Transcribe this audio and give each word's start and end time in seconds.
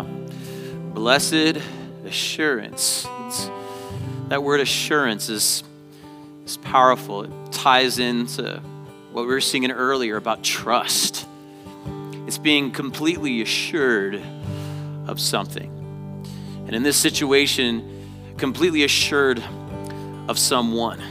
Blessed 0.00 1.58
assurance. 2.04 3.06
It's, 3.26 3.50
that 4.28 4.42
word 4.42 4.60
assurance 4.60 5.28
is, 5.28 5.62
is 6.46 6.56
powerful. 6.56 7.24
It 7.24 7.52
ties 7.52 7.98
into 7.98 8.60
what 9.12 9.22
we 9.22 9.28
were 9.28 9.40
singing 9.40 9.70
earlier 9.70 10.16
about 10.16 10.42
trust. 10.42 11.26
It's 12.26 12.38
being 12.38 12.70
completely 12.70 13.42
assured 13.42 14.22
of 15.06 15.20
something. 15.20 15.70
And 16.66 16.74
in 16.74 16.82
this 16.82 16.96
situation, 16.96 18.34
completely 18.38 18.84
assured 18.84 19.42
of 20.28 20.38
someone, 20.38 21.02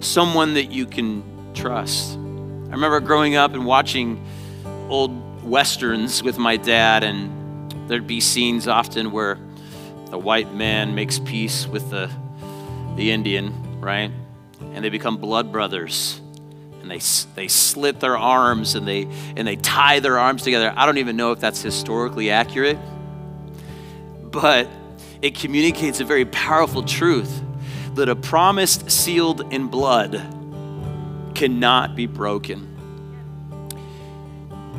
someone 0.00 0.54
that 0.54 0.70
you 0.70 0.84
can 0.86 1.22
trust. 1.54 2.14
I 2.16 2.72
remember 2.72 3.00
growing 3.00 3.36
up 3.36 3.54
and 3.54 3.64
watching 3.64 4.22
old 4.88 5.42
westerns 5.42 6.22
with 6.22 6.36
my 6.36 6.56
dad, 6.56 7.04
and 7.04 7.37
there'd 7.88 8.06
be 8.06 8.20
scenes 8.20 8.68
often 8.68 9.10
where 9.10 9.38
the 10.10 10.18
white 10.18 10.54
man 10.54 10.94
makes 10.94 11.18
peace 11.18 11.66
with 11.66 11.90
the, 11.90 12.10
the 12.96 13.10
Indian, 13.10 13.80
right? 13.80 14.10
And 14.60 14.84
they 14.84 14.90
become 14.90 15.16
blood 15.16 15.50
brothers. 15.50 16.20
And 16.80 16.90
they, 16.90 17.00
they 17.34 17.48
slit 17.48 18.00
their 18.00 18.16
arms 18.16 18.74
and 18.74 18.86
they, 18.86 19.02
and 19.36 19.46
they 19.46 19.56
tie 19.56 20.00
their 20.00 20.18
arms 20.18 20.42
together. 20.42 20.72
I 20.76 20.86
don't 20.86 20.98
even 20.98 21.16
know 21.16 21.32
if 21.32 21.40
that's 21.40 21.60
historically 21.60 22.30
accurate, 22.30 22.78
but 24.22 24.68
it 25.20 25.34
communicates 25.34 26.00
a 26.00 26.04
very 26.04 26.24
powerful 26.24 26.82
truth 26.82 27.42
that 27.94 28.08
a 28.08 28.16
promise 28.16 28.76
sealed 28.86 29.52
in 29.52 29.66
blood 29.66 30.22
cannot 31.34 31.96
be 31.96 32.06
broken. 32.06 32.66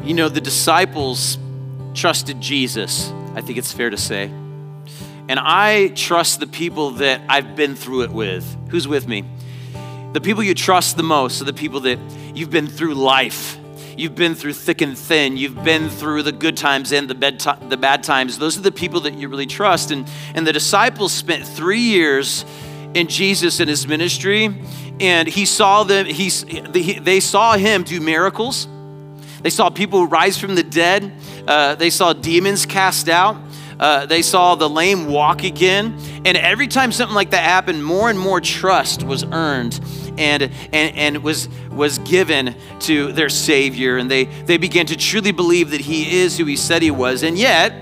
You 0.04 0.13
know, 0.13 0.30
the 0.30 0.41
disciples 0.41 1.38
trusted 1.93 2.40
Jesus, 2.41 3.12
I 3.35 3.41
think 3.41 3.57
it's 3.57 3.71
fair 3.71 3.90
to 3.90 3.98
say. 3.98 4.26
And 5.27 5.40
I 5.40 5.90
trust 5.90 6.40
the 6.40 6.48
people 6.48 6.91
that 6.91 7.21
I've 7.29 7.55
been 7.55 7.76
through 7.76 8.04
it 8.04 8.12
with. 8.12 8.57
Who's 8.70 8.87
with 8.87 9.07
me? 9.07 9.23
The 10.13 10.21
people 10.21 10.41
you 10.41 10.55
trust 10.55 10.98
the 10.98 11.04
most 11.04 11.40
are 11.41 11.45
the 11.45 11.54
people 11.54 11.82
that 11.82 11.99
you've 12.34 12.49
been 12.49 12.67
through 12.67 12.95
life. 12.95 13.57
You've 13.95 14.15
been 14.15 14.34
through 14.34 14.54
thick 14.54 14.82
and 14.82 14.98
thin. 14.98 15.37
You've 15.37 15.63
been 15.63 15.90
through 15.90 16.23
the 16.23 16.32
good 16.32 16.57
times 16.57 16.91
and 16.91 17.07
the 17.07 17.15
bad, 17.15 17.40
the 17.70 17.77
bad 17.77 18.01
times. 18.01 18.40
Those 18.40 18.57
are 18.57 18.62
the 18.62 18.71
people 18.71 19.01
that 19.01 19.13
you 19.13 19.27
really 19.27 19.45
trust. 19.45 19.91
And, 19.91 20.10
and 20.34 20.48
the 20.48 20.54
disciples 20.54 21.12
spent 21.12 21.45
three 21.45 21.82
years 21.82 22.43
in 22.95 23.07
Jesus 23.07 23.60
and 23.60 23.70
his 23.70 23.87
ministry, 23.87 24.55
and 24.99 25.27
he 25.27 25.45
saw 25.45 25.84
them, 25.84 26.05
he, 26.05 26.29
they 26.29 27.20
saw 27.20 27.55
him 27.55 27.84
do 27.84 28.01
miracles. 28.01 28.67
They 29.41 29.49
saw 29.49 29.70
people 29.70 30.07
rise 30.07 30.37
from 30.37 30.55
the 30.55 30.63
dead. 30.63 31.12
Uh, 31.48 31.76
they 31.76 31.90
saw 31.90 32.13
demons 32.13 32.65
cast 32.65 33.09
out. 33.09 33.37
Uh, 33.79 34.05
they 34.05 34.21
saw 34.21 34.55
the 34.55 34.70
lame 34.70 35.07
walk 35.07 35.43
again. 35.43 35.98
And 36.26 36.35
every 36.35 36.68
time 36.68 36.91
something 36.91 37.15
like 37.15 37.29
that 37.29 37.43
happened, 37.43 37.84
more 37.84 38.10
and 38.10 38.20
more 38.20 38.41
trust 38.41 39.04
was 39.04 39.23
earned 39.23 39.79
and, 40.17 40.43
and, 40.43 40.54
and 40.73 41.23
was, 41.23 41.48
was 41.71 41.98
given 41.99 42.55
to 42.82 43.13
their 43.13 43.29
Savior. 43.29 43.98
And 43.98 44.12
they, 44.12 44.26
they 44.26 44.57
began 44.57 44.85
to 44.87 44.98
truly 44.98 45.32
believe 45.32 45.71
that 45.71 45.82
He 45.82 46.20
is 46.20 46.37
who 46.37 46.43
He 46.43 46.57
said 46.57 46.82
He 46.82 46.91
was. 46.91 47.23
And 47.23 47.37
yet, 47.37 47.73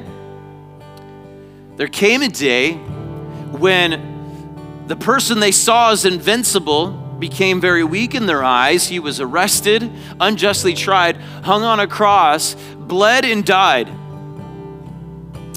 there 1.78 1.88
came 1.88 2.22
a 2.22 2.30
day 2.30 2.74
when 2.74 4.86
the 4.86 4.96
person 4.96 5.40
they 5.40 5.52
saw 5.52 5.92
as 5.92 6.06
invincible 6.06 7.07
became 7.20 7.60
very 7.60 7.84
weak 7.84 8.16
in 8.16 8.26
their 8.26 8.44
eyes. 8.44 8.88
He 8.88 9.00
was 9.00 9.20
arrested, 9.20 9.92
unjustly 10.20 10.74
tried, 10.74 11.18
hung 11.44 11.64
on 11.64 11.80
a 11.80 11.88
cross, 11.88 12.56
bled, 12.76 13.26
and 13.26 13.46
died. 13.46 13.90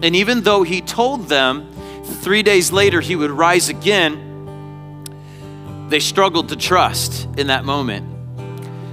And 0.02 0.16
even 0.16 0.42
though 0.42 0.62
he 0.62 0.80
told 0.80 1.28
them 1.28 1.70
three 2.04 2.42
days 2.42 2.72
later 2.72 3.00
he 3.00 3.16
would 3.16 3.30
rise 3.30 3.68
again, 3.68 4.26
they 5.88 6.00
struggled 6.00 6.48
to 6.50 6.56
trust 6.56 7.28
in 7.36 7.48
that 7.48 7.64
moment. 7.64 8.06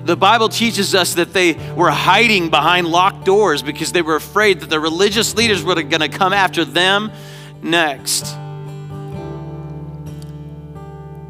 The 0.06 0.16
Bible 0.16 0.50
teaches 0.50 0.96
us 0.96 1.16
that 1.16 1.34
they 1.34 1.54
were 1.76 1.92
hiding 1.92 2.50
behind 2.50 2.88
locked 2.88 3.26
doors 3.26 3.62
because 3.62 3.92
they 3.92 4.02
were 4.02 4.16
afraid 4.16 4.62
that 4.62 4.70
the 4.70 4.80
religious 4.80 5.36
leaders 5.36 5.64
were 5.64 5.76
going 5.76 6.00
to 6.00 6.10
come 6.10 6.32
after 6.32 6.64
them 6.64 7.12
next. 7.62 8.26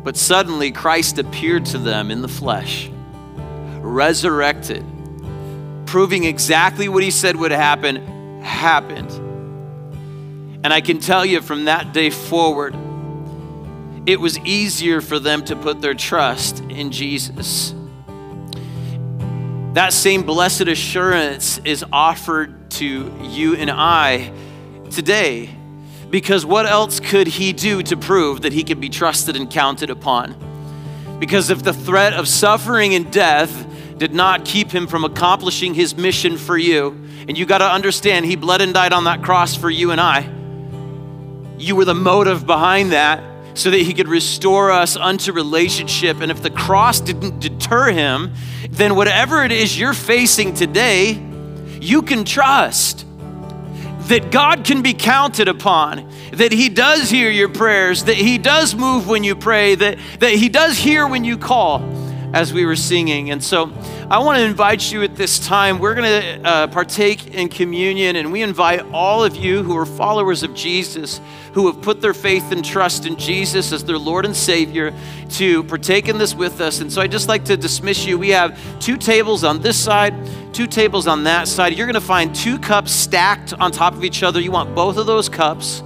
But 0.08 0.16
suddenly 0.16 0.72
Christ 0.72 1.20
appeared 1.20 1.66
to 1.66 1.78
them 1.78 2.12
in 2.12 2.22
the 2.22 2.30
flesh, 2.30 2.90
resurrected, 3.82 4.86
proving 5.86 6.24
exactly 6.24 6.88
what 6.88 7.04
he 7.04 7.12
said 7.12 7.36
would 7.36 7.52
happen, 7.52 8.42
happened. 8.42 9.12
And 10.64 10.68
I 10.68 10.80
can 10.80 11.00
tell 11.00 11.26
you 11.26 11.42
from 11.42 11.66
that 11.66 11.92
day 11.92 12.10
forward, 12.10 12.74
it 14.06 14.22
was 14.22 14.40
easier 14.46 15.02
for 15.02 15.20
them 15.20 15.44
to 15.44 15.58
put 15.58 15.82
their 15.82 15.94
trust 15.94 16.62
in 16.70 16.92
Jesus. 16.92 17.76
That 19.74 19.92
same 19.92 20.24
blessed 20.24 20.70
assurance 20.70 21.58
is 21.66 21.84
offered 21.92 22.72
to 22.72 23.14
you 23.24 23.56
and 23.58 23.70
I 23.70 24.32
today. 24.90 25.57
Because 26.10 26.46
what 26.46 26.66
else 26.66 27.00
could 27.00 27.28
he 27.28 27.54
do 27.54 27.84
to 27.84 27.98
prove 27.98 28.42
that 28.42 28.54
he 28.54 28.64
could 28.64 28.80
be 28.80 28.90
trusted 28.90 29.36
and 29.36 29.50
counted 29.50 29.90
upon? 29.90 30.36
Because 31.20 31.50
if 31.50 31.64
the 31.64 31.74
threat 31.74 32.14
of 32.14 32.28
suffering 32.28 32.94
and 32.94 33.12
death 33.12 33.66
did 33.98 34.14
not 34.14 34.46
keep 34.46 34.70
him 34.72 34.88
from 34.88 35.04
accomplishing 35.04 35.74
his 35.74 35.96
mission 35.96 36.38
for 36.38 36.58
you, 36.58 36.90
and 37.28 37.38
you 37.38 37.46
got 37.46 37.58
to 37.58 37.66
understand, 37.66 38.26
he 38.26 38.36
bled 38.36 38.62
and 38.62 38.74
died 38.74 38.94
on 38.94 39.06
that 39.06 39.24
cross 39.24 39.56
for 39.56 39.70
you 39.70 39.92
and 39.92 40.00
I. 40.00 40.30
You 41.58 41.76
were 41.76 41.86
the 41.86 41.96
motive 41.96 42.46
behind 42.46 42.92
that 42.92 43.24
so 43.58 43.72
that 43.72 43.80
he 43.80 43.94
could 43.94 44.08
restore 44.08 44.70
us 44.72 44.96
unto 44.96 45.34
relationship. 45.34 46.22
And 46.22 46.32
if 46.32 46.44
the 46.44 46.52
cross 46.52 47.02
didn't 47.02 47.40
deter 47.40 47.92
him, 47.92 48.34
then 48.70 48.96
whatever 48.96 49.44
it 49.44 49.52
is 49.52 49.78
you're 49.78 49.96
facing 49.96 50.54
today, 50.54 51.14
you 51.82 52.04
can 52.04 52.24
trust 52.24 53.07
that 54.08 54.32
God 54.32 54.64
can 54.64 54.82
be 54.82 54.94
counted 54.94 55.48
upon, 55.48 56.10
that 56.32 56.52
He 56.52 56.70
does 56.70 57.10
hear 57.10 57.30
your 57.30 57.50
prayers, 57.50 58.06
that 58.06 58.16
He 58.16 58.38
does 58.38 58.76
move 58.76 59.08
when 59.08 59.24
you 59.24 59.36
pray, 59.36 59.76
that, 59.76 59.98
that 60.20 60.32
He 60.32 60.50
does 60.50 60.78
hear 60.78 61.08
when 61.08 61.24
you 61.24 61.38
call, 61.38 61.80
as 62.34 62.54
we 62.54 62.66
were 62.66 62.76
singing. 62.76 63.32
And 63.32 63.44
so 63.44 63.72
I 64.10 64.20
want 64.20 64.38
to 64.38 64.44
invite 64.44 64.92
you 64.92 65.04
at 65.04 65.16
this 65.16 65.40
time. 65.40 65.80
We're 65.80 65.96
going 65.96 66.22
to 66.22 66.48
uh, 66.48 66.68
partake 66.68 67.34
in 67.34 67.50
communion, 67.50 68.16
and 68.16 68.32
we 68.32 68.42
invite 68.42 68.82
all 68.92 69.24
of 69.24 69.36
you 69.36 69.64
who 69.64 69.78
are 69.78 69.86
followers 69.86 70.44
of 70.44 70.54
Jesus, 70.54 71.22
who 71.54 71.72
have 71.72 71.82
put 71.82 72.02
their 72.02 72.14
faith 72.14 72.52
and 72.52 72.64
trust 72.64 73.06
in 73.06 73.16
Jesus 73.16 73.72
as 73.72 73.84
their 73.84 73.98
Lord 73.98 74.26
and 74.26 74.36
Savior, 74.36 74.94
to 75.32 75.64
partake 75.64 76.08
in 76.10 76.18
this 76.18 76.36
with 76.36 76.62
us. 76.62 76.82
And 76.82 76.92
so 76.92 77.02
I'd 77.02 77.12
just 77.12 77.28
like 77.28 77.46
to 77.46 77.58
dismiss 77.58 78.06
you. 78.06 78.18
We 78.18 78.30
have 78.30 78.60
two 78.80 78.98
tables 78.98 79.44
on 79.44 79.62
this 79.62 79.78
side, 79.78 80.14
two 80.54 80.68
tables 80.68 81.08
on 81.08 81.24
that 81.24 81.48
side. 81.48 81.74
You're 81.74 81.88
going 81.88 81.96
to 81.96 82.02
find 82.02 82.36
two 82.36 82.60
cups 82.60 82.92
stacked 82.92 83.54
on 83.54 83.72
top 83.72 83.94
of 83.94 84.04
each 84.04 84.24
other. 84.24 84.40
You 84.40 84.52
want 84.52 84.76
both 84.76 84.98
of 84.98 85.06
those 85.06 85.30
cups. 85.30 85.82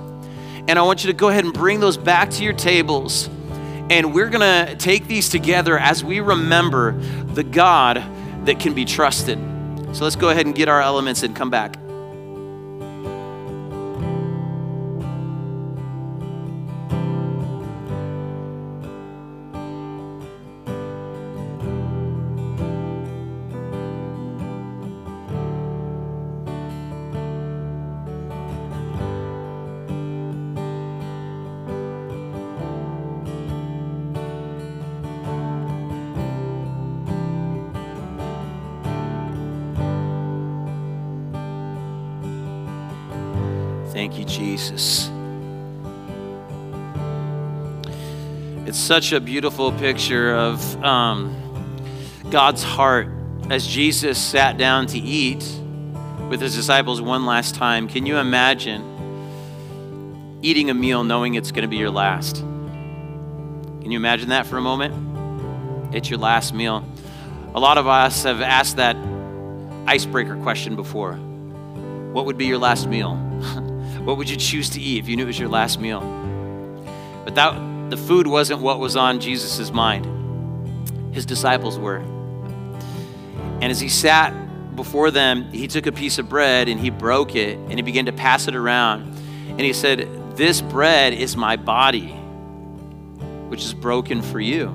And 0.68 0.78
I 0.78 0.84
want 0.84 1.04
you 1.04 1.12
to 1.12 1.18
go 1.18 1.30
ahead 1.30 1.44
and 1.44 1.54
bring 1.54 1.80
those 1.80 1.98
back 1.98 2.30
to 2.32 2.44
your 2.44 2.54
tables. 2.54 3.30
And 3.92 4.14
we're 4.14 4.30
going 4.30 4.68
to 4.68 4.78
take 4.78 5.08
these 5.08 5.28
together 5.28 5.78
as 5.78 6.02
we 6.02 6.22
remember 6.22 6.94
the 6.94 7.44
God 7.44 8.02
that 8.46 8.58
can 8.58 8.74
be 8.74 8.86
trusted. 8.86 9.38
So 9.92 10.06
let's 10.06 10.16
go 10.16 10.30
ahead 10.30 10.46
and 10.46 10.56
get 10.56 10.70
our 10.70 10.80
elements 10.80 11.24
and 11.24 11.36
come 11.36 11.50
back. 11.50 11.76
Such 48.92 49.14
a 49.14 49.22
beautiful 49.22 49.72
picture 49.72 50.36
of 50.36 50.84
um, 50.84 51.34
God's 52.30 52.62
heart 52.62 53.08
as 53.50 53.66
Jesus 53.66 54.20
sat 54.20 54.58
down 54.58 54.86
to 54.88 55.00
eat 55.00 55.50
with 56.30 56.42
his 56.42 56.54
disciples 56.54 57.02
one 57.02 57.26
last 57.26 57.56
time. 57.56 57.88
Can 57.88 58.06
you 58.06 58.18
imagine 58.18 58.82
eating 60.42 60.70
a 60.70 60.74
meal 60.74 61.06
knowing 61.06 61.36
it's 61.36 61.52
going 61.52 61.62
to 61.62 61.70
be 61.70 61.78
your 61.78 61.90
last? 61.90 62.36
Can 62.36 63.92
you 63.92 63.98
imagine 63.98 64.28
that 64.28 64.46
for 64.46 64.58
a 64.58 64.62
moment? 64.62 65.96
It's 65.96 66.10
your 66.10 66.20
last 66.20 66.54
meal. 66.54 66.86
A 67.56 67.62
lot 67.62 67.78
of 67.78 67.88
us 67.88 68.24
have 68.24 68.42
asked 68.42 68.76
that 68.76 68.98
icebreaker 69.88 70.36
question 70.44 70.76
before 70.76 71.14
what 71.14 72.26
would 72.26 72.38
be 72.38 72.46
your 72.46 72.58
last 72.58 72.90
meal? 72.90 73.16
what 74.04 74.18
would 74.18 74.30
you 74.30 74.36
choose 74.36 74.70
to 74.72 74.82
eat 74.82 75.02
if 75.02 75.08
you 75.08 75.16
knew 75.16 75.24
it 75.24 75.28
was 75.28 75.40
your 75.40 75.48
last 75.48 75.80
meal? 75.80 76.02
But 77.24 77.36
that 77.36 77.72
the 77.92 77.98
food 77.98 78.28
wasn't 78.28 78.62
what 78.62 78.80
was 78.80 78.96
on 78.96 79.20
Jesus' 79.20 79.72
mind. 79.72 80.06
His 81.14 81.26
disciples 81.26 81.78
were. 81.78 81.98
And 81.98 83.66
as 83.66 83.80
he 83.80 83.90
sat 83.90 84.76
before 84.76 85.12
them, 85.12 85.52
he 85.52 85.68
took 85.68 85.86
a 85.86 85.92
piece 85.92 86.18
of 86.18 86.30
bread 86.30 86.70
and 86.70 86.80
he 86.80 86.90
broke 86.90 87.36
it 87.36 87.58
and 87.58 87.74
he 87.74 87.82
began 87.82 88.06
to 88.06 88.12
pass 88.12 88.48
it 88.48 88.56
around. 88.56 89.04
And 89.50 89.62
he 89.62 89.74
said, 89.74 90.08
This 90.36 90.62
bread 90.62 91.14
is 91.14 91.36
my 91.36 91.58
body, 91.58 92.08
which 93.50 93.64
is 93.64 93.74
broken 93.74 94.22
for 94.22 94.40
you. 94.40 94.68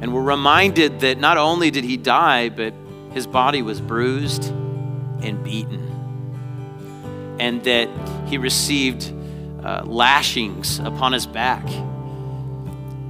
And 0.00 0.12
we're 0.12 0.22
reminded 0.22 1.00
that 1.00 1.18
not 1.18 1.38
only 1.38 1.70
did 1.70 1.84
he 1.84 1.96
die, 1.96 2.50
but 2.50 2.74
his 3.12 3.26
body 3.26 3.62
was 3.62 3.80
bruised 3.80 4.44
and 4.44 5.42
beaten. 5.42 5.84
And 7.40 7.62
that 7.64 7.88
he 8.28 8.38
received 8.38 9.12
uh, 9.62 9.82
lashings 9.84 10.78
upon 10.78 11.12
his 11.12 11.26
back. 11.26 11.64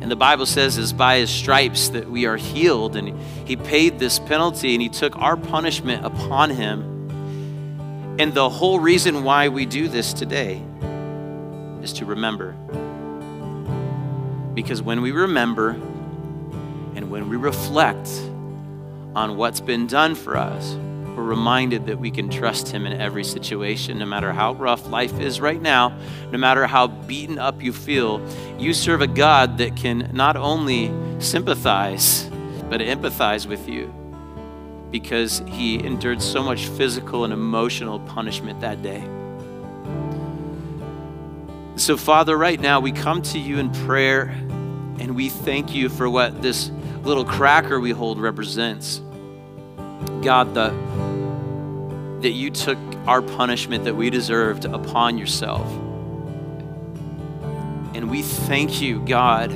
And 0.01 0.11
the 0.11 0.17
Bible 0.17 0.47
says 0.47 0.79
it's 0.79 0.93
by 0.93 1.19
his 1.19 1.31
stripes 1.31 1.89
that 1.91 2.09
we 2.09 2.27
are 2.27 2.37
healed. 2.37 2.97
And 2.97 3.19
he 3.47 3.57
paid 3.57 3.99
this 3.99 4.19
penalty 4.19 4.75
and 4.75 4.81
he 4.81 4.89
took 4.89 5.17
our 5.19 5.37
punishment 5.37 6.05
upon 6.05 6.51
him. 6.51 8.17
And 8.19 8.33
the 8.33 8.49
whole 8.49 8.81
reason 8.81 9.25
why 9.25 9.49
we 9.49 9.67
do 9.67 9.89
this 9.89 10.13
today 10.13 10.63
is 11.83 11.93
to 11.95 12.05
remember. 12.05 12.53
Because 14.55 14.83
when 14.83 15.03
we 15.03 15.13
remember 15.13 15.71
and 15.71 17.11
when 17.11 17.29
we 17.29 17.37
reflect 17.37 18.09
on 19.15 19.37
what's 19.37 19.61
been 19.61 19.87
done 19.87 20.15
for 20.15 20.37
us, 20.37 20.77
we're 21.19 21.25
reminded 21.25 21.87
that 21.87 21.99
we 21.99 22.13
can 22.13 22.31
trust 22.31 22.69
Him 22.69 22.87
in 22.87 23.01
every 23.01 23.25
situation, 23.25 23.99
no 23.99 24.07
matter 24.07 24.33
how 24.33 24.53
rough 24.55 24.87
life 24.89 25.19
is 25.19 25.41
right 25.41 25.61
now, 25.61 25.99
no 26.31 26.39
matter 26.39 26.65
how 26.65 26.87
beaten 26.87 27.41
up 27.41 27.61
you 27.61 27.73
feel. 27.73 28.25
You 28.57 28.73
serve 28.73 29.03
a 29.03 29.09
God 29.09 29.59
that 29.59 29.75
can 29.75 30.11
not 30.13 30.37
only 30.37 30.93
sympathize, 31.19 32.31
but 32.71 32.81
empathize 32.81 33.47
with 33.47 33.69
you 33.69 33.93
because 34.93 35.43
He 35.49 35.85
endured 35.85 36.23
so 36.23 36.41
much 36.41 36.67
physical 36.67 37.25
and 37.25 37.33
emotional 37.33 37.99
punishment 37.99 38.61
that 38.61 38.81
day. 38.81 39.03
So, 41.75 41.97
Father, 41.97 42.39
right 42.39 42.61
now 42.61 42.79
we 42.79 42.93
come 42.93 43.23
to 43.23 43.41
you 43.41 43.59
in 43.59 43.73
prayer 43.87 44.29
and 45.01 45.17
we 45.17 45.31
thank 45.31 45.75
you 45.75 45.89
for 45.89 46.09
what 46.09 46.43
this 46.43 46.71
little 47.03 47.25
cracker 47.25 47.81
we 47.81 47.91
hold 47.91 48.21
represents. 48.21 49.01
God, 50.23 50.55
the, 50.55 50.71
that 52.21 52.31
you 52.31 52.51
took 52.51 52.79
our 53.07 53.23
punishment 53.23 53.85
that 53.85 53.97
we 53.97 54.11
deserved 54.11 54.65
upon 54.65 55.19
yourself. 55.19 55.67
And 57.95 58.11
we 58.11 58.23
thank 58.23 58.81
you, 58.81 59.01
God, 59.01 59.51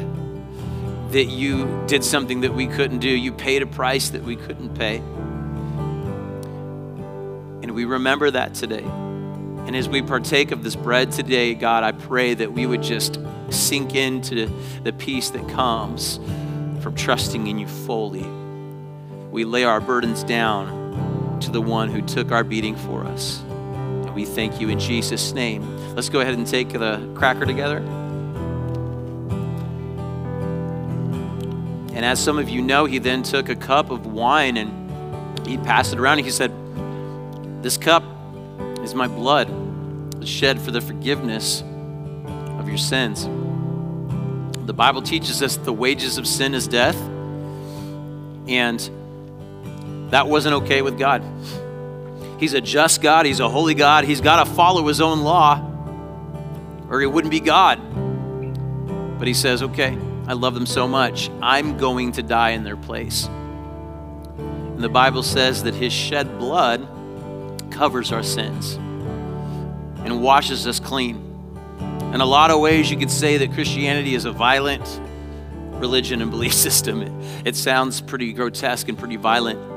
that 1.12 1.26
you 1.26 1.84
did 1.86 2.02
something 2.02 2.40
that 2.40 2.54
we 2.54 2.66
couldn't 2.66 2.98
do. 3.00 3.08
You 3.08 3.32
paid 3.32 3.62
a 3.62 3.66
price 3.66 4.10
that 4.10 4.22
we 4.22 4.36
couldn't 4.36 4.74
pay. 4.74 4.96
And 7.62 7.72
we 7.72 7.84
remember 7.84 8.30
that 8.30 8.54
today. 8.54 8.84
And 8.84 9.76
as 9.76 9.88
we 9.88 10.02
partake 10.02 10.50
of 10.50 10.64
this 10.64 10.74
bread 10.74 11.12
today, 11.12 11.54
God, 11.54 11.84
I 11.84 11.92
pray 11.92 12.34
that 12.34 12.52
we 12.52 12.66
would 12.66 12.82
just 12.82 13.20
sink 13.50 13.94
into 13.94 14.46
the 14.82 14.92
peace 14.92 15.30
that 15.30 15.48
comes 15.50 16.18
from 16.80 16.94
trusting 16.96 17.46
in 17.46 17.58
you 17.58 17.68
fully. 17.68 18.26
We 19.32 19.46
lay 19.46 19.64
our 19.64 19.80
burdens 19.80 20.22
down 20.24 21.40
to 21.40 21.50
the 21.50 21.62
one 21.62 21.88
who 21.88 22.02
took 22.02 22.30
our 22.30 22.44
beating 22.44 22.76
for 22.76 23.02
us. 23.06 23.40
And 23.40 24.14
we 24.14 24.26
thank 24.26 24.60
you 24.60 24.68
in 24.68 24.78
Jesus' 24.78 25.32
name. 25.32 25.94
Let's 25.94 26.10
go 26.10 26.20
ahead 26.20 26.34
and 26.34 26.46
take 26.46 26.68
the 26.68 27.10
cracker 27.14 27.46
together. 27.46 27.78
And 31.94 32.04
as 32.04 32.22
some 32.22 32.36
of 32.36 32.50
you 32.50 32.60
know, 32.60 32.84
he 32.84 32.98
then 32.98 33.22
took 33.22 33.48
a 33.48 33.56
cup 33.56 33.90
of 33.90 34.04
wine 34.04 34.58
and 34.58 35.46
he 35.46 35.56
passed 35.56 35.94
it 35.94 35.98
around. 35.98 36.18
And 36.18 36.26
he 36.26 36.30
said, 36.30 36.52
This 37.62 37.78
cup 37.78 38.04
is 38.82 38.94
my 38.94 39.08
blood 39.08 39.48
shed 40.26 40.60
for 40.60 40.72
the 40.72 40.82
forgiveness 40.82 41.62
of 42.58 42.68
your 42.68 42.76
sins. 42.76 43.24
The 44.66 44.74
Bible 44.74 45.00
teaches 45.00 45.42
us 45.42 45.56
the 45.56 45.72
wages 45.72 46.18
of 46.18 46.26
sin 46.26 46.52
is 46.52 46.68
death. 46.68 46.96
And 48.46 48.90
that 50.12 50.28
wasn't 50.28 50.54
okay 50.56 50.82
with 50.82 50.98
God. 50.98 51.24
He's 52.38 52.52
a 52.52 52.60
just 52.60 53.00
God, 53.00 53.24
He's 53.24 53.40
a 53.40 53.48
holy 53.48 53.72
God. 53.72 54.04
He's 54.04 54.20
got 54.20 54.44
to 54.44 54.50
follow 54.50 54.86
His 54.86 55.00
own 55.00 55.22
law, 55.22 55.58
or 56.90 57.00
He 57.00 57.06
wouldn't 57.06 57.30
be 57.30 57.40
God. 57.40 57.80
But 59.18 59.26
He 59.26 59.32
says, 59.32 59.62
okay, 59.62 59.96
I 60.26 60.34
love 60.34 60.52
them 60.52 60.66
so 60.66 60.86
much, 60.86 61.30
I'm 61.40 61.78
going 61.78 62.12
to 62.12 62.22
die 62.22 62.50
in 62.50 62.62
their 62.62 62.76
place. 62.76 63.24
And 64.36 64.84
the 64.84 64.90
Bible 64.90 65.22
says 65.22 65.62
that 65.62 65.72
His 65.72 65.94
shed 65.94 66.38
blood 66.38 66.86
covers 67.70 68.12
our 68.12 68.22
sins 68.22 68.74
and 70.04 70.20
washes 70.20 70.66
us 70.66 70.78
clean. 70.78 71.16
In 72.12 72.20
a 72.20 72.26
lot 72.26 72.50
of 72.50 72.60
ways, 72.60 72.90
you 72.90 72.98
could 72.98 73.10
say 73.10 73.38
that 73.38 73.54
Christianity 73.54 74.14
is 74.14 74.26
a 74.26 74.32
violent 74.32 75.00
religion 75.80 76.20
and 76.20 76.30
belief 76.30 76.52
system. 76.68 77.00
It, 77.00 77.46
it 77.46 77.56
sounds 77.56 78.02
pretty 78.02 78.34
grotesque 78.34 78.88
and 78.90 78.98
pretty 78.98 79.16
violent. 79.16 79.71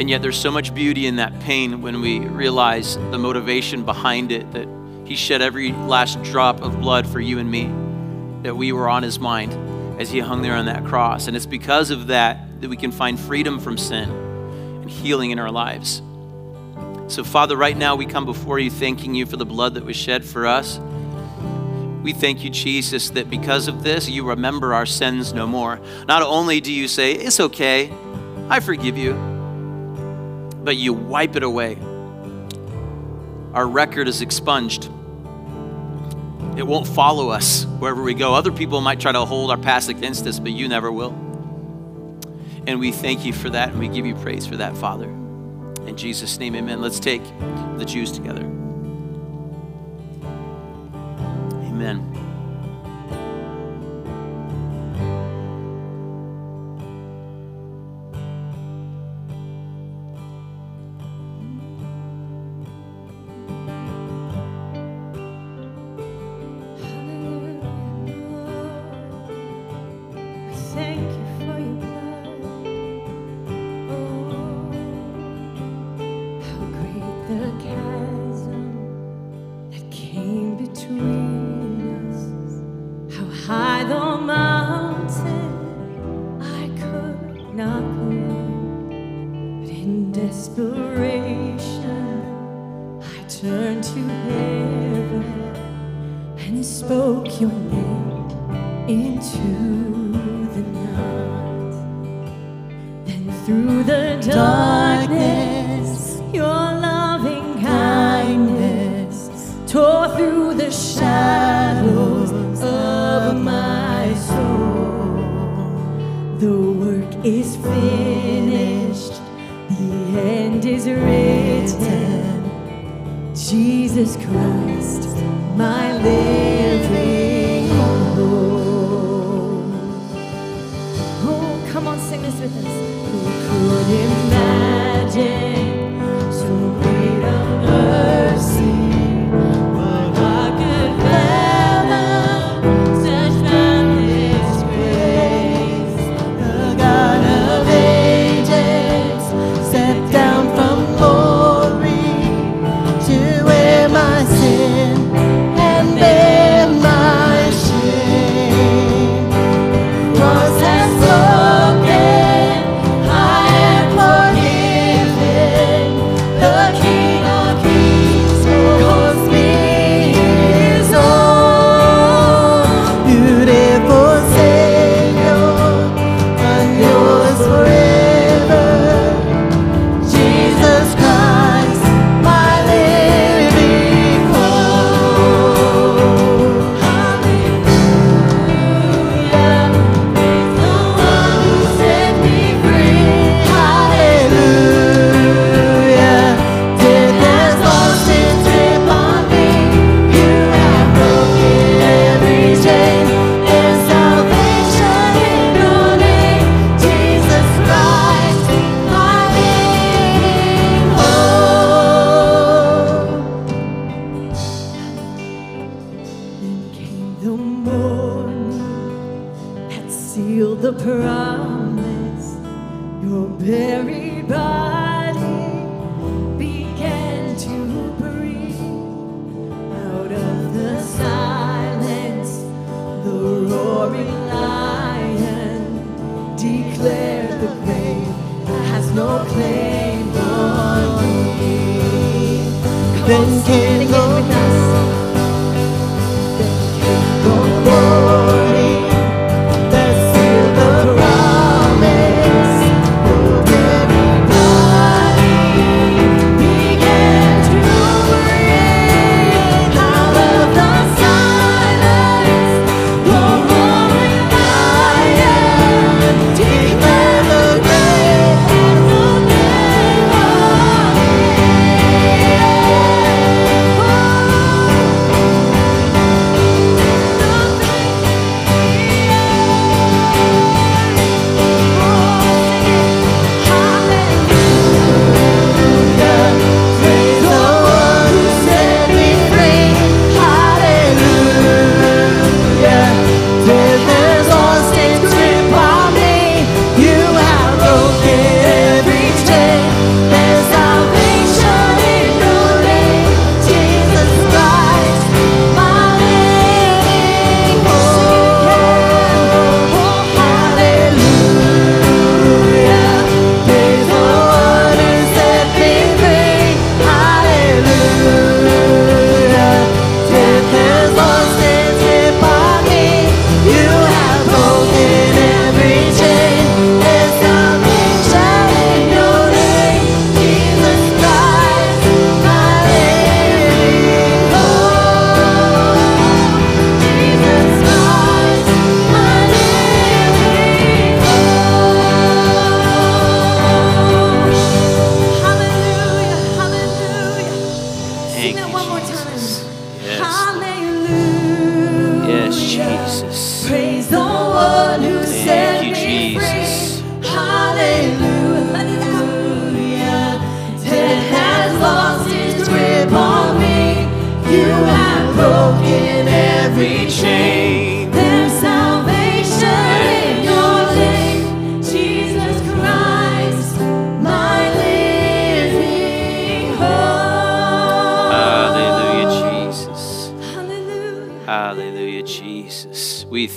And 0.00 0.08
yet, 0.08 0.22
there's 0.22 0.40
so 0.40 0.50
much 0.50 0.74
beauty 0.74 1.06
in 1.06 1.16
that 1.16 1.38
pain 1.40 1.82
when 1.82 2.00
we 2.00 2.20
realize 2.20 2.96
the 3.10 3.18
motivation 3.18 3.84
behind 3.84 4.32
it 4.32 4.50
that 4.52 4.66
He 5.04 5.14
shed 5.14 5.42
every 5.42 5.72
last 5.72 6.22
drop 6.22 6.62
of 6.62 6.80
blood 6.80 7.06
for 7.06 7.20
you 7.20 7.38
and 7.38 7.50
me, 7.50 7.66
that 8.42 8.56
we 8.56 8.72
were 8.72 8.88
on 8.88 9.02
His 9.02 9.18
mind 9.18 9.52
as 10.00 10.10
He 10.10 10.18
hung 10.18 10.40
there 10.40 10.54
on 10.54 10.64
that 10.64 10.86
cross. 10.86 11.26
And 11.26 11.36
it's 11.36 11.44
because 11.44 11.90
of 11.90 12.06
that 12.06 12.62
that 12.62 12.70
we 12.70 12.78
can 12.78 12.90
find 12.90 13.20
freedom 13.20 13.60
from 13.60 13.76
sin 13.76 14.08
and 14.08 14.90
healing 14.90 15.32
in 15.32 15.38
our 15.38 15.50
lives. 15.50 16.00
So, 17.08 17.22
Father, 17.22 17.54
right 17.54 17.76
now 17.76 17.94
we 17.94 18.06
come 18.06 18.24
before 18.24 18.58
you 18.58 18.70
thanking 18.70 19.14
you 19.14 19.26
for 19.26 19.36
the 19.36 19.44
blood 19.44 19.74
that 19.74 19.84
was 19.84 19.96
shed 19.96 20.24
for 20.24 20.46
us. 20.46 20.78
We 22.02 22.14
thank 22.14 22.42
you, 22.42 22.48
Jesus, 22.48 23.10
that 23.10 23.28
because 23.28 23.68
of 23.68 23.82
this, 23.82 24.08
you 24.08 24.26
remember 24.26 24.72
our 24.72 24.86
sins 24.86 25.34
no 25.34 25.46
more. 25.46 25.78
Not 26.08 26.22
only 26.22 26.62
do 26.62 26.72
you 26.72 26.88
say, 26.88 27.12
It's 27.12 27.38
okay, 27.38 27.92
I 28.48 28.60
forgive 28.60 28.96
you, 28.96 29.29
but 30.62 30.76
you 30.76 30.92
wipe 30.92 31.36
it 31.36 31.42
away. 31.42 31.76
Our 33.54 33.66
record 33.66 34.06
is 34.08 34.22
expunged. 34.22 34.88
It 36.56 36.66
won't 36.66 36.86
follow 36.86 37.30
us 37.30 37.64
wherever 37.78 38.02
we 38.02 38.14
go. 38.14 38.34
Other 38.34 38.52
people 38.52 38.80
might 38.80 39.00
try 39.00 39.12
to 39.12 39.24
hold 39.24 39.50
our 39.50 39.58
past 39.58 39.88
against 39.88 40.26
us, 40.26 40.38
but 40.38 40.52
you 40.52 40.68
never 40.68 40.92
will. 40.92 41.12
And 42.66 42.78
we 42.78 42.92
thank 42.92 43.24
you 43.24 43.32
for 43.32 43.50
that, 43.50 43.70
and 43.70 43.78
we 43.78 43.88
give 43.88 44.04
you 44.04 44.14
praise 44.16 44.46
for 44.46 44.56
that, 44.56 44.76
Father. 44.76 45.08
In 45.86 45.96
Jesus' 45.96 46.38
name, 46.38 46.54
amen. 46.54 46.80
Let's 46.80 47.00
take 47.00 47.22
the 47.78 47.84
juice 47.84 48.12
together. 48.12 48.42
Amen. 51.64 52.19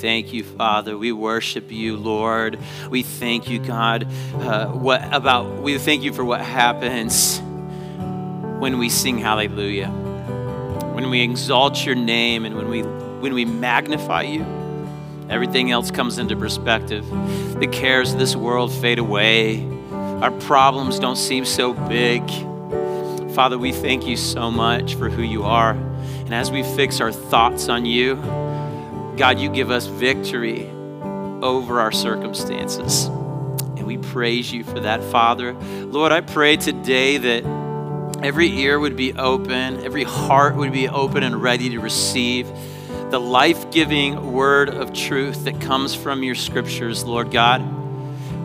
thank 0.00 0.32
you, 0.32 0.44
Father. 0.44 0.98
We 0.98 1.12
worship 1.12 1.70
you, 1.70 1.96
Lord. 1.96 2.58
We 2.90 3.02
thank 3.02 3.48
you, 3.48 3.58
God. 3.58 4.06
Uh, 4.34 4.68
what 4.68 5.02
about? 5.12 5.62
We 5.62 5.78
thank 5.78 6.02
you 6.02 6.12
for 6.12 6.24
what 6.24 6.40
happens 6.40 7.40
when 8.58 8.78
we 8.78 8.88
sing 8.88 9.18
Hallelujah, 9.18 9.88
when 9.88 11.10
we 11.10 11.20
exalt 11.20 11.84
your 11.84 11.94
name, 11.94 12.44
and 12.44 12.56
when 12.56 12.68
we 12.68 12.82
when 12.82 13.34
we 13.34 13.44
magnify 13.44 14.22
you. 14.22 14.44
Everything 15.30 15.70
else 15.70 15.90
comes 15.90 16.18
into 16.18 16.36
perspective. 16.36 17.08
The 17.58 17.66
cares 17.66 18.12
of 18.12 18.18
this 18.18 18.36
world 18.36 18.72
fade 18.72 18.98
away. 18.98 19.66
Our 19.92 20.30
problems 20.30 20.98
don't 20.98 21.16
seem 21.16 21.44
so 21.46 21.72
big. 21.72 22.22
Father, 23.34 23.58
we 23.58 23.72
thank 23.72 24.06
you 24.06 24.16
so 24.16 24.50
much 24.50 24.94
for 24.94 25.08
who 25.08 25.22
you 25.22 25.44
are. 25.44 25.70
And 25.70 26.34
as 26.34 26.50
we 26.50 26.62
fix 26.62 27.00
our 27.00 27.10
thoughts 27.10 27.68
on 27.68 27.84
you, 27.86 28.16
God, 29.16 29.38
you 29.38 29.48
give 29.48 29.70
us 29.70 29.86
victory 29.86 30.68
over 31.40 31.80
our 31.80 31.92
circumstances. 31.92 33.04
And 33.06 33.86
we 33.86 33.98
praise 33.98 34.52
you 34.52 34.64
for 34.64 34.80
that, 34.80 35.02
Father. 35.04 35.52
Lord, 35.52 36.10
I 36.10 36.20
pray 36.20 36.56
today 36.56 37.18
that 37.18 37.44
every 38.24 38.48
ear 38.58 38.80
would 38.80 38.96
be 38.96 39.12
open, 39.12 39.84
every 39.84 40.04
heart 40.04 40.56
would 40.56 40.72
be 40.72 40.88
open 40.88 41.22
and 41.22 41.40
ready 41.40 41.70
to 41.70 41.78
receive 41.78 42.48
the 43.10 43.20
life 43.20 43.70
giving 43.70 44.32
word 44.32 44.68
of 44.68 44.92
truth 44.92 45.44
that 45.44 45.60
comes 45.60 45.94
from 45.94 46.24
your 46.24 46.34
scriptures, 46.34 47.04
Lord 47.04 47.30
God. 47.30 47.62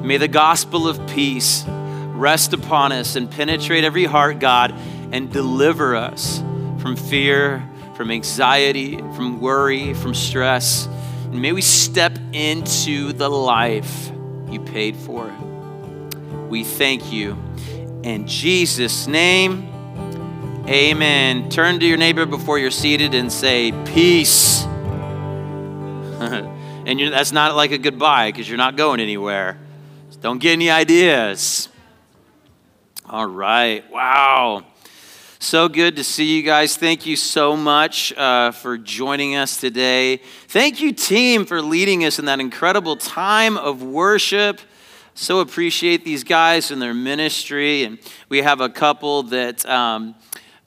May 0.04 0.18
the 0.18 0.28
gospel 0.28 0.88
of 0.88 1.08
peace 1.08 1.66
rest 1.68 2.54
upon 2.54 2.92
us 2.92 3.16
and 3.16 3.32
penetrate 3.32 3.84
every 3.84 4.06
heart, 4.06 4.40
God, 4.40 4.76
and 5.12 5.32
deliver 5.32 5.96
us 5.96 6.40
from 6.78 6.96
fear 6.96 7.68
from 8.00 8.12
anxiety, 8.12 8.96
from 8.96 9.42
worry, 9.42 9.94
from 9.94 10.14
stress. 10.14 10.88
And 11.26 11.42
may 11.42 11.52
we 11.52 11.62
step 11.62 12.18
into 12.32 13.12
the 13.12 13.28
life 13.30 14.10
you 14.50 14.62
paid 14.62 14.96
for. 14.96 15.30
We 16.48 16.64
thank 16.64 17.12
you. 17.12 17.38
In 18.04 18.26
Jesus' 18.26 19.06
name, 19.06 19.68
amen. 20.66 21.50
Turn 21.50 21.82
to 21.82 21.86
your 21.86 21.98
neighbor 21.98 22.26
before 22.26 22.58
you're 22.58 22.72
seated 22.72 23.14
and 23.14 23.30
say, 23.30 23.74
Peace. 23.84 24.64
and 24.64 26.48
that's 27.12 27.34
not 27.34 27.54
like 27.58 27.72
a 27.72 27.78
goodbye 27.78 28.32
because 28.32 28.48
you're 28.48 28.58
not 28.58 28.78
going 28.78 29.02
anywhere. 29.02 29.60
Don't 30.22 30.40
get 30.40 30.54
any 30.54 30.70
ideas. 30.70 31.68
All 33.06 33.26
right. 33.26 33.84
Wow. 33.92 34.64
So 35.42 35.70
good 35.70 35.96
to 35.96 36.04
see 36.04 36.36
you 36.36 36.44
guys. 36.44 36.76
Thank 36.76 37.06
you 37.06 37.16
so 37.16 37.56
much 37.56 38.12
uh, 38.18 38.52
for 38.52 38.78
joining 38.78 39.38
us 39.38 39.58
today. 39.58 40.18
Thank 40.50 40.82
you, 40.82 40.92
team, 40.92 41.46
for 41.46 41.62
leading 41.62 42.04
us 42.04 42.20
in 42.20 42.26
that 42.26 42.42
incredible 42.42 42.98
time 42.98 43.56
of 43.56 43.82
worship. 43.82 44.60
So 45.14 45.40
appreciate 45.40 46.04
these 46.04 46.26
guys 46.26 46.72
and 46.72 46.82
their 46.82 46.94
ministry. 46.94 47.86
And 47.86 48.00
we 48.28 48.40
have 48.40 48.60
a 48.60 48.68
couple 48.68 49.24
that. 49.24 49.66
Um, 49.66 50.16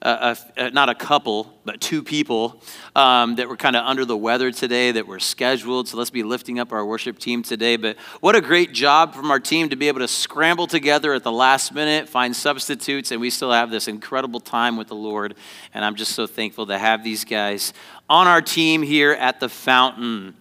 uh, 0.03 0.35
uh, 0.57 0.69
not 0.69 0.89
a 0.89 0.95
couple, 0.95 1.49
but 1.63 1.79
two 1.79 2.03
people 2.03 2.61
um, 2.93 3.35
that 3.35 3.47
were 3.47 3.55
kind 3.55 3.77
of 3.77 3.85
under 3.85 4.03
the 4.03 4.17
weather 4.17 4.51
today 4.51 4.91
that 4.91 5.07
were 5.07 5.19
scheduled. 5.19 5.87
So 5.87 5.97
let's 5.97 6.09
be 6.09 6.23
lifting 6.23 6.59
up 6.59 6.73
our 6.73 6.85
worship 6.85 7.17
team 7.17 7.41
today. 7.41 7.77
But 7.77 7.97
what 8.19 8.35
a 8.35 8.41
great 8.41 8.73
job 8.73 9.15
from 9.15 9.31
our 9.31 9.39
team 9.39 9.69
to 9.69 9.77
be 9.77 9.87
able 9.87 10.01
to 10.01 10.09
scramble 10.09 10.67
together 10.67 11.13
at 11.13 11.23
the 11.23 11.31
last 11.31 11.73
minute, 11.73 12.09
find 12.09 12.35
substitutes, 12.35 13.11
and 13.11 13.21
we 13.21 13.29
still 13.29 13.53
have 13.53 13.71
this 13.71 13.87
incredible 13.87 14.41
time 14.41 14.75
with 14.75 14.89
the 14.89 14.95
Lord. 14.95 15.35
And 15.73 15.85
I'm 15.85 15.95
just 15.95 16.11
so 16.11 16.27
thankful 16.27 16.65
to 16.65 16.77
have 16.77 17.01
these 17.01 17.23
guys 17.23 17.71
on 18.09 18.27
our 18.27 18.41
team 18.41 18.81
here 18.81 19.13
at 19.13 19.39
the 19.39 19.47
fountain. 19.47 20.35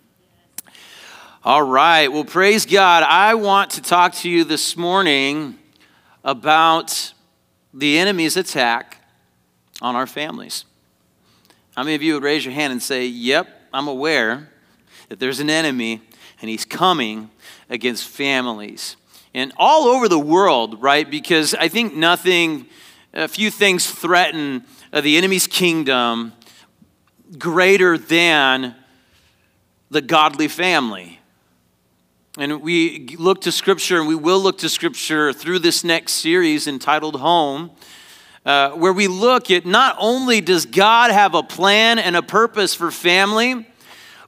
All 1.45 1.63
right, 1.63 2.09
well, 2.09 2.25
praise 2.25 2.67
God. 2.67 3.05
I 3.05 3.35
want 3.35 3.71
to 3.73 3.81
talk 3.81 4.15
to 4.15 4.29
you 4.29 4.43
this 4.43 4.77
morning 4.77 5.57
about 6.25 7.15
the 7.73 7.99
enemy's 7.99 8.37
attack 8.37 8.99
on 9.83 9.97
our 9.97 10.07
families. 10.07 10.65
How 11.77 11.83
many 11.83 11.95
of 11.95 12.03
you 12.03 12.15
would 12.15 12.23
raise 12.23 12.45
your 12.45 12.55
hand 12.55 12.73
and 12.73 12.83
say, 12.83 13.07
Yep, 13.07 13.49
I'm 13.75 13.89
aware 13.89 14.49
that 15.09 15.19
there's 15.19 15.41
an 15.41 15.51
enemy 15.51 16.01
and 16.41 16.49
he's 16.49 16.65
coming 16.65 17.31
against 17.69 18.09
families? 18.09 18.97
And 19.35 19.53
all 19.57 19.89
over 19.89 20.09
the 20.09 20.19
world, 20.19 20.81
right? 20.83 21.11
Because 21.11 21.55
I 21.55 21.69
think 21.69 21.95
nothing, 21.95 22.67
a 23.13 23.29
few 23.29 23.51
things 23.51 23.91
threaten 23.91 24.65
uh, 24.93 25.01
the 25.01 25.17
enemy's 25.17 25.47
kingdom 25.47 26.33
greater 27.39 27.97
than 27.97 28.75
the 29.91 30.03
godly 30.03 30.49
family. 30.49 31.19
And 32.39 32.63
we 32.63 33.17
look 33.19 33.41
to 33.43 33.53
Scripture, 33.53 33.99
and 33.99 34.09
we 34.09 34.15
will 34.15 34.41
look 34.41 34.59
to 34.59 34.69
Scripture 34.69 35.33
through 35.33 35.61
this 35.61 35.83
next 35.83 36.13
series 36.13 36.67
entitled 36.67 37.17
Home 37.17 37.71
uh, 38.45 38.71
where 38.71 38.93
we 38.93 39.07
look 39.07 39.51
at 39.51 39.65
not 39.65 39.97
only 39.99 40.41
does 40.41 40.67
God 40.67 41.11
have 41.11 41.35
a 41.35 41.43
plan 41.43 41.99
and 41.99 42.17
a 42.17 42.23
purpose 42.23 42.75
for 42.75 42.91
family, 42.91 43.67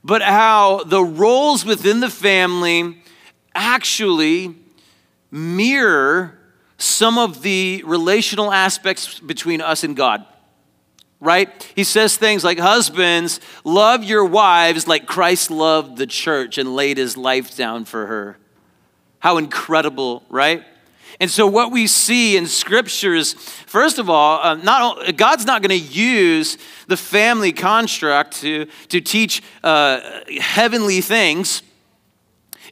but 0.05 0.23
how 0.23 0.85
the 0.85 1.03
roles 1.03 1.65
within 1.65 2.01
the 2.01 2.11
family 2.11 3.03
actually 3.55 4.55
mirror 5.31 6.39
some 6.79 7.19
of 7.19 7.43
the 7.43 7.83
relational 7.87 8.53
aspects 8.53 9.19
between 9.19 9.61
us 9.61 9.83
and 9.83 9.97
God. 9.97 10.25
Right? 11.21 11.73
He 11.75 11.85
says 11.85 12.17
things 12.17 12.45
like, 12.45 12.59
Husbands, 12.59 13.41
love 13.65 14.05
your 14.05 14.25
wives 14.25 14.87
like 14.87 15.07
Christ 15.07 15.51
loved 15.51 15.97
the 15.97 16.07
church 16.07 16.59
and 16.59 16.77
laid 16.77 16.99
his 16.99 17.17
life 17.17 17.57
down 17.57 17.87
for 17.87 18.07
her. 18.07 18.39
How 19.21 19.39
incredible, 19.39 20.23
right? 20.29 20.65
And 21.25 21.31
so, 21.31 21.47
what 21.47 21.73
we 21.73 21.87
see 21.87 22.37
in 22.37 22.47
Scripture 22.47 23.15
is, 23.15 23.33
first 23.33 23.99
of 23.99 24.11
all, 24.11 24.41
uh, 24.43 24.57
not, 24.57 25.17
God's 25.17 25.47
not 25.47 25.63
going 25.63 25.71
to 25.71 25.87
use 25.87 26.59
the 26.87 26.99
family 26.99 27.51
construct 27.51 28.43
to, 28.43 28.67
to 28.89 29.01
teach 29.01 29.43
uh, 29.63 30.21
heavenly 30.39 31.01
things 31.01 31.63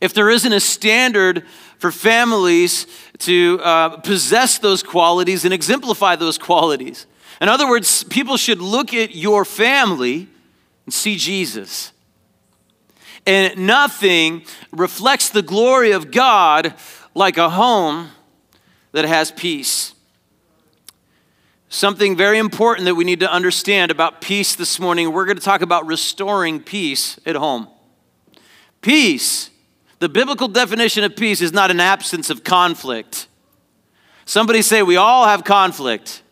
if 0.02 0.12
there 0.12 0.28
isn't 0.28 0.52
a 0.52 0.60
standard 0.60 1.46
for 1.78 1.90
families 1.90 2.86
to 3.20 3.58
uh, 3.62 3.96
possess 4.00 4.58
those 4.58 4.82
qualities 4.82 5.46
and 5.46 5.54
exemplify 5.54 6.14
those 6.14 6.36
qualities. 6.36 7.06
In 7.40 7.48
other 7.48 7.66
words, 7.66 8.04
people 8.04 8.36
should 8.36 8.60
look 8.60 8.92
at 8.92 9.14
your 9.14 9.46
family 9.46 10.28
and 10.84 10.92
see 10.92 11.16
Jesus. 11.16 11.90
And 13.26 13.66
nothing 13.66 14.42
reflects 14.72 15.30
the 15.30 15.40
glory 15.40 15.92
of 15.92 16.10
God 16.10 16.74
like 17.14 17.38
a 17.38 17.48
home 17.48 18.10
that 18.92 19.04
has 19.04 19.32
peace. 19.32 19.94
Something 21.68 22.16
very 22.16 22.38
important 22.38 22.84
that 22.84 22.94
we 22.94 23.04
need 23.04 23.20
to 23.20 23.32
understand 23.32 23.90
about 23.90 24.20
peace 24.20 24.54
this 24.54 24.78
morning, 24.78 25.12
we're 25.12 25.24
going 25.24 25.38
to 25.38 25.42
talk 25.42 25.62
about 25.62 25.86
restoring 25.86 26.60
peace 26.60 27.18
at 27.24 27.34
home. 27.34 27.66
Peace, 28.82 29.50
the 29.98 30.08
biblical 30.08 30.48
definition 30.48 31.04
of 31.04 31.16
peace 31.16 31.40
is 31.40 31.52
not 31.52 31.70
an 31.70 31.80
absence 31.80 32.28
of 32.28 32.44
conflict. 32.44 33.26
Somebody 34.26 34.60
say, 34.60 34.82
We 34.82 34.96
all 34.96 35.26
have 35.26 35.44
conflict. 35.44 36.22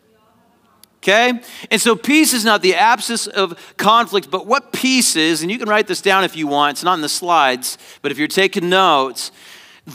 Okay? 0.97 1.41
And 1.71 1.81
so 1.81 1.95
peace 1.95 2.31
is 2.31 2.45
not 2.45 2.61
the 2.61 2.75
absence 2.75 3.25
of 3.25 3.73
conflict, 3.77 4.29
but 4.29 4.45
what 4.45 4.71
peace 4.71 5.15
is, 5.15 5.41
and 5.41 5.49
you 5.49 5.57
can 5.57 5.67
write 5.67 5.87
this 5.87 5.99
down 5.99 6.23
if 6.23 6.35
you 6.35 6.45
want, 6.45 6.75
it's 6.75 6.83
not 6.83 6.93
in 6.93 7.01
the 7.01 7.09
slides, 7.09 7.79
but 8.03 8.11
if 8.11 8.19
you're 8.19 8.27
taking 8.27 8.69
notes, 8.69 9.31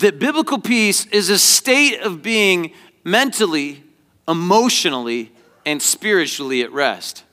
that 0.00 0.18
biblical 0.18 0.58
peace 0.58 1.06
is 1.06 1.30
a 1.30 1.38
state 1.38 2.00
of 2.00 2.22
being 2.22 2.72
mentally, 3.04 3.82
emotionally, 4.28 5.32
and 5.64 5.80
spiritually 5.80 6.62
at 6.62 6.72
rest. 6.72 7.24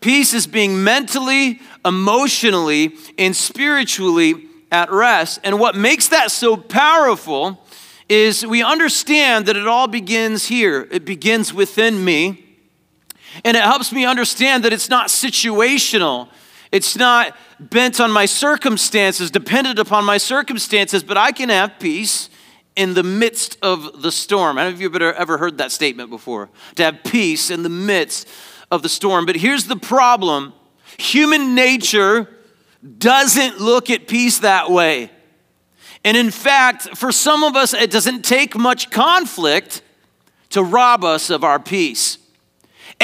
Peace 0.00 0.34
is 0.34 0.46
being 0.46 0.84
mentally, 0.84 1.60
emotionally, 1.84 2.94
and 3.16 3.34
spiritually 3.34 4.46
at 4.70 4.90
rest. 4.90 5.40
And 5.44 5.58
what 5.58 5.76
makes 5.76 6.08
that 6.08 6.30
so 6.30 6.56
powerful 6.56 7.64
is 8.08 8.44
we 8.44 8.62
understand 8.62 9.46
that 9.46 9.56
it 9.56 9.66
all 9.66 9.86
begins 9.86 10.46
here. 10.46 10.86
It 10.90 11.04
begins 11.04 11.54
within 11.54 12.04
me. 12.04 12.44
And 13.44 13.56
it 13.56 13.62
helps 13.62 13.92
me 13.92 14.04
understand 14.04 14.64
that 14.64 14.72
it's 14.72 14.90
not 14.90 15.08
situational. 15.08 16.28
It's 16.70 16.96
not 16.96 17.36
bent 17.60 18.00
on 18.00 18.10
my 18.10 18.26
circumstances, 18.26 19.30
dependent 19.30 19.78
upon 19.78 20.04
my 20.04 20.18
circumstances, 20.18 21.02
but 21.02 21.16
I 21.16 21.32
can 21.32 21.48
have 21.48 21.78
peace 21.78 22.28
in 22.76 22.94
the 22.94 23.02
midst 23.02 23.56
of 23.62 24.02
the 24.02 24.10
storm. 24.10 24.58
I 24.58 24.64
don't 24.64 24.72
know 24.72 24.76
if 24.76 24.82
you've 24.82 24.96
ever 24.96 25.38
heard 25.38 25.58
that 25.58 25.72
statement 25.72 26.10
before 26.10 26.50
to 26.74 26.84
have 26.84 27.04
peace 27.04 27.50
in 27.50 27.62
the 27.62 27.68
midst 27.68 28.28
of 28.70 28.82
the 28.82 28.88
storm. 28.88 29.26
But 29.26 29.36
here's 29.36 29.66
the 29.66 29.76
problem 29.76 30.52
human 30.98 31.54
nature 31.54 32.28
doesn't 32.98 33.60
look 33.60 33.90
at 33.90 34.06
peace 34.08 34.40
that 34.40 34.70
way. 34.70 35.10
And 36.04 36.16
in 36.16 36.30
fact, 36.30 36.96
for 36.96 37.10
some 37.10 37.42
of 37.42 37.56
us, 37.56 37.72
it 37.72 37.90
doesn't 37.90 38.22
take 38.22 38.56
much 38.56 38.90
conflict 38.90 39.82
to 40.50 40.62
rob 40.62 41.02
us 41.02 41.30
of 41.30 41.42
our 41.42 41.58
peace. 41.58 42.18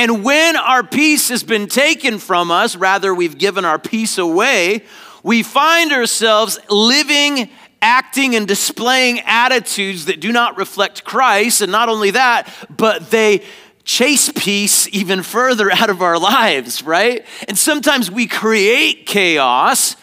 And 0.00 0.24
when 0.24 0.56
our 0.56 0.82
peace 0.82 1.28
has 1.28 1.44
been 1.44 1.66
taken 1.66 2.18
from 2.18 2.50
us, 2.50 2.74
rather, 2.74 3.14
we've 3.14 3.36
given 3.36 3.66
our 3.66 3.78
peace 3.78 4.16
away, 4.16 4.82
we 5.22 5.42
find 5.42 5.92
ourselves 5.92 6.58
living, 6.70 7.50
acting, 7.82 8.34
and 8.34 8.48
displaying 8.48 9.20
attitudes 9.26 10.06
that 10.06 10.18
do 10.18 10.32
not 10.32 10.56
reflect 10.56 11.04
Christ. 11.04 11.60
And 11.60 11.70
not 11.70 11.90
only 11.90 12.12
that, 12.12 12.48
but 12.74 13.10
they 13.10 13.42
chase 13.84 14.32
peace 14.34 14.88
even 14.88 15.22
further 15.22 15.70
out 15.74 15.90
of 15.90 16.00
our 16.00 16.18
lives, 16.18 16.82
right? 16.82 17.26
And 17.46 17.58
sometimes 17.58 18.10
we 18.10 18.26
create 18.26 19.04
chaos 19.04 19.96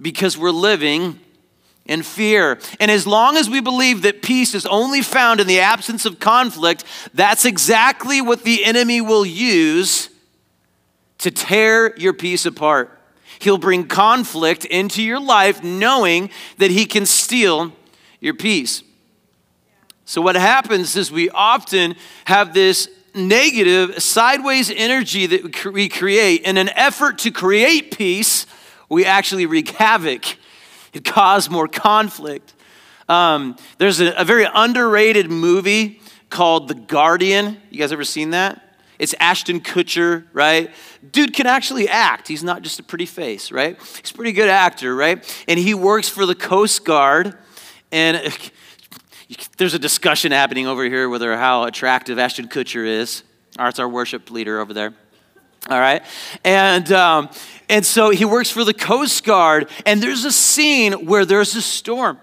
because 0.00 0.38
we're 0.38 0.52
living 0.52 1.18
and 1.86 2.04
fear. 2.06 2.58
And 2.78 2.90
as 2.90 3.06
long 3.06 3.36
as 3.36 3.50
we 3.50 3.60
believe 3.60 4.02
that 4.02 4.22
peace 4.22 4.54
is 4.54 4.66
only 4.66 5.02
found 5.02 5.40
in 5.40 5.46
the 5.46 5.60
absence 5.60 6.04
of 6.04 6.20
conflict, 6.20 6.84
that's 7.12 7.44
exactly 7.44 8.20
what 8.20 8.44
the 8.44 8.64
enemy 8.64 9.00
will 9.00 9.26
use 9.26 10.08
to 11.18 11.30
tear 11.30 11.96
your 11.96 12.12
peace 12.12 12.46
apart. 12.46 12.98
He'll 13.40 13.58
bring 13.58 13.88
conflict 13.88 14.64
into 14.64 15.02
your 15.02 15.20
life 15.20 15.64
knowing 15.64 16.30
that 16.58 16.70
he 16.70 16.86
can 16.86 17.06
steal 17.06 17.72
your 18.20 18.34
peace. 18.34 18.82
So, 20.04 20.20
what 20.20 20.36
happens 20.36 20.94
is 20.96 21.10
we 21.10 21.30
often 21.30 21.96
have 22.26 22.54
this 22.54 22.88
negative, 23.14 24.02
sideways 24.02 24.70
energy 24.70 25.26
that 25.26 25.64
we 25.66 25.88
create. 25.88 26.42
In 26.42 26.56
an 26.56 26.70
effort 26.70 27.18
to 27.20 27.30
create 27.30 27.96
peace, 27.96 28.46
we 28.88 29.04
actually 29.04 29.46
wreak 29.46 29.70
havoc. 29.70 30.36
It 30.92 31.04
caused 31.04 31.50
more 31.50 31.68
conflict. 31.68 32.54
Um, 33.08 33.56
there's 33.78 34.00
a, 34.00 34.12
a 34.12 34.24
very 34.24 34.46
underrated 34.52 35.30
movie 35.30 36.00
called 36.30 36.68
The 36.68 36.74
Guardian. 36.74 37.58
You 37.70 37.78
guys 37.78 37.92
ever 37.92 38.04
seen 38.04 38.30
that? 38.30 38.76
It's 38.98 39.14
Ashton 39.18 39.60
Kutcher, 39.60 40.26
right? 40.32 40.70
Dude 41.10 41.34
can 41.34 41.46
actually 41.46 41.88
act. 41.88 42.28
He's 42.28 42.44
not 42.44 42.62
just 42.62 42.78
a 42.78 42.82
pretty 42.82 43.06
face, 43.06 43.50
right? 43.50 43.76
He's 44.00 44.10
a 44.10 44.14
pretty 44.14 44.32
good 44.32 44.48
actor, 44.48 44.94
right? 44.94 45.44
And 45.48 45.58
he 45.58 45.74
works 45.74 46.08
for 46.08 46.24
the 46.24 46.34
Coast 46.34 46.84
Guard. 46.84 47.36
And 47.90 48.22
there's 49.58 49.74
a 49.74 49.78
discussion 49.78 50.30
happening 50.30 50.66
over 50.66 50.84
here 50.84 51.08
whether 51.08 51.36
how 51.36 51.64
attractive 51.64 52.18
Ashton 52.18 52.48
Kutcher 52.48 52.86
is. 52.86 53.24
That's 53.56 53.78
our 53.78 53.88
worship 53.88 54.30
leader 54.30 54.60
over 54.60 54.72
there. 54.72 54.94
All 55.68 55.78
right. 55.78 56.02
And, 56.44 56.90
um, 56.92 57.30
and 57.68 57.86
so 57.86 58.10
he 58.10 58.24
works 58.24 58.50
for 58.50 58.64
the 58.64 58.74
Coast 58.74 59.24
Guard. 59.24 59.68
And 59.86 60.02
there's 60.02 60.24
a 60.24 60.32
scene 60.32 61.06
where 61.06 61.24
there's 61.24 61.54
a 61.54 61.62
storm. 61.62 62.18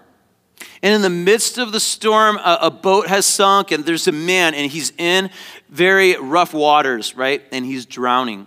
And 0.82 0.94
in 0.94 1.02
the 1.02 1.10
midst 1.10 1.58
of 1.58 1.72
the 1.72 1.80
storm, 1.80 2.36
a, 2.38 2.58
a, 2.62 2.70
boat 2.70 3.06
has 3.06 3.26
sunk, 3.26 3.70
and 3.70 3.84
there's 3.84 4.08
a 4.08 4.12
man, 4.12 4.54
and 4.54 4.70
he's 4.70 4.92
in 4.96 5.30
very 5.68 6.16
rough 6.16 6.54
waters, 6.54 7.16
right? 7.16 7.42
And 7.52 7.64
he's 7.64 7.86
drowning. 7.86 8.46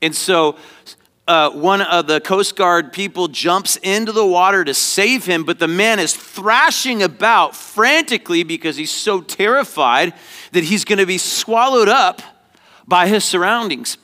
And 0.00 0.14
so 0.14 0.56
uh, 1.26 1.50
one 1.50 1.82
of 1.82 2.06
the 2.06 2.20
Coast 2.20 2.56
Guard 2.56 2.92
people 2.92 3.28
jumps 3.28 3.76
into 3.82 4.12
the 4.12 4.24
water 4.24 4.64
to 4.64 4.72
save 4.72 5.26
him, 5.26 5.44
but 5.44 5.58
the 5.58 5.68
man 5.68 5.98
is 5.98 6.14
thrashing 6.14 7.02
about 7.02 7.54
frantically 7.54 8.44
because 8.44 8.76
he's 8.76 8.90
so 8.90 9.20
terrified 9.20 10.14
that 10.52 10.64
he's 10.64 10.84
going 10.84 10.98
to 10.98 11.06
be 11.06 11.18
swallowed 11.18 11.88
up 11.88 12.22
by 12.86 13.08
his 13.08 13.24
surroundings. 13.24 13.98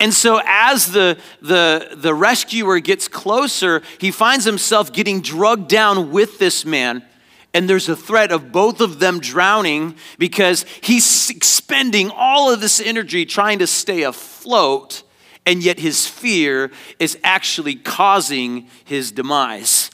And 0.00 0.14
so, 0.14 0.40
as 0.46 0.92
the, 0.92 1.18
the, 1.42 1.90
the 1.94 2.14
rescuer 2.14 2.80
gets 2.80 3.06
closer, 3.06 3.82
he 3.98 4.10
finds 4.10 4.46
himself 4.46 4.94
getting 4.94 5.20
drugged 5.20 5.68
down 5.68 6.10
with 6.10 6.38
this 6.38 6.64
man. 6.64 7.04
And 7.52 7.68
there's 7.68 7.88
a 7.88 7.96
threat 7.96 8.32
of 8.32 8.50
both 8.50 8.80
of 8.80 8.98
them 8.98 9.20
drowning 9.20 9.96
because 10.18 10.64
he's 10.80 11.28
expending 11.28 12.10
all 12.10 12.50
of 12.50 12.62
this 12.62 12.80
energy 12.80 13.26
trying 13.26 13.58
to 13.58 13.66
stay 13.66 14.02
afloat, 14.02 15.02
and 15.44 15.62
yet 15.62 15.78
his 15.78 16.06
fear 16.06 16.70
is 16.98 17.18
actually 17.22 17.74
causing 17.74 18.68
his 18.84 19.12
demise 19.12 19.90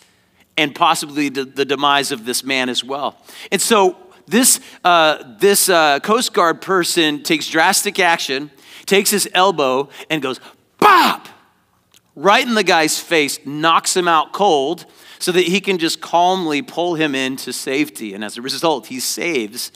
and 0.57 0.73
possibly 0.73 1.29
the, 1.31 1.45
the 1.45 1.65
demise 1.65 2.13
of 2.13 2.25
this 2.25 2.45
man 2.45 2.69
as 2.69 2.85
well. 2.85 3.19
And 3.51 3.61
so, 3.61 3.97
this, 4.29 4.61
uh, 4.85 5.23
this 5.39 5.69
uh, 5.69 6.01
Coast 6.01 6.33
Guard 6.33 6.61
person 6.61 7.23
takes 7.23 7.49
drastic 7.49 7.99
action 8.01 8.51
takes 8.87 9.11
his 9.11 9.29
elbow 9.35 9.89
and 10.09 10.23
goes, 10.23 10.41
bop, 10.79 11.29
right 12.15 12.47
in 12.47 12.55
the 12.55 12.65
guy's 12.65 12.99
face, 12.99 13.39
knocks 13.45 13.97
him 13.97 14.09
out 14.09 14.33
cold 14.33 14.87
so 15.19 15.33
that 15.33 15.45
he 15.45 15.61
can 15.61 15.79
just 15.79 16.01
calmly 16.01 16.63
pull 16.63 16.95
him 16.95 17.15
into 17.15 17.53
safety. 17.53 18.15
And 18.15 18.25
as 18.25 18.37
a 18.37 18.43
result, 18.43 18.87
he 18.87 19.01
saves 19.01 19.73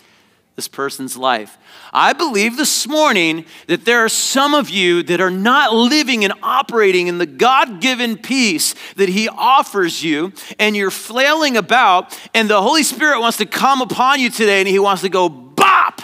this 0.56 0.68
person's 0.68 1.16
life. 1.16 1.56
I 1.90 2.12
believe 2.12 2.58
this 2.58 2.86
morning 2.86 3.46
that 3.66 3.86
there 3.86 4.04
are 4.04 4.10
some 4.10 4.52
of 4.52 4.68
you 4.68 5.02
that 5.04 5.20
are 5.20 5.30
not 5.30 5.72
living 5.72 6.22
and 6.22 6.34
operating 6.42 7.06
in 7.06 7.16
the 7.16 7.24
God 7.24 7.80
given 7.80 8.18
peace 8.18 8.74
that 8.96 9.08
He 9.08 9.26
offers 9.28 10.02
you, 10.02 10.34
and 10.58 10.76
you're 10.76 10.90
flailing 10.90 11.56
about, 11.56 12.18
and 12.34 12.50
the 12.50 12.60
Holy 12.60 12.82
Spirit 12.82 13.20
wants 13.20 13.38
to 13.38 13.46
come 13.46 13.80
upon 13.80 14.20
you 14.20 14.28
today, 14.28 14.58
and 14.58 14.68
He 14.68 14.78
wants 14.78 15.00
to 15.00 15.08
go 15.08 15.30
bop 15.30 16.02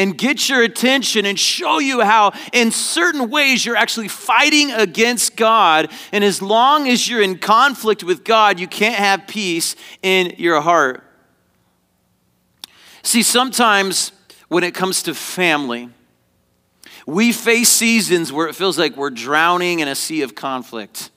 and 0.00 0.16
get 0.16 0.48
your 0.48 0.62
attention 0.62 1.26
and 1.26 1.38
show 1.38 1.78
you 1.78 2.00
how, 2.00 2.32
in 2.54 2.70
certain 2.70 3.28
ways, 3.28 3.66
you're 3.66 3.76
actually 3.76 4.08
fighting 4.08 4.72
against 4.72 5.36
God. 5.36 5.90
And 6.10 6.24
as 6.24 6.40
long 6.40 6.88
as 6.88 7.06
you're 7.06 7.20
in 7.20 7.36
conflict 7.36 8.02
with 8.02 8.24
God, 8.24 8.58
you 8.58 8.66
can't 8.66 8.94
have 8.94 9.26
peace 9.26 9.76
in 10.02 10.34
your 10.38 10.62
heart. 10.62 11.04
See, 13.02 13.22
sometimes 13.22 14.12
when 14.48 14.64
it 14.64 14.74
comes 14.74 15.02
to 15.02 15.14
family, 15.14 15.90
we 17.06 17.30
face 17.30 17.68
seasons 17.68 18.32
where 18.32 18.48
it 18.48 18.54
feels 18.54 18.78
like 18.78 18.96
we're 18.96 19.10
drowning 19.10 19.80
in 19.80 19.88
a 19.88 19.94
sea 19.94 20.22
of 20.22 20.34
conflict. 20.34 21.10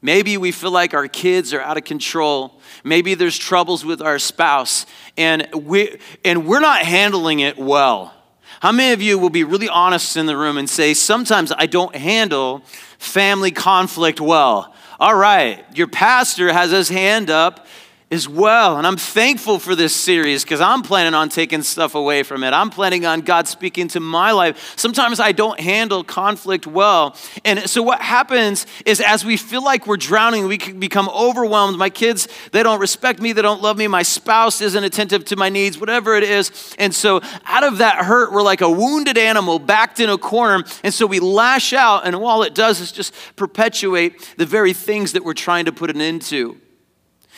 Maybe 0.00 0.36
we 0.36 0.52
feel 0.52 0.70
like 0.70 0.94
our 0.94 1.08
kids 1.08 1.52
are 1.52 1.60
out 1.60 1.76
of 1.76 1.84
control. 1.84 2.60
Maybe 2.84 3.14
there's 3.14 3.36
troubles 3.36 3.84
with 3.84 4.00
our 4.00 4.18
spouse 4.18 4.86
and 5.16 5.48
we 5.52 5.98
and 6.24 6.46
we're 6.46 6.60
not 6.60 6.82
handling 6.82 7.40
it 7.40 7.58
well. 7.58 8.14
How 8.60 8.72
many 8.72 8.92
of 8.92 9.02
you 9.02 9.18
will 9.18 9.30
be 9.30 9.44
really 9.44 9.68
honest 9.68 10.16
in 10.16 10.26
the 10.26 10.36
room 10.36 10.56
and 10.56 10.68
say 10.68 10.94
sometimes 10.94 11.52
I 11.52 11.66
don't 11.66 11.94
handle 11.94 12.62
family 12.98 13.50
conflict 13.50 14.20
well? 14.20 14.74
All 15.00 15.14
right, 15.14 15.64
your 15.76 15.86
pastor 15.86 16.52
has 16.52 16.70
his 16.70 16.88
hand 16.88 17.30
up 17.30 17.66
as 18.10 18.26
well. 18.26 18.78
And 18.78 18.86
I'm 18.86 18.96
thankful 18.96 19.58
for 19.58 19.74
this 19.74 19.94
series 19.94 20.42
because 20.42 20.62
I'm 20.62 20.82
planning 20.82 21.12
on 21.12 21.28
taking 21.28 21.62
stuff 21.62 21.94
away 21.94 22.22
from 22.22 22.42
it. 22.42 22.52
I'm 22.52 22.70
planning 22.70 23.04
on 23.04 23.20
God 23.20 23.46
speaking 23.46 23.88
to 23.88 24.00
my 24.00 24.32
life. 24.32 24.74
Sometimes 24.76 25.20
I 25.20 25.32
don't 25.32 25.60
handle 25.60 26.02
conflict 26.02 26.66
well. 26.66 27.16
And 27.44 27.68
so 27.68 27.82
what 27.82 28.00
happens 28.00 28.66
is 28.86 29.02
as 29.02 29.26
we 29.26 29.36
feel 29.36 29.62
like 29.62 29.86
we're 29.86 29.98
drowning, 29.98 30.46
we 30.46 30.56
become 30.56 31.08
overwhelmed. 31.10 31.76
My 31.76 31.90
kids, 31.90 32.28
they 32.52 32.62
don't 32.62 32.80
respect 32.80 33.20
me, 33.20 33.32
they 33.32 33.42
don't 33.42 33.60
love 33.60 33.76
me. 33.76 33.86
My 33.88 34.02
spouse 34.02 34.62
isn't 34.62 34.82
attentive 34.82 35.26
to 35.26 35.36
my 35.36 35.50
needs, 35.50 35.78
whatever 35.78 36.16
it 36.16 36.24
is. 36.24 36.74
And 36.78 36.94
so 36.94 37.20
out 37.44 37.64
of 37.64 37.78
that 37.78 38.04
hurt, 38.06 38.32
we're 38.32 38.42
like 38.42 38.62
a 38.62 38.70
wounded 38.70 39.18
animal 39.18 39.58
backed 39.58 40.00
in 40.00 40.08
a 40.08 40.16
corner. 40.16 40.64
And 40.82 40.94
so 40.94 41.06
we 41.06 41.20
lash 41.20 41.74
out, 41.74 42.06
and 42.06 42.16
all 42.16 42.42
it 42.42 42.54
does 42.54 42.80
is 42.80 42.90
just 42.90 43.14
perpetuate 43.36 44.34
the 44.38 44.46
very 44.46 44.72
things 44.72 45.12
that 45.12 45.24
we're 45.24 45.34
trying 45.34 45.66
to 45.66 45.72
put 45.72 45.90
an 45.90 46.00
end 46.00 46.22
to. 46.22 46.58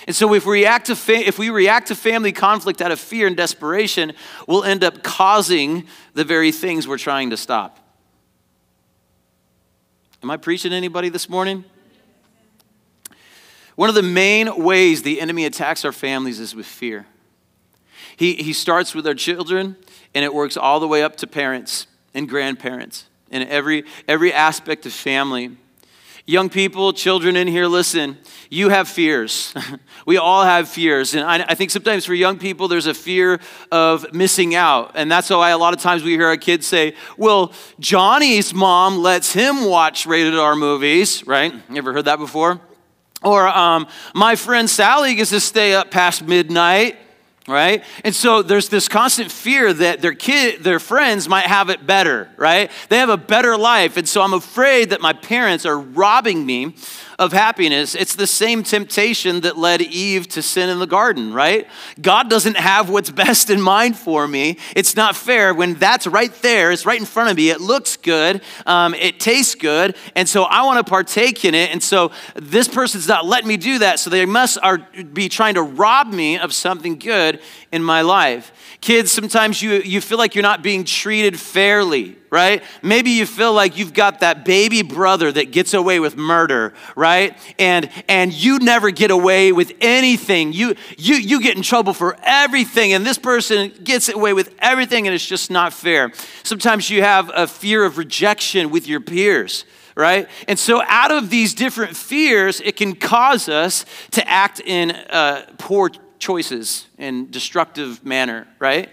And 0.06 0.16
so, 0.16 0.32
if 0.34 0.46
we, 0.46 0.60
react 0.60 0.86
to 0.86 0.96
fa- 0.96 1.26
if 1.26 1.38
we 1.38 1.50
react 1.50 1.88
to 1.88 1.94
family 1.94 2.32
conflict 2.32 2.80
out 2.80 2.90
of 2.90 2.98
fear 2.98 3.26
and 3.26 3.36
desperation, 3.36 4.12
we'll 4.46 4.64
end 4.64 4.82
up 4.82 5.02
causing 5.02 5.86
the 6.14 6.24
very 6.24 6.52
things 6.52 6.88
we're 6.88 6.98
trying 6.98 7.30
to 7.30 7.36
stop. 7.36 7.78
Am 10.22 10.30
I 10.30 10.36
preaching 10.36 10.70
to 10.70 10.76
anybody 10.76 11.08
this 11.08 11.28
morning? 11.28 11.64
One 13.76 13.88
of 13.88 13.94
the 13.94 14.02
main 14.02 14.62
ways 14.62 15.02
the 15.02 15.20
enemy 15.20 15.46
attacks 15.46 15.84
our 15.84 15.92
families 15.92 16.40
is 16.40 16.54
with 16.54 16.66
fear. 16.66 17.06
He, 18.16 18.34
he 18.34 18.52
starts 18.52 18.94
with 18.94 19.06
our 19.06 19.14
children, 19.14 19.76
and 20.14 20.24
it 20.24 20.34
works 20.34 20.58
all 20.58 20.80
the 20.80 20.88
way 20.88 21.02
up 21.02 21.16
to 21.16 21.26
parents 21.26 21.86
and 22.12 22.28
grandparents 22.28 23.06
and 23.30 23.48
every, 23.48 23.84
every 24.06 24.32
aspect 24.32 24.84
of 24.84 24.92
family. 24.92 25.56
Young 26.30 26.48
people, 26.48 26.92
children 26.92 27.34
in 27.34 27.48
here, 27.48 27.66
listen, 27.66 28.16
you 28.50 28.68
have 28.68 28.88
fears. 28.88 29.52
we 30.06 30.16
all 30.16 30.44
have 30.44 30.68
fears. 30.68 31.12
And 31.12 31.24
I, 31.24 31.44
I, 31.48 31.54
think 31.56 31.72
sometimes 31.72 32.06
for 32.06 32.14
young 32.14 32.38
people, 32.38 32.68
there's 32.68 32.86
a 32.86 32.94
fear 32.94 33.40
of 33.72 34.14
missing 34.14 34.54
out. 34.54 34.92
And 34.94 35.10
that's 35.10 35.28
why 35.28 35.50
a 35.50 35.58
lot 35.58 35.74
of 35.74 35.80
times 35.80 36.04
we 36.04 36.12
hear 36.12 36.28
our 36.28 36.36
kids 36.36 36.68
say, 36.68 36.94
well, 37.16 37.52
Johnny's 37.80 38.54
mom 38.54 38.98
lets 38.98 39.32
him 39.32 39.64
watch 39.64 40.06
rated 40.06 40.38
R 40.38 40.54
movies, 40.54 41.26
right? 41.26 41.52
You 41.52 41.76
ever 41.78 41.92
heard 41.92 42.04
that 42.04 42.20
before? 42.20 42.60
Or 43.24 43.48
um, 43.48 43.88
my 44.14 44.36
friend 44.36 44.70
Sally 44.70 45.16
gets 45.16 45.30
to 45.30 45.40
stay 45.40 45.74
up 45.74 45.90
past 45.90 46.22
midnight 46.22 46.96
right? 47.50 47.84
And 48.04 48.14
so 48.14 48.42
there's 48.42 48.68
this 48.68 48.88
constant 48.88 49.30
fear 49.30 49.72
that 49.72 50.00
their 50.00 50.14
kid, 50.14 50.62
their 50.62 50.78
friends 50.78 51.28
might 51.28 51.46
have 51.46 51.70
it 51.70 51.86
better, 51.86 52.28
right? 52.36 52.70
They 52.88 52.98
have 52.98 53.08
a 53.08 53.16
better 53.16 53.56
life. 53.56 53.96
And 53.96 54.08
so 54.08 54.22
I'm 54.22 54.34
afraid 54.34 54.90
that 54.90 55.00
my 55.00 55.12
parents 55.12 55.66
are 55.66 55.78
robbing 55.78 56.46
me 56.46 56.74
of 57.20 57.35
happiness. 57.35 57.94
It's 57.94 58.14
the 58.16 58.26
same 58.26 58.62
temptation 58.62 59.42
that 59.42 59.59
led 59.59 59.83
Eve 59.83 60.26
to 60.28 60.40
sin 60.40 60.70
in 60.70 60.78
the 60.78 60.87
garden, 60.87 61.35
right? 61.35 61.68
God 62.00 62.30
doesn't 62.30 62.56
have 62.56 62.88
what's 62.88 63.11
best 63.11 63.50
in 63.50 63.61
mind 63.61 63.98
for 63.98 64.26
me. 64.26 64.56
It's 64.74 64.96
not 64.96 65.14
fair 65.14 65.52
when 65.52 65.74
that's 65.74 66.06
right 66.06 66.33
there, 66.40 66.72
it's 66.72 66.87
right 66.87 66.98
in 66.98 67.04
front 67.04 67.30
of 67.30 67.37
me. 67.37 67.50
It 67.50 67.61
looks 67.61 67.98
good, 67.98 68.40
um, 68.64 68.94
it 68.94 69.20
tastes 69.20 69.54
good, 69.54 69.96
and 70.16 70.26
so 70.26 70.44
I 70.44 70.62
want 70.62 70.85
to 70.85 70.90
partake 70.90 71.44
in 71.44 71.54
it. 71.54 71.70
And 71.70 71.83
so 71.83 72.11
this 72.37 72.66
person's 72.66 73.06
not 73.06 73.26
letting 73.26 73.48
me 73.48 73.59
do 73.59 73.80
that, 73.80 74.00
so 74.00 74.09
they 74.09 74.24
must 74.24 74.56
are, 74.62 74.78
be 74.78 75.28
trying 75.28 75.54
to 75.54 75.62
rob 75.62 76.06
me 76.09 76.38
of 76.38 76.54
something 76.54 76.98
good 76.98 77.40
in 77.70 77.85
my 77.85 78.00
life. 78.00 78.50
Kids, 78.80 79.12
sometimes 79.12 79.61
you, 79.61 79.72
you 79.72 80.00
feel 80.00 80.16
like 80.16 80.35
you're 80.35 80.40
not 80.40 80.62
being 80.62 80.85
treated 80.85 81.38
fairly, 81.38 82.16
right? 82.30 82.62
Maybe 82.82 83.10
you 83.10 83.26
feel 83.26 83.52
like 83.52 83.76
you've 83.76 83.92
got 83.92 84.20
that 84.20 84.44
baby 84.44 84.82
brother 84.82 85.30
that 85.32 85.50
gets 85.50 85.74
away 85.74 85.98
with 85.98 86.16
murder, 86.16 86.72
right? 86.94 87.36
And 87.58 87.90
and 88.08 88.32
you 88.32 88.60
never 88.60 88.90
get 88.90 89.10
away 89.10 89.52
with 89.52 89.72
anything. 89.80 90.52
You 90.52 90.76
you 90.96 91.16
you 91.16 91.42
get 91.42 91.56
in 91.56 91.62
trouble 91.62 91.92
for 91.92 92.16
everything 92.22 92.92
and 92.92 93.04
this 93.04 93.18
person 93.18 93.72
gets 93.82 94.08
away 94.08 94.32
with 94.32 94.54
everything 94.60 95.06
and 95.06 95.14
it's 95.14 95.26
just 95.26 95.50
not 95.50 95.72
fair. 95.72 96.12
Sometimes 96.44 96.88
you 96.88 97.02
have 97.02 97.30
a 97.34 97.46
fear 97.46 97.84
of 97.84 97.98
rejection 97.98 98.70
with 98.70 98.86
your 98.86 99.00
peers 99.00 99.64
right? 99.96 100.28
And 100.48 100.58
so, 100.58 100.82
out 100.86 101.10
of 101.10 101.30
these 101.30 101.52
different 101.52 101.94
fears, 101.96 102.60
it 102.60 102.76
can 102.76 102.94
cause 102.94 103.48
us 103.48 103.84
to 104.12 104.26
act 104.26 104.60
in 104.60 104.92
uh, 104.92 105.44
poor 105.58 105.90
choices 106.18 106.86
in 106.96 107.30
destructive 107.30 108.04
manner, 108.04 108.46
right? 108.58 108.88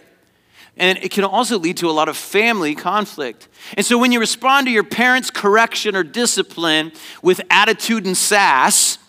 And 0.77 0.97
it 0.99 1.11
can 1.11 1.23
also 1.23 1.57
lead 1.57 1.77
to 1.77 1.89
a 1.89 1.91
lot 1.91 2.07
of 2.07 2.15
family 2.15 2.75
conflict. 2.75 3.47
And 3.75 3.85
so 3.85 3.97
when 3.97 4.11
you 4.11 4.19
respond 4.19 4.67
to 4.67 4.71
your 4.71 4.83
parents' 4.83 5.31
correction 5.31 5.95
or 5.95 6.03
discipline 6.03 6.91
with 7.21 7.41
attitude 7.49 8.05
and 8.05 8.15
sass, 8.15 8.99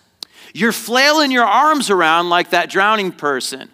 you're 0.54 0.72
flailing 0.72 1.31
your 1.31 1.44
arms 1.44 1.90
around 1.90 2.31
like 2.31 2.50
that 2.50 2.70
drowning 2.70 3.12
person. 3.12 3.68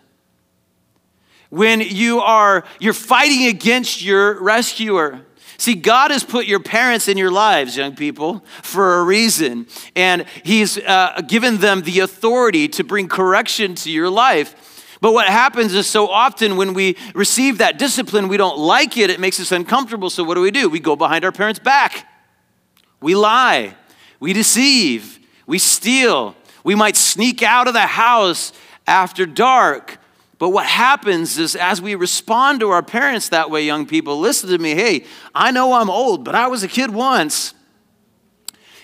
When 1.50 1.80
you 1.80 2.20
are 2.20 2.64
you're 2.80 2.92
fighting 2.92 3.46
against 3.46 4.02
your 4.02 4.42
rescuer. 4.42 5.20
See, 5.57 5.76
God 5.76 6.11
has 6.11 6.24
put 6.24 6.46
your 6.46 6.59
parents 6.59 7.07
in 7.07 7.16
your 7.16 7.30
lives, 7.30 7.76
young 7.76 7.94
people, 7.94 8.44
for 8.62 8.98
a 8.98 9.04
reason. 9.04 9.68
And 9.94 10.26
He's 10.42 10.78
uh, 10.78 11.22
given 11.28 11.59
them 11.59 11.83
the 11.83 12.00
authority 12.00 12.66
to 12.68 12.83
bring 12.83 13.09
correction 13.09 13.76
to 13.76 13.90
your 13.90 14.11
life. 14.11 14.73
But 15.00 15.12
what 15.12 15.26
happens 15.26 15.74
is 15.74 15.87
so 15.87 16.09
often 16.09 16.57
when 16.57 16.74
we 16.74 16.96
receive 17.14 17.59
that 17.59 17.78
discipline, 17.78 18.28
we 18.28 18.37
don't 18.37 18.59
like 18.59 18.96
it, 18.96 19.11
it 19.11 19.20
makes 19.20 19.40
us 19.40 19.52
uncomfortable. 19.52 20.11
So 20.11 20.24
what 20.24 20.35
do 20.35 20.40
we 20.40 20.50
do? 20.50 20.68
We 20.68 20.80
go 20.80 20.96
behind 20.96 21.24
our 21.24 21.33
parents' 21.33 21.59
back. 21.59 22.07
We 23.00 23.14
lie, 23.14 23.76
we 24.18 24.33
deceive, 24.33 25.18
we 25.46 25.59
steal, 25.59 26.35
we 26.62 26.74
might 26.74 26.96
sneak 26.96 27.42
out 27.42 27.68
of 27.68 27.74
the 27.74 27.80
house 27.80 28.52
after 28.87 29.26
dark. 29.26 29.98
But 30.38 30.48
what 30.50 30.66
happens 30.66 31.38
is, 31.38 31.54
as 31.54 31.80
we 31.80 31.94
respond 31.94 32.61
to 32.61 32.70
our 32.70 32.83
parents 32.83 33.28
that 33.28 33.50
way, 33.50 33.64
young 33.64 33.87
people, 33.87 34.18
listen 34.18 34.50
to 34.50 34.59
me. 34.59 34.74
Hey, 34.74 35.04
I 35.35 35.50
know 35.50 35.74
I'm 35.74 35.88
old, 35.88 36.24
but 36.24 36.35
I 36.35 36.48
was 36.48 36.62
a 36.62 36.68
kid 36.68 36.90
once. 36.90 37.54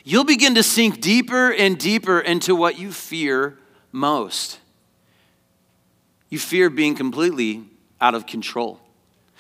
You'll 0.05 0.25
begin 0.25 0.55
to 0.55 0.63
sink 0.63 1.01
deeper 1.01 1.51
and 1.51 1.77
deeper 1.77 2.21
into 2.21 2.55
what 2.55 2.79
you 2.79 2.93
fear 2.93 3.59
most. 3.93 4.60
You 6.31 6.39
fear 6.39 6.71
being 6.71 6.95
completely 6.95 7.65
out 8.01 8.15
of 8.15 8.27
control. 8.27 8.81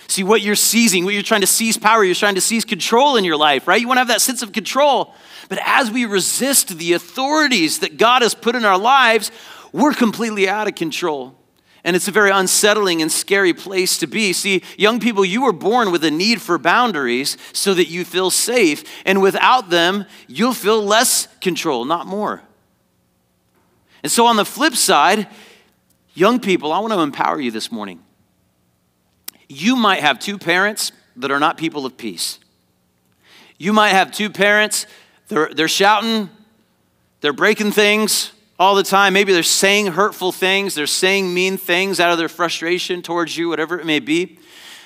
See, 0.06 0.22
what 0.22 0.42
you're 0.42 0.56
seizing, 0.56 1.04
what 1.04 1.14
you're 1.14 1.22
trying 1.22 1.42
to 1.42 1.46
seize 1.46 1.76
power, 1.76 2.02
you're 2.02 2.14
trying 2.14 2.34
to 2.34 2.40
seize 2.40 2.64
control 2.64 3.16
in 3.16 3.24
your 3.24 3.36
life, 3.36 3.68
right? 3.68 3.80
You 3.80 3.86
want 3.86 3.96
to 3.96 4.00
have 4.00 4.08
that 4.08 4.20
sense 4.20 4.42
of 4.42 4.52
control. 4.52 5.14
But 5.48 5.60
as 5.64 5.90
we 5.90 6.04
resist 6.04 6.78
the 6.78 6.94
authorities 6.94 7.80
that 7.80 7.96
God 7.96 8.22
has 8.22 8.34
put 8.34 8.56
in 8.56 8.64
our 8.64 8.78
lives, 8.78 9.30
we're 9.72 9.92
completely 9.92 10.48
out 10.48 10.68
of 10.68 10.74
control. 10.74 11.36
And 11.82 11.96
it's 11.96 12.08
a 12.08 12.12
very 12.12 12.30
unsettling 12.30 13.00
and 13.00 13.10
scary 13.10 13.54
place 13.54 13.98
to 13.98 14.06
be. 14.06 14.32
See, 14.32 14.62
young 14.76 15.00
people, 15.00 15.24
you 15.24 15.42
were 15.42 15.52
born 15.52 15.92
with 15.92 16.04
a 16.04 16.10
need 16.10 16.42
for 16.42 16.58
boundaries 16.58 17.38
so 17.52 17.72
that 17.74 17.88
you 17.88 18.04
feel 18.04 18.30
safe. 18.30 18.84
And 19.06 19.22
without 19.22 19.70
them, 19.70 20.04
you'll 20.26 20.52
feel 20.52 20.82
less 20.82 21.26
control, 21.40 21.84
not 21.84 22.06
more. 22.06 22.42
And 24.02 24.12
so, 24.12 24.26
on 24.26 24.36
the 24.36 24.44
flip 24.44 24.74
side, 24.74 25.26
young 26.14 26.40
people, 26.40 26.72
I 26.72 26.78
want 26.80 26.92
to 26.92 27.00
empower 27.00 27.40
you 27.40 27.50
this 27.50 27.70
morning. 27.70 28.00
You 29.48 29.76
might 29.76 30.00
have 30.00 30.18
two 30.18 30.38
parents 30.38 30.92
that 31.16 31.30
are 31.30 31.40
not 31.40 31.56
people 31.56 31.86
of 31.86 31.96
peace. 31.96 32.38
You 33.58 33.72
might 33.72 33.90
have 33.90 34.10
two 34.10 34.30
parents, 34.30 34.86
they're, 35.28 35.50
they're 35.54 35.68
shouting, 35.68 36.30
they're 37.20 37.32
breaking 37.32 37.72
things, 37.72 38.32
all 38.60 38.74
the 38.74 38.82
time. 38.82 39.14
Maybe 39.14 39.32
they're 39.32 39.42
saying 39.42 39.86
hurtful 39.86 40.32
things, 40.32 40.74
they're 40.74 40.86
saying 40.86 41.32
mean 41.32 41.56
things 41.56 41.98
out 41.98 42.12
of 42.12 42.18
their 42.18 42.28
frustration 42.28 43.00
towards 43.00 43.36
you, 43.36 43.48
whatever 43.48 43.80
it 43.80 43.86
may 43.86 44.00
be. 44.00 44.38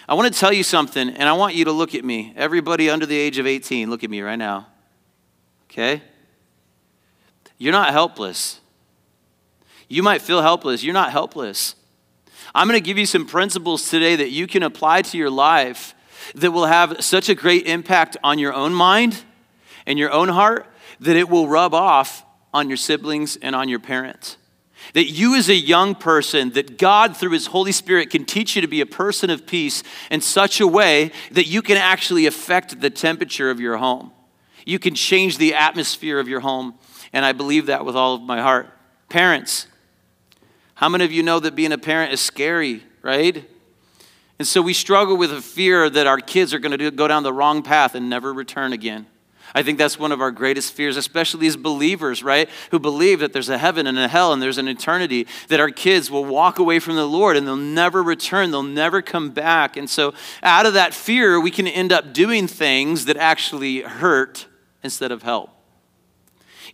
I 0.09 0.15
want 0.15 0.33
to 0.33 0.39
tell 0.39 0.53
you 0.53 0.63
something, 0.63 1.11
and 1.11 1.29
I 1.29 1.33
want 1.33 1.55
you 1.55 1.65
to 1.65 1.73
look 1.73 1.95
at 1.95 2.05
me. 2.05 2.33
Everybody 2.37 2.89
under 2.89 3.05
the 3.05 3.17
age 3.17 3.39
of 3.39 3.47
18, 3.47 3.91
look 3.91 4.05
at 4.05 4.11
me 4.11 4.21
right 4.21 4.37
now. 4.37 4.69
Okay? 5.71 6.03
You're 7.59 7.73
not 7.73 7.91
helpless. 7.91 8.61
You 9.89 10.03
might 10.03 10.23
feel 10.23 10.43
helpless. 10.43 10.83
You're 10.83 10.95
not 10.95 11.13
helpless. 11.13 11.75
I'm 12.55 12.69
going 12.69 12.81
to 12.81 12.85
give 12.85 12.99
you 12.99 13.07
some 13.07 13.27
principles 13.27 13.91
today 13.91 14.17
that 14.17 14.31
you 14.31 14.47
can 14.47 14.63
apply 14.63 15.03
to 15.03 15.19
your 15.19 15.31
life 15.31 15.95
that 16.35 16.53
will 16.53 16.67
have 16.67 17.05
such 17.05 17.29
a 17.29 17.35
great 17.35 17.67
impact 17.67 18.17
on 18.23 18.39
your 18.39 18.53
own 18.53 18.73
mind 18.73 19.25
and 19.87 19.99
your 19.99 20.11
own 20.11 20.29
heart 20.29 20.67
that 21.01 21.17
it 21.17 21.29
will 21.29 21.49
rub 21.49 21.75
off 21.75 22.25
on 22.53 22.69
your 22.69 22.77
siblings 22.77 23.37
and 23.37 23.55
on 23.55 23.69
your 23.69 23.81
parents. 23.81 24.37
That 24.93 25.07
you, 25.07 25.35
as 25.35 25.49
a 25.49 25.55
young 25.55 25.95
person, 25.95 26.51
that 26.51 26.79
God, 26.79 27.17
through 27.17 27.31
His 27.31 27.47
Holy 27.47 27.73
Spirit, 27.73 28.11
can 28.11 28.25
teach 28.25 28.55
you 28.55 28.63
to 28.63 28.69
be 28.69 28.81
a 28.81 28.87
person 28.87 29.31
of 29.31 29.47
peace 29.47 29.83
in 30.11 30.21
such 30.21 30.61
a 30.61 30.67
way 30.67 31.11
that 31.33 31.47
you 31.47 31.63
can 31.63 31.79
actually 31.79 32.27
affect 32.27 32.81
the 32.81 32.91
temperature 32.91 33.51
of 33.51 33.61
your 33.61 33.79
home. 33.79 34.13
You 34.67 34.79
can 34.79 34.95
change 34.95 35.39
the 35.39 35.55
atmosphere 35.55 36.19
of 36.19 36.29
your 36.29 36.41
home. 36.41 36.75
And 37.13 37.25
I 37.25 37.33
believe 37.33 37.67
that 37.67 37.85
with 37.85 37.97
all 37.97 38.15
of 38.15 38.23
my 38.23 38.41
heart. 38.41 38.69
Parents, 39.09 39.67
how 40.75 40.89
many 40.89 41.05
of 41.05 41.13
you 41.13 41.23
know 41.23 41.41
that 41.41 41.55
being 41.55 41.73
a 41.73 41.79
parent 41.79 42.13
is 42.13 42.21
scary, 42.21 42.83
right? 43.03 43.49
And 44.39 44.49
so 44.49 44.61
we 44.61 44.73
struggle 44.73 45.17
with 45.17 45.33
a 45.33 45.41
fear 45.41 45.89
that 45.89 46.07
our 46.07 46.19
kids 46.19 46.53
are 46.53 46.59
going 46.59 46.77
to 46.77 46.91
go 46.91 47.07
down 47.07 47.23
the 47.23 47.33
wrong 47.33 47.63
path 47.63 47.95
and 47.95 48.11
never 48.11 48.33
return 48.33 48.73
again. 48.73 49.07
I 49.57 49.63
think 49.63 49.79
that's 49.79 49.97
one 49.97 50.11
of 50.11 50.21
our 50.21 50.33
greatest 50.33 50.73
fears, 50.73 50.97
especially 50.97 51.47
as 51.47 51.57
believers, 51.57 52.25
right? 52.25 52.49
Who 52.73 52.81
believe 52.81 53.21
that 53.21 53.33
there's 53.33 53.49
a 53.49 53.59
heaven 53.59 53.87
and 53.87 53.97
a 53.97 54.09
hell 54.09 54.33
and 54.33 54.43
there's 54.43 54.59
an 54.59 54.67
eternity, 54.67 55.29
that 55.47 55.61
our 55.61 55.71
kids 55.71 56.11
will 56.11 56.25
walk 56.25 56.59
away 56.59 56.81
from 56.81 56.97
the 56.97 57.07
Lord 57.07 57.37
and 57.37 57.47
they'll 57.47 57.55
never 57.55 58.03
return, 58.03 58.51
they'll 58.51 58.65
never 58.65 59.01
come 59.01 59.31
back. 59.31 59.77
And 59.77 59.89
so, 59.89 60.13
out 60.43 60.67
of 60.67 60.75
that 60.75 60.93
fear, 60.93 61.39
we 61.39 61.53
can 61.53 61.69
end 61.69 61.93
up 61.93 62.13
doing 62.13 62.49
things 62.49 63.05
that 63.05 63.17
actually 63.17 63.83
hurt 63.83 64.47
instead 64.83 65.13
of 65.13 65.23
help. 65.23 65.54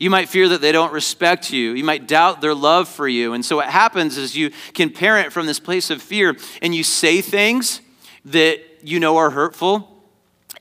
You 0.00 0.08
might 0.08 0.30
fear 0.30 0.48
that 0.48 0.62
they 0.62 0.72
don't 0.72 0.94
respect 0.94 1.52
you. 1.52 1.72
You 1.72 1.84
might 1.84 2.08
doubt 2.08 2.40
their 2.40 2.54
love 2.54 2.88
for 2.88 3.06
you. 3.06 3.34
And 3.34 3.44
so, 3.44 3.56
what 3.56 3.68
happens 3.68 4.16
is 4.16 4.34
you 4.34 4.50
can 4.72 4.88
parent 4.88 5.30
from 5.30 5.44
this 5.44 5.60
place 5.60 5.90
of 5.90 6.00
fear 6.00 6.36
and 6.62 6.74
you 6.74 6.82
say 6.82 7.20
things 7.20 7.82
that 8.24 8.60
you 8.82 8.98
know 8.98 9.18
are 9.18 9.28
hurtful. 9.28 9.86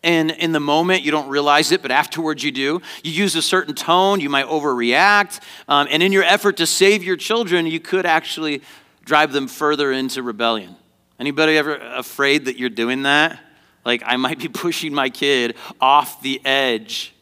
And 0.04 0.32
in 0.32 0.52
the 0.52 0.60
moment 0.60 1.04
you 1.04 1.12
don't 1.12 1.30
realize 1.30 1.72
it 1.72 1.82
but 1.82 1.90
afterwards 1.90 2.44
you 2.44 2.52
do. 2.52 2.82
You 3.02 3.12
use 3.12 3.36
a 3.36 3.42
certain 3.42 3.74
tone. 3.74 4.20
You 4.20 4.30
might 4.30 4.46
overreact. 4.46 5.42
Um, 5.70 5.88
and 5.90 6.04
in 6.04 6.12
your 6.12 6.24
effort 6.24 6.58
to 6.58 6.68
save 6.68 7.02
your 7.02 7.18
children 7.18 7.66
you 7.66 7.80
could 7.80 8.06
actually 8.06 8.62
drive 9.06 9.32
them 9.32 9.48
further 9.48 9.94
into 9.94 10.22
rebellion. 10.22 10.76
Anybody 11.18 11.58
ever 11.58 11.76
afraid 11.76 12.46
that 12.46 12.58
you're 12.58 12.70
doing 12.70 13.04
that? 13.04 13.40
Like 13.86 14.04
i 14.06 14.18
might 14.18 14.40
be 14.40 14.48
pushing 14.50 14.94
my 14.94 15.10
kid 15.10 15.56
off 15.80 16.22
the 16.22 16.46
edge 16.46 17.14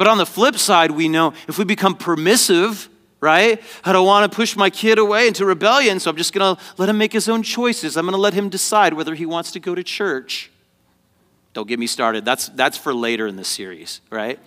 but 0.00 0.08
on 0.08 0.18
the 0.18 0.26
flip 0.26 0.56
side 0.56 0.90
we 0.90 1.08
know 1.08 1.32
if 1.46 1.58
we 1.58 1.64
become 1.64 1.94
permissive 1.94 2.88
right? 3.22 3.62
I 3.84 3.92
don't 3.92 4.06
want 4.06 4.32
to 4.32 4.34
push 4.34 4.56
my 4.56 4.70
kid 4.70 4.98
away 4.98 5.28
into 5.28 5.44
rebellion, 5.44 6.00
so 6.00 6.10
I'm 6.10 6.16
just 6.16 6.32
going 6.32 6.56
to 6.56 6.62
let 6.78 6.88
him 6.88 6.96
make 6.96 7.12
his 7.12 7.28
own 7.28 7.42
choices. 7.42 7.98
I'm 7.98 8.06
going 8.06 8.14
to 8.14 8.18
let 8.18 8.32
him 8.32 8.48
decide 8.48 8.94
whether 8.94 9.14
he 9.14 9.26
wants 9.26 9.52
to 9.52 9.60
go 9.60 9.74
to 9.74 9.84
church 9.84 10.50
don't 11.52 11.66
get 11.66 11.78
me 11.78 11.86
started. 11.86 12.24
That's, 12.24 12.48
that's 12.50 12.76
for 12.76 12.94
later 12.94 13.26
in 13.26 13.36
the 13.36 13.44
series, 13.44 14.00
right? 14.10 14.38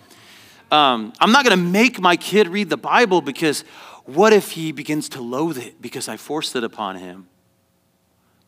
Um, 0.70 1.12
I'm 1.20 1.32
not 1.32 1.44
going 1.44 1.56
to 1.56 1.64
make 1.64 2.00
my 2.00 2.16
kid 2.16 2.48
read 2.48 2.70
the 2.70 2.76
Bible 2.76 3.20
because 3.20 3.62
what 4.04 4.32
if 4.32 4.52
he 4.52 4.72
begins 4.72 5.10
to 5.10 5.20
loathe 5.20 5.58
it 5.58 5.80
because 5.80 6.08
I 6.08 6.16
forced 6.16 6.56
it 6.56 6.64
upon 6.64 6.96
him? 6.96 7.28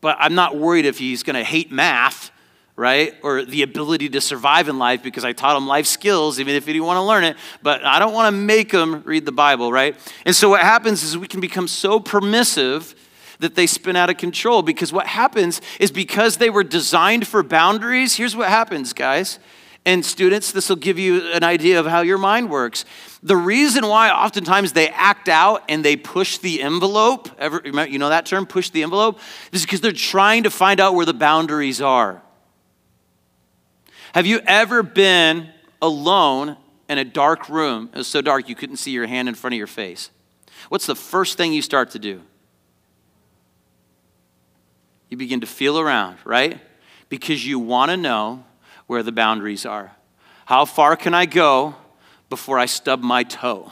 But 0.01 0.17
I'm 0.19 0.35
not 0.35 0.55
worried 0.55 0.85
if 0.85 0.97
he's 0.97 1.23
going 1.23 1.35
to 1.35 1.43
hate 1.43 1.71
math, 1.71 2.31
right? 2.77 3.15
Or 3.23 3.43
the 3.43 3.63
ability 3.63 4.07
to 4.09 4.21
survive 4.21 4.69
in 4.69 4.77
life 4.77 5.01
because 5.01 5.25
I 5.25 5.33
taught 5.33 5.55
them 5.55 5.67
life 5.67 5.87
skills, 5.87 6.39
even 6.39 6.55
if 6.55 6.67
he 6.67 6.73
didn't 6.73 6.85
want 6.85 6.97
to 6.97 7.01
learn 7.01 7.23
it. 7.23 7.35
But 7.63 7.83
I 7.83 7.97
don't 7.97 8.13
want 8.13 8.33
to 8.33 8.39
make 8.39 8.71
them 8.71 9.01
read 9.03 9.25
the 9.25 9.31
Bible, 9.31 9.71
right? 9.71 9.97
And 10.25 10.35
so 10.35 10.49
what 10.49 10.61
happens 10.61 11.03
is 11.03 11.17
we 11.17 11.27
can 11.27 11.41
become 11.41 11.67
so 11.67 11.99
permissive 11.99 12.95
that 13.39 13.55
they 13.55 13.65
spin 13.65 13.95
out 13.95 14.11
of 14.11 14.17
control. 14.17 14.61
Because 14.61 14.93
what 14.93 15.07
happens 15.07 15.59
is 15.79 15.91
because 15.91 16.37
they 16.37 16.51
were 16.51 16.63
designed 16.63 17.27
for 17.27 17.41
boundaries, 17.41 18.15
here's 18.15 18.35
what 18.35 18.49
happens, 18.49 18.93
guys. 18.93 19.39
And 19.83 20.05
students, 20.05 20.51
this 20.51 20.69
will 20.69 20.75
give 20.75 20.99
you 20.99 21.31
an 21.31 21.43
idea 21.43 21.79
of 21.79 21.87
how 21.87 22.01
your 22.01 22.17
mind 22.17 22.51
works. 22.51 22.85
The 23.23 23.37
reason 23.37 23.87
why 23.87 24.11
oftentimes 24.11 24.73
they 24.73 24.89
act 24.89 25.29
out 25.29 25.63
and 25.69 25.83
they 25.83 25.95
push 25.95 26.37
the 26.37 26.61
envelope, 26.61 27.29
ever, 27.39 27.61
you 27.63 27.97
know 27.97 28.09
that 28.09 28.25
term, 28.27 28.45
push 28.45 28.69
the 28.69 28.83
envelope, 28.83 29.19
is 29.51 29.63
because 29.63 29.81
they're 29.81 29.91
trying 29.93 30.43
to 30.43 30.51
find 30.51 30.79
out 30.79 30.93
where 30.93 31.05
the 31.05 31.13
boundaries 31.13 31.81
are. 31.81 32.21
Have 34.13 34.25
you 34.25 34.39
ever 34.45 34.83
been 34.83 35.49
alone 35.81 36.57
in 36.89 36.97
a 36.97 37.05
dark 37.05 37.49
room? 37.49 37.89
It 37.93 37.97
was 37.97 38.07
so 38.07 38.21
dark 38.21 38.49
you 38.49 38.55
couldn't 38.55 38.77
see 38.77 38.91
your 38.91 39.07
hand 39.07 39.27
in 39.27 39.35
front 39.35 39.53
of 39.53 39.57
your 39.57 39.67
face. 39.67 40.11
What's 40.69 40.85
the 40.85 40.95
first 40.95 41.37
thing 41.37 41.53
you 41.53 41.61
start 41.61 41.91
to 41.91 41.99
do? 41.99 42.21
You 45.09 45.17
begin 45.17 45.41
to 45.41 45.47
feel 45.47 45.79
around, 45.79 46.17
right? 46.25 46.59
Because 47.09 47.45
you 47.45 47.59
want 47.59 47.91
to 47.91 47.97
know 47.97 48.43
where 48.87 49.03
the 49.03 49.11
boundaries 49.11 49.65
are. 49.65 49.91
How 50.45 50.65
far 50.65 50.95
can 50.95 51.13
I 51.13 51.25
go 51.25 51.75
before 52.29 52.59
I 52.59 52.65
stub 52.65 53.01
my 53.01 53.23
toe? 53.23 53.71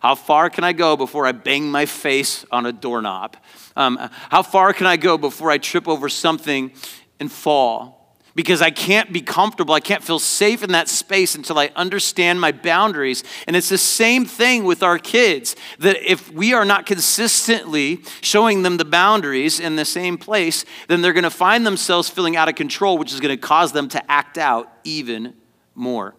How 0.00 0.14
far 0.14 0.50
can 0.50 0.64
I 0.64 0.72
go 0.72 0.96
before 0.96 1.26
I 1.26 1.32
bang 1.32 1.70
my 1.70 1.86
face 1.86 2.44
on 2.50 2.66
a 2.66 2.72
doorknob? 2.72 3.36
Um, 3.76 3.98
how 4.30 4.42
far 4.42 4.72
can 4.72 4.86
I 4.86 4.96
go 4.96 5.16
before 5.16 5.50
I 5.50 5.58
trip 5.58 5.88
over 5.88 6.08
something 6.08 6.72
and 7.18 7.30
fall? 7.32 8.03
Because 8.34 8.60
I 8.60 8.70
can't 8.70 9.12
be 9.12 9.20
comfortable. 9.20 9.74
I 9.74 9.80
can't 9.80 10.02
feel 10.02 10.18
safe 10.18 10.62
in 10.62 10.72
that 10.72 10.88
space 10.88 11.34
until 11.34 11.58
I 11.58 11.70
understand 11.76 12.40
my 12.40 12.52
boundaries. 12.52 13.22
And 13.46 13.54
it's 13.54 13.68
the 13.68 13.78
same 13.78 14.24
thing 14.24 14.64
with 14.64 14.82
our 14.82 14.98
kids 14.98 15.54
that 15.78 15.96
if 16.10 16.32
we 16.32 16.52
are 16.52 16.64
not 16.64 16.86
consistently 16.86 18.02
showing 18.20 18.62
them 18.62 18.76
the 18.76 18.84
boundaries 18.84 19.60
in 19.60 19.76
the 19.76 19.84
same 19.84 20.18
place, 20.18 20.64
then 20.88 21.00
they're 21.00 21.12
going 21.12 21.24
to 21.24 21.30
find 21.30 21.64
themselves 21.64 22.08
feeling 22.08 22.36
out 22.36 22.48
of 22.48 22.56
control, 22.56 22.98
which 22.98 23.12
is 23.12 23.20
going 23.20 23.36
to 23.36 23.40
cause 23.40 23.72
them 23.72 23.88
to 23.88 24.10
act 24.10 24.36
out 24.36 24.72
even 24.82 25.34
more. 25.74 26.14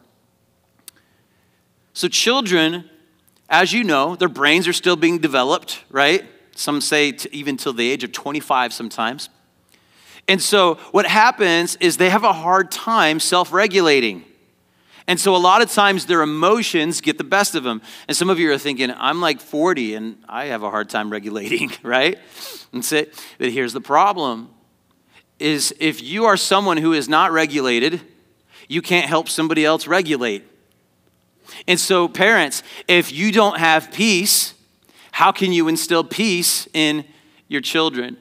So, 1.94 2.08
children, 2.08 2.90
as 3.50 3.72
you 3.72 3.84
know, 3.84 4.16
their 4.16 4.30
brains 4.30 4.68
are 4.68 4.74
still 4.74 4.96
being 4.96 5.20
developed, 5.20 5.84
right? 5.90 6.26
Some 6.56 6.82
say 6.82 7.16
even 7.32 7.58
till 7.58 7.74
the 7.74 7.90
age 7.90 8.04
of 8.04 8.12
25 8.12 8.74
sometimes. 8.74 9.30
And 10.28 10.42
so, 10.42 10.76
what 10.92 11.06
happens 11.06 11.76
is 11.78 11.98
they 11.98 12.10
have 12.10 12.24
a 12.24 12.34
hard 12.34 12.72
time 12.72 13.20
self 13.20 13.54
regulating. 13.54 14.24
And 15.08 15.20
so, 15.20 15.36
a 15.36 15.38
lot 15.38 15.62
of 15.62 15.72
times, 15.72 16.08
their 16.08 16.22
emotions 16.22 17.00
get 17.00 17.18
the 17.18 17.24
best 17.24 17.54
of 17.54 17.64
them. 17.64 17.82
And 18.08 18.18
some 18.18 18.30
of 18.30 18.40
you 18.40 18.52
are 18.52 18.58
thinking, 18.58 18.92
I'm 18.92 19.22
like 19.22 19.40
40 19.40 19.96
and 19.96 20.18
I 20.28 20.46
have 20.46 20.64
a 20.64 20.72
hard 20.72 20.90
time 20.90 21.12
regulating, 21.12 21.72
right? 21.84 22.18
And 22.74 22.84
say, 22.84 23.08
but 23.38 23.52
here's 23.52 23.74
the 23.74 23.82
problem 23.82 24.50
is 25.38 25.76
if 25.80 26.02
you 26.02 26.26
are 26.26 26.38
someone 26.38 26.78
who 26.78 26.94
is 26.94 27.10
not 27.10 27.32
regulated, 27.32 28.02
you 28.68 28.82
can't 28.82 29.06
help 29.06 29.30
somebody 29.30 29.66
else 29.66 29.86
regulate. 29.86 30.44
And 31.68 31.80
so, 31.80 32.08
parents, 32.08 32.64
if 32.88 33.12
you 33.12 33.32
don't 33.32 33.60
have 33.60 33.92
peace, 33.92 34.56
how 35.12 35.32
can 35.32 35.54
you 35.54 35.68
instill 35.68 36.04
peace 36.04 36.68
in 36.74 37.06
your 37.48 37.62
children? 37.62 38.18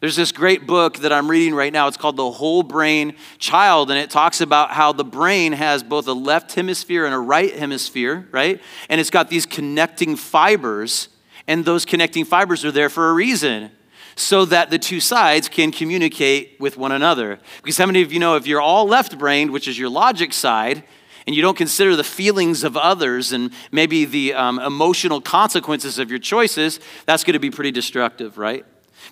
There's 0.00 0.14
this 0.14 0.30
great 0.30 0.64
book 0.64 0.98
that 0.98 1.12
I'm 1.12 1.28
reading 1.28 1.54
right 1.54 1.72
now. 1.72 1.88
It's 1.88 1.96
called 1.96 2.16
The 2.16 2.30
Whole 2.30 2.62
Brain 2.62 3.16
Child, 3.38 3.90
and 3.90 3.98
it 3.98 4.10
talks 4.10 4.40
about 4.40 4.70
how 4.70 4.92
the 4.92 5.04
brain 5.04 5.52
has 5.52 5.82
both 5.82 6.06
a 6.06 6.12
left 6.12 6.54
hemisphere 6.54 7.04
and 7.04 7.12
a 7.12 7.18
right 7.18 7.52
hemisphere, 7.56 8.28
right? 8.30 8.60
And 8.88 9.00
it's 9.00 9.10
got 9.10 9.28
these 9.28 9.44
connecting 9.44 10.14
fibers, 10.14 11.08
and 11.48 11.64
those 11.64 11.84
connecting 11.84 12.24
fibers 12.24 12.64
are 12.64 12.70
there 12.70 12.88
for 12.88 13.10
a 13.10 13.12
reason 13.12 13.72
so 14.14 14.44
that 14.44 14.70
the 14.70 14.78
two 14.78 15.00
sides 15.00 15.48
can 15.48 15.72
communicate 15.72 16.60
with 16.60 16.76
one 16.76 16.92
another. 16.92 17.40
Because 17.56 17.76
how 17.76 17.86
many 17.86 18.02
of 18.02 18.12
you 18.12 18.20
know 18.20 18.36
if 18.36 18.46
you're 18.46 18.60
all 18.60 18.86
left 18.86 19.18
brained, 19.18 19.50
which 19.50 19.66
is 19.66 19.76
your 19.76 19.88
logic 19.88 20.32
side, 20.32 20.84
and 21.26 21.34
you 21.34 21.42
don't 21.42 21.56
consider 21.56 21.96
the 21.96 22.04
feelings 22.04 22.62
of 22.62 22.76
others 22.76 23.32
and 23.32 23.52
maybe 23.72 24.04
the 24.04 24.34
um, 24.34 24.60
emotional 24.60 25.20
consequences 25.20 25.98
of 25.98 26.08
your 26.08 26.20
choices, 26.20 26.78
that's 27.04 27.24
going 27.24 27.34
to 27.34 27.40
be 27.40 27.50
pretty 27.50 27.72
destructive, 27.72 28.38
right? 28.38 28.64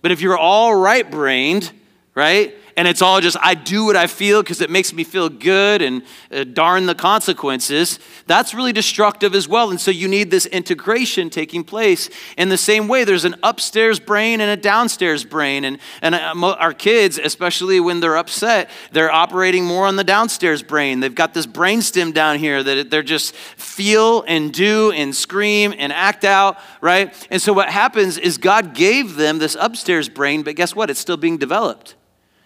But 0.03 0.13
if 0.13 0.21
you're 0.21 0.39
all 0.39 0.75
right 0.75 1.09
brained, 1.11 1.73
right? 2.15 2.55
And 2.79 2.87
it's 2.87 3.01
all 3.01 3.23
just, 3.23 3.39
I 3.41 3.55
do 3.55 3.87
what 3.87 3.97
I 3.97 4.07
feel 4.07 4.43
because 4.43 4.61
it 4.61 4.69
makes 4.69 4.93
me 4.93 5.03
feel 5.03 5.31
good 5.31 5.81
and 5.81 6.03
uh, 6.31 6.45
darn 6.45 6.85
the 6.85 6.95
consequences. 6.95 7.99
That's 8.27 8.53
really 8.53 8.75
destructive 8.75 9.35
as 9.35 9.49
well. 9.49 9.71
And 9.71 9.81
so 9.81 9.91
you 9.91 10.09
need 10.09 10.31
this 10.31 10.45
integration 10.45 11.31
taking 11.31 11.65
place. 11.65 12.11
In 12.37 12.51
the 12.51 12.59
same 12.59 12.87
way, 12.87 13.05
there's 13.05 13.25
an 13.25 13.37
upstairs 13.43 13.99
brain 13.99 14.43
and 14.43 14.51
a 14.51 14.59
downstairs 14.59 15.25
brain. 15.25 15.65
And, 15.65 15.79
and 16.03 16.15
uh, 16.15 16.35
our 16.59 16.75
kids, 16.75 17.19
especially 17.19 17.81
when 17.81 18.01
they're 18.01 18.19
upset, 18.19 18.69
they're 18.93 19.11
operating 19.13 19.65
more 19.65 19.87
on 19.87 19.97
the 19.97 20.05
downstairs 20.05 20.63
brain. 20.63 21.01
They've 21.01 21.15
got 21.15 21.33
this 21.33 21.47
brain 21.47 21.81
stem 21.81 22.13
down 22.13 22.39
here 22.39 22.63
that 22.63 22.91
they're 22.91 23.03
just 23.03 23.35
feel 23.35 24.23
and 24.29 24.53
do 24.53 24.93
and 24.93 25.17
scream 25.17 25.73
and 25.79 25.95
act 25.95 26.27
out, 26.27 26.59
right? 26.83 27.15
And 27.31 27.41
so 27.41 27.55
what 27.55 27.71
happens 27.71 28.19
is 28.19 28.37
God 28.37 28.75
gave 28.75 29.17
them 29.17 29.39
this 29.39 29.57
upstairs 29.59 30.11
brain, 30.11 30.43
but 30.43 30.57
guess 30.57 30.77
what? 30.77 30.91
It's 30.91 31.01
still 31.01 31.17
being 31.17 31.39
developed 31.39 31.95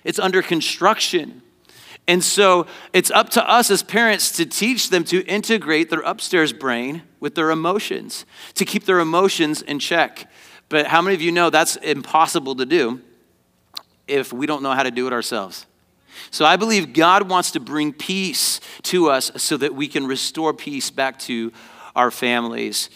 it's 0.05 0.19
under 0.19 0.43
construction. 0.43 1.43
And 2.09 2.25
so 2.25 2.67
it's 2.93 3.11
up 3.11 3.31
to 3.31 3.49
us 3.49 3.71
as 3.71 3.83
parents 3.83 4.33
to 4.33 4.47
teach 4.47 4.91
them 4.91 5.05
to 5.05 5.25
integrate 5.27 5.91
their 5.91 6.01
upstairs 6.01 6.53
brain 6.53 7.03
with 7.21 7.35
their 7.35 7.51
emotions, 7.51 8.25
to 8.55 8.65
keep 8.65 8.85
their 8.85 8.99
emotions 8.99 9.63
in 9.63 9.79
check. 9.79 10.29
But 10.69 10.87
how 10.87 11.03
many 11.03 11.15
of 11.15 11.23
you 11.23 11.33
know 11.33 11.51
that's 11.51 11.77
impossible 11.77 12.57
to 12.57 12.67
do 12.67 13.01
if 14.09 14.33
we 14.33 14.47
don't 14.47 14.63
know 14.63 14.73
how 14.73 14.83
to 14.83 14.91
do 14.91 15.07
it 15.07 15.13
ourselves? 15.13 15.67
So 16.31 16.45
I 16.45 16.57
believe 16.57 16.93
God 16.93 17.29
wants 17.29 17.53
to 17.53 17.61
bring 17.61 17.93
peace 17.93 18.61
to 18.85 19.11
us 19.11 19.31
so 19.37 19.57
that 19.57 19.75
we 19.75 19.89
can 19.89 20.07
restore 20.07 20.53
peace 20.53 20.91
back 20.91 21.19
to 21.21 21.53
our 21.95 22.11
families. 22.11 22.91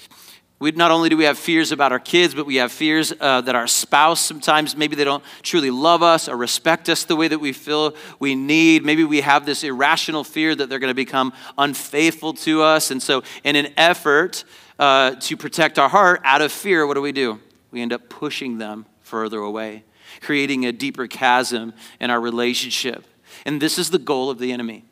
We, 0.65 0.71
not 0.71 0.91
only 0.91 1.11
do 1.11 1.19
we 1.19 1.25
have 1.25 1.39
fears 1.39 1.73
about 1.73 1.93
our 1.93 1.99
kids, 1.99 2.35
but 2.35 2.47
we 2.47 2.57
have 2.57 2.73
fears 2.73 3.13
uh, 3.21 3.43
that 3.43 3.55
our 3.55 3.67
spouse 3.67 4.19
sometimes 4.19 4.75
maybe 4.75 4.97
they 4.97 5.05
don't 5.05 5.23
truly 5.43 5.71
love 5.71 6.03
us 6.03 6.27
or 6.27 6.39
respect 6.39 6.89
us 6.89 7.05
the 7.05 7.17
way 7.17 7.29
that 7.29 7.39
we 7.39 7.53
feel 7.53 7.95
we 8.19 8.35
need. 8.35 8.83
Maybe 8.83 9.05
we 9.05 9.21
have 9.21 9.45
this 9.45 9.63
irrational 9.63 10.25
fear 10.25 10.55
that 10.55 10.71
they're 10.71 10.79
going 10.79 10.91
to 10.91 10.95
become 10.95 11.35
unfaithful 11.59 12.33
to 12.33 12.63
us. 12.63 12.91
And 12.91 13.03
so, 13.03 13.25
in 13.45 13.57
an 13.57 13.75
effort 13.77 14.45
uh, 14.79 15.17
to 15.17 15.37
protect 15.37 15.79
our 15.79 15.91
heart 15.91 16.23
out 16.25 16.41
of 16.41 16.51
fear, 16.51 16.87
what 16.87 16.95
do 16.95 17.03
we 17.03 17.13
do? 17.13 17.41
We 17.71 17.83
end 17.83 17.93
up 17.93 18.09
pushing 18.09 18.57
them 18.57 18.87
further 19.03 19.41
away, 19.41 19.85
creating 20.23 20.65
a 20.65 20.73
deeper 20.73 21.07
chasm 21.07 21.75
in 22.01 22.09
our 22.09 22.23
relationship. 22.23 23.05
And 23.45 23.61
this 23.61 23.79
is 23.79 23.91
the 23.91 23.99
goal 23.99 24.31
of 24.31 24.39
the 24.39 24.51
enemy 24.51 24.87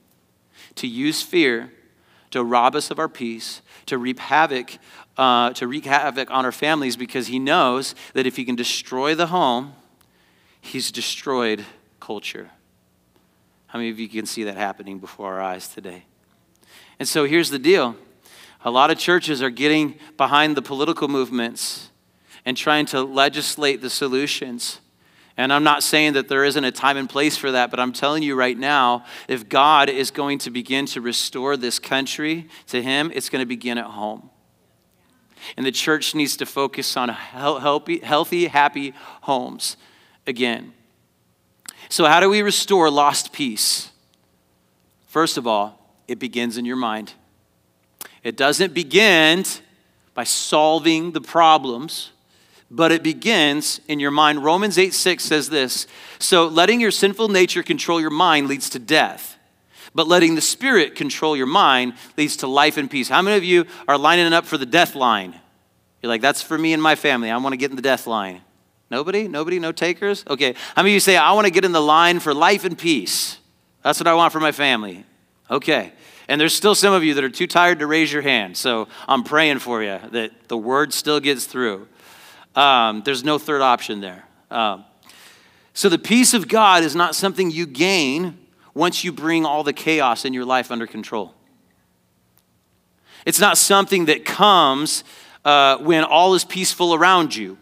to 0.75 0.87
use 0.87 1.23
fear 1.23 1.73
to 2.33 2.43
rob 2.43 2.75
us 2.75 2.91
of 2.91 2.99
our 2.99 3.09
peace, 3.09 3.63
to 3.87 3.97
reap 3.97 4.19
havoc 4.19 4.79
uh, 5.17 5.53
to 5.55 5.67
wreak 5.67 5.85
havoc 5.85 6.31
on 6.31 6.45
our 6.45 6.53
families 6.53 6.97
because 6.97 7.27
he 7.27 7.39
knows 7.39 7.95
that 8.15 8.27
if 8.27 8.37
he 8.37 8.45
can 8.45 8.57
destroy 8.57 9.15
the 9.15 9.27
home, 9.27 9.75
he's 10.61 10.91
destroyed 10.91 11.65
culture. 12.01 12.51
How 13.67 13.79
many 13.79 13.91
of 13.91 13.99
you 13.99 14.09
can 14.09 14.27
see 14.27 14.45
that 14.45 14.57
happening 14.57 14.99
before 14.99 15.35
our 15.35 15.41
eyes 15.41 15.69
today? 15.69 16.05
And 16.99 17.09
so 17.09 17.25
here's 17.25 17.51
the 17.51 17.59
deal 17.59 17.97
a 18.65 18.71
lot 18.71 18.91
of 18.91 18.99
churches 18.99 19.43
are 19.43 19.51
getting 19.51 19.99
behind 20.17 20.57
the 20.57 20.63
political 20.63 21.09
movements 21.09 21.91
and 22.45 22.57
trying 22.57 22.87
to 22.87 23.03
legislate 23.03 23.81
the 23.81 23.91
solutions. 23.91 24.81
And 25.37 25.53
I'm 25.53 25.65
not 25.65 25.83
saying 25.83 26.13
that 26.13 26.29
there 26.29 26.45
isn't 26.45 26.63
a 26.63 26.71
time 26.71 26.97
and 26.97 27.09
place 27.09 27.37
for 27.37 27.53
that, 27.53 27.71
but 27.71 27.81
I'm 27.81 27.93
telling 27.93 28.23
you 28.23 28.35
right 28.35 28.57
now, 28.57 29.05
if 29.29 29.49
God 29.49 29.89
is 29.89 30.11
going 30.11 30.39
to 30.41 30.51
begin 30.51 30.85
to 30.87 31.01
restore 31.01 31.57
this 31.57 31.79
country 31.79 32.49
to 32.67 32.83
Him, 32.83 33.11
it's 33.15 33.31
going 33.31 33.41
to 33.41 33.47
begin 33.47 33.79
at 33.79 33.87
home. 33.87 34.29
And 35.57 35.67
the 35.67 35.73
church 35.73 36.15
needs 36.15 36.37
to 36.39 36.47
focus 36.47 36.97
on 36.97 37.09
healthy, 37.09 38.47
happy 38.47 38.95
homes 39.23 39.77
again. 40.27 40.73
So, 41.89 42.07
how 42.07 42.21
do 42.21 42.31
we 42.31 42.43
restore 42.43 42.91
lost 42.91 43.33
peace? 43.33 43.91
First 45.07 45.37
of 45.37 45.47
all, 45.47 45.79
it 46.09 46.19
begins 46.19 46.57
in 46.57 46.65
your 46.65 46.77
mind. 46.77 47.13
It 48.23 48.37
doesn't 48.37 48.73
begin 48.73 49.45
by 50.15 50.25
solving 50.25 51.13
the 51.13 51.21
problems, 51.21 52.13
but 52.71 52.93
it 52.93 53.03
begins 53.03 53.81
in 53.89 54.01
your 54.01 54.11
mind. 54.11 54.45
Romans 54.45 54.79
8 54.79 54.95
6 54.95 55.25
says 55.25 55.51
this 55.51 55.87
So, 56.19 56.47
letting 56.47 56.81
your 56.81 56.91
sinful 56.91 57.29
nature 57.29 57.63
control 57.63 58.01
your 58.01 58.11
mind 58.11 58.49
leads 58.49 58.71
to 58.71 58.79
death 58.79 59.32
but 59.95 60.07
letting 60.09 60.35
the 60.35 60.41
Spirit 60.41 60.95
control 60.95 61.37
your 61.37 61.47
mind 61.47 61.95
leads 62.17 62.37
to 62.39 62.47
life 62.47 62.77
and 62.77 62.91
peace. 62.91 63.09
How 63.09 63.23
many 63.23 63.37
of 63.37 63.45
you 63.45 63.67
are 63.87 63.99
lining 63.99 64.33
up 64.33 64.47
for 64.47 64.57
the 64.57 64.67
death 64.67 64.95
line? 64.95 65.35
You're 66.03 66.09
like, 66.09 66.23
that's 66.23 66.43
for 66.43 66.59
me 66.59 66.73
and 66.73 66.83
my 66.83 66.95
family. 66.95 67.31
I 67.31 67.37
want 67.37 67.53
to 67.53 67.57
get 67.57 67.71
in 67.71 67.77
the 67.77 67.83
death 67.83 68.07
line. 68.07 68.41
Nobody? 68.91 69.29
Nobody? 69.29 69.59
No 69.59 69.73
takers? 69.73 70.25
Okay. 70.29 70.55
How 70.75 70.83
many 70.83 70.93
of 70.93 70.95
you 70.95 71.01
say, 71.01 71.17
I 71.17 71.33
want 71.33 71.47
to 71.47 71.53
get 71.53 71.65
in 71.65 71.73
the 71.73 71.81
line 71.81 72.21
for 72.21 72.35
life 72.35 72.65
and 72.65 72.77
peace? 72.77 73.39
That's 73.83 73.99
what 73.99 74.07
I 74.07 74.15
want 74.15 74.33
for 74.33 74.41
my 74.41 74.53
family. 74.53 75.05
Okay. 75.51 75.93
And 76.29 76.41
there's 76.41 76.55
still 76.55 76.75
some 76.75 76.93
of 76.93 77.05
you 77.05 77.15
that 77.15 77.25
are 77.25 77.31
too 77.31 77.47
tired 77.47 77.79
to 77.79 77.87
raise 77.87 78.13
your 78.13 78.23
hand. 78.23 78.57
So 78.57 78.89
I'm 79.09 79.25
praying 79.25 79.61
for 79.61 79.83
you 79.83 79.99
that 80.11 80.49
the 80.49 80.57
word 80.57 80.93
still 80.93 81.21
gets 81.21 81.47
through. 81.47 81.89
Um, 82.55 83.03
there's 83.05 83.25
no 83.25 83.39
third 83.39 83.63
option 83.63 84.01
there. 84.01 84.25
Um, 84.51 84.85
so 85.75 85.89
the 85.89 85.99
peace 85.99 86.35
of 86.35 86.49
God 86.49 86.83
is 86.83 86.95
not 86.95 87.15
something 87.15 87.51
you 87.51 87.67
gain 87.67 88.39
once 88.75 89.05
you 89.05 89.13
bring 89.13 89.45
all 89.45 89.63
the 89.63 89.73
chaos 89.73 90.25
in 90.25 90.33
your 90.33 90.45
life 90.45 90.71
under 90.71 90.87
control. 90.87 91.35
It's 93.25 93.41
not 93.41 93.59
something 93.59 94.07
that 94.07 94.25
comes 94.25 95.05
uh, 95.45 95.79
when 95.79 96.05
all 96.05 96.35
is 96.35 96.45
peaceful 96.45 96.95
around 96.95 97.37
you. 97.37 97.59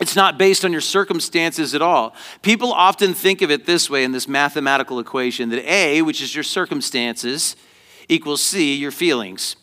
It's 0.00 0.16
not 0.16 0.38
based 0.38 0.64
on 0.64 0.72
your 0.72 0.80
circumstances 0.80 1.74
at 1.74 1.82
all. 1.82 2.14
People 2.40 2.72
often 2.72 3.12
think 3.12 3.42
of 3.42 3.50
it 3.50 3.66
this 3.66 3.90
way 3.90 4.02
in 4.02 4.12
this 4.12 4.26
mathematical 4.26 4.98
equation 4.98 5.50
that 5.50 5.62
A, 5.70 6.00
which 6.00 6.22
is 6.22 6.34
your 6.34 6.44
circumstances, 6.44 7.54
equals 8.08 8.42
C, 8.42 8.74
your 8.74 8.90
feelings. 8.90 9.56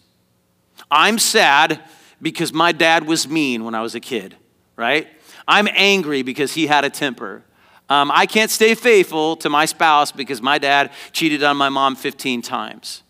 I'm 0.92 1.18
sad 1.18 1.82
because 2.22 2.54
my 2.54 2.72
dad 2.72 3.08
was 3.08 3.28
mean 3.28 3.64
when 3.64 3.74
I 3.74 3.82
was 3.82 3.96
a 3.96 4.00
kid, 4.00 4.36
right? 4.76 5.08
I'm 5.48 5.68
angry 5.74 6.22
because 6.22 6.54
he 6.54 6.68
had 6.68 6.86
a 6.86 6.90
temper. 6.90 7.44
Um, 7.90 8.12
I 8.14 8.26
can't 8.26 8.52
stay 8.52 8.76
faithful 8.76 9.38
to 9.38 9.50
my 9.50 9.66
spouse 9.66 10.12
because 10.12 10.42
my 10.42 10.58
dad 10.58 10.92
cheated 11.14 11.44
on 11.44 11.56
my 11.56 11.70
mom 11.70 11.96
15 11.96 12.42
times, 12.42 13.04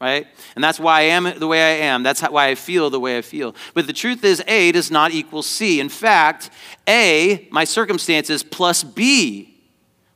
right? 0.00 0.26
And 0.54 0.62
that's 0.62 0.78
why 0.78 1.00
I 1.00 1.02
am 1.04 1.38
the 1.38 1.46
way 1.46 1.62
I 1.62 1.86
am. 1.86 2.02
That's 2.02 2.20
why 2.20 2.48
I 2.48 2.54
feel 2.54 2.90
the 2.90 3.00
way 3.00 3.16
I 3.16 3.22
feel. 3.22 3.54
But 3.72 3.86
the 3.86 3.92
truth 3.94 4.22
is, 4.24 4.42
A 4.46 4.72
does 4.72 4.90
not 4.90 5.12
equal 5.12 5.42
C. 5.42 5.80
In 5.80 5.88
fact, 5.88 6.50
A, 6.86 7.48
my 7.50 7.64
circumstances, 7.64 8.42
plus 8.42 8.84
B, 8.84 9.58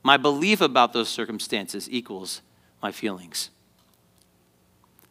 my 0.03 0.17
belief 0.17 0.61
about 0.61 0.93
those 0.93 1.09
circumstances 1.09 1.89
equals 1.89 2.41
my 2.83 2.91
feelings. 2.91 3.49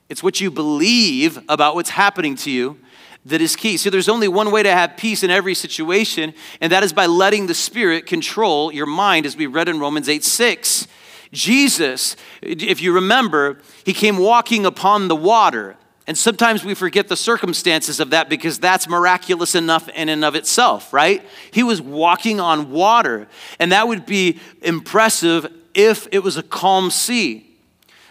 It's 0.08 0.22
what 0.22 0.40
you 0.40 0.50
believe 0.50 1.38
about 1.48 1.74
what's 1.74 1.90
happening 1.90 2.36
to 2.36 2.50
you 2.50 2.78
that 3.24 3.40
is 3.40 3.54
key. 3.56 3.76
So 3.76 3.90
there's 3.90 4.08
only 4.08 4.28
one 4.28 4.50
way 4.50 4.62
to 4.62 4.72
have 4.72 4.96
peace 4.96 5.22
in 5.22 5.30
every 5.30 5.54
situation, 5.54 6.34
and 6.60 6.72
that 6.72 6.82
is 6.82 6.92
by 6.92 7.06
letting 7.06 7.46
the 7.46 7.54
Spirit 7.54 8.06
control 8.06 8.72
your 8.72 8.86
mind, 8.86 9.26
as 9.26 9.36
we 9.36 9.46
read 9.46 9.68
in 9.68 9.78
Romans 9.78 10.08
8 10.08 10.24
6. 10.24 10.88
Jesus, 11.32 12.16
if 12.42 12.82
you 12.82 12.92
remember, 12.92 13.58
he 13.84 13.94
came 13.94 14.18
walking 14.18 14.66
upon 14.66 15.08
the 15.08 15.16
water. 15.16 15.76
And 16.06 16.18
sometimes 16.18 16.64
we 16.64 16.74
forget 16.74 17.06
the 17.06 17.16
circumstances 17.16 18.00
of 18.00 18.10
that 18.10 18.28
because 18.28 18.58
that's 18.58 18.88
miraculous 18.88 19.54
enough 19.54 19.88
in 19.90 20.08
and 20.08 20.24
of 20.24 20.34
itself, 20.34 20.92
right? 20.92 21.24
He 21.52 21.62
was 21.62 21.80
walking 21.80 22.40
on 22.40 22.72
water, 22.72 23.28
and 23.60 23.70
that 23.70 23.86
would 23.86 24.04
be 24.04 24.40
impressive 24.62 25.46
if 25.74 26.08
it 26.10 26.18
was 26.18 26.36
a 26.36 26.42
calm 26.42 26.90
sea. 26.90 27.51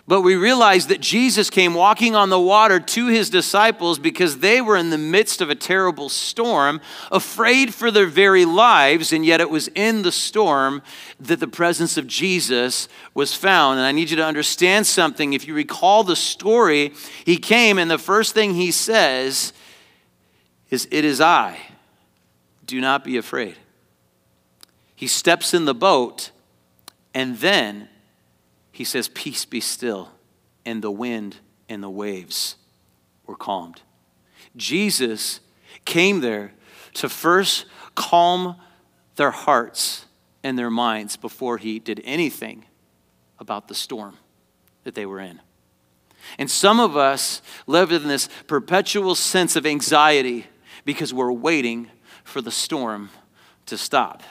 But 0.08 0.22
we 0.22 0.36
realize 0.36 0.88
that 0.88 1.00
Jesus 1.00 1.50
came 1.50 1.74
walking 1.74 2.16
on 2.16 2.30
the 2.30 2.40
water 2.40 2.80
to 2.80 3.08
his 3.08 3.30
disciples 3.30 4.00
because 4.00 4.40
they 4.40 4.60
were 4.60 4.76
in 4.76 4.90
the 4.90 4.98
midst 4.98 5.42
of 5.42 5.50
a 5.50 5.56
terrible 5.56 6.10
storm, 6.10 6.82
afraid 7.12 7.74
for 7.74 7.92
their 7.92 8.08
very 8.08 8.44
lives, 8.44 9.14
and 9.14 9.26
yet 9.26 9.42
it 9.42 9.50
was 9.50 9.68
in 9.70 10.02
the 10.02 10.12
storm 10.12 10.82
that 11.20 11.40
the 11.40 11.48
presence 11.48 11.98
of 11.98 12.08
Jesus 12.08 12.88
was 13.14 13.36
found. 13.36 13.78
And 13.78 13.86
I 13.86 13.92
need 13.92 14.10
you 14.10 14.18
to 14.18 14.26
understand 14.26 14.88
something. 14.88 15.34
If 15.34 15.48
you 15.48 15.54
recall 15.54 16.04
the 16.04 16.16
story, 16.16 16.94
he 17.24 17.38
came, 17.38 17.78
and 17.78 17.90
the 17.90 18.00
first 18.00 18.34
thing 18.34 18.56
he 18.56 18.72
says 18.72 19.54
is, 20.72 20.88
It 20.92 21.06
is 21.06 21.22
I. 21.22 21.60
Do 22.66 22.82
not 22.82 23.04
be 23.04 23.18
afraid. 23.18 23.56
He 24.96 25.08
steps 25.08 25.54
in 25.54 25.66
the 25.66 25.76
boat, 25.76 26.32
and 27.14 27.38
then 27.38 27.90
he 28.72 28.84
says, 28.84 29.08
Peace 29.10 29.46
be 29.46 29.60
still. 29.60 30.10
And 30.66 30.82
the 30.82 30.92
wind 30.92 31.38
and 31.68 31.82
the 31.82 31.90
waves 31.90 32.56
were 33.26 33.36
calmed. 33.36 33.82
Jesus 34.56 35.40
came 35.86 36.22
there 36.22 36.54
to 36.96 37.10
first 37.10 37.66
calm 37.96 38.56
their 39.16 39.32
hearts 39.32 40.06
and 40.44 40.58
their 40.58 40.70
minds 40.70 41.18
before 41.18 41.58
he 41.58 41.80
did 41.80 42.02
anything 42.04 42.66
about 43.40 43.68
the 43.68 43.76
storm 43.76 44.18
that 44.84 44.96
they 44.96 45.06
were 45.06 45.20
in. 45.20 45.40
And 46.38 46.50
some 46.50 46.80
of 46.80 46.96
us 46.96 47.42
live 47.66 47.92
in 47.92 48.08
this 48.08 48.30
perpetual 48.48 49.16
sense 49.16 49.56
of 49.56 49.66
anxiety 49.66 50.46
because 50.86 51.14
we're 51.14 51.32
waiting 51.32 51.90
for 52.24 52.42
the 52.42 52.52
storm 52.52 53.10
to 53.66 53.78
stop. 53.78 54.24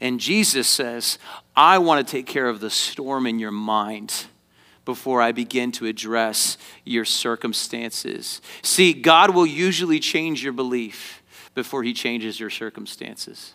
And 0.00 0.18
Jesus 0.18 0.68
says, 0.68 1.18
I 1.56 1.78
want 1.78 2.06
to 2.06 2.10
take 2.10 2.26
care 2.26 2.48
of 2.48 2.60
the 2.60 2.70
storm 2.70 3.26
in 3.26 3.38
your 3.38 3.50
mind 3.50 4.26
before 4.84 5.20
I 5.20 5.32
begin 5.32 5.72
to 5.72 5.86
address 5.86 6.56
your 6.84 7.04
circumstances. 7.04 8.40
See, 8.62 8.92
God 8.92 9.34
will 9.34 9.46
usually 9.46 10.00
change 10.00 10.42
your 10.42 10.52
belief 10.52 11.22
before 11.54 11.82
he 11.82 11.92
changes 11.92 12.40
your 12.40 12.50
circumstances. 12.50 13.54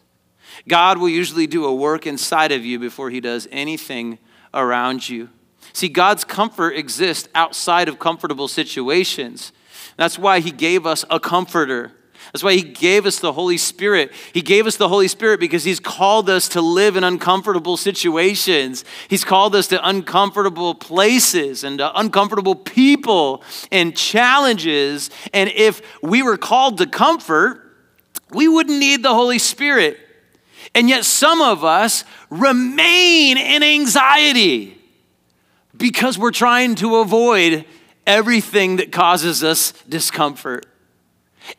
God 0.67 0.97
will 0.97 1.09
usually 1.09 1.47
do 1.47 1.65
a 1.65 1.73
work 1.73 2.05
inside 2.05 2.51
of 2.51 2.63
you 2.63 2.79
before 2.79 3.09
he 3.09 3.19
does 3.19 3.47
anything 3.51 4.19
around 4.53 5.09
you. 5.09 5.29
See, 5.73 5.89
God's 5.89 6.23
comfort 6.23 6.71
exists 6.71 7.27
outside 7.33 7.89
of 7.89 7.99
comfortable 7.99 8.47
situations. 8.47 9.51
That's 9.97 10.19
why 10.19 10.39
he 10.39 10.51
gave 10.51 10.85
us 10.85 11.03
a 11.09 11.19
comforter. 11.19 11.91
That's 12.31 12.43
why 12.43 12.53
He 12.53 12.61
gave 12.61 13.05
us 13.05 13.19
the 13.19 13.33
Holy 13.33 13.57
Spirit. 13.57 14.11
He 14.33 14.41
gave 14.41 14.67
us 14.67 14.77
the 14.77 14.89
Holy 14.89 15.07
Spirit 15.07 15.39
because 15.39 15.63
He's 15.63 15.79
called 15.79 16.29
us 16.29 16.47
to 16.49 16.61
live 16.61 16.95
in 16.95 17.03
uncomfortable 17.03 17.77
situations. 17.77 18.85
He's 19.07 19.23
called 19.23 19.55
us 19.55 19.67
to 19.67 19.87
uncomfortable 19.87 20.75
places 20.75 21.63
and 21.63 21.79
to 21.79 21.99
uncomfortable 21.99 22.55
people 22.55 23.43
and 23.71 23.95
challenges. 23.95 25.09
And 25.33 25.49
if 25.55 25.81
we 26.01 26.21
were 26.21 26.37
called 26.37 26.77
to 26.79 26.87
comfort, 26.87 27.61
we 28.31 28.47
wouldn't 28.47 28.79
need 28.79 29.03
the 29.03 29.13
Holy 29.13 29.39
Spirit. 29.39 29.97
And 30.73 30.89
yet, 30.89 31.05
some 31.05 31.41
of 31.41 31.63
us 31.63 32.03
remain 32.29 33.37
in 33.37 33.63
anxiety 33.63 34.77
because 35.77 36.17
we're 36.17 36.31
trying 36.31 36.75
to 36.75 36.97
avoid 36.97 37.65
everything 38.05 38.77
that 38.77 38.91
causes 38.91 39.43
us 39.43 39.73
discomfort. 39.87 40.65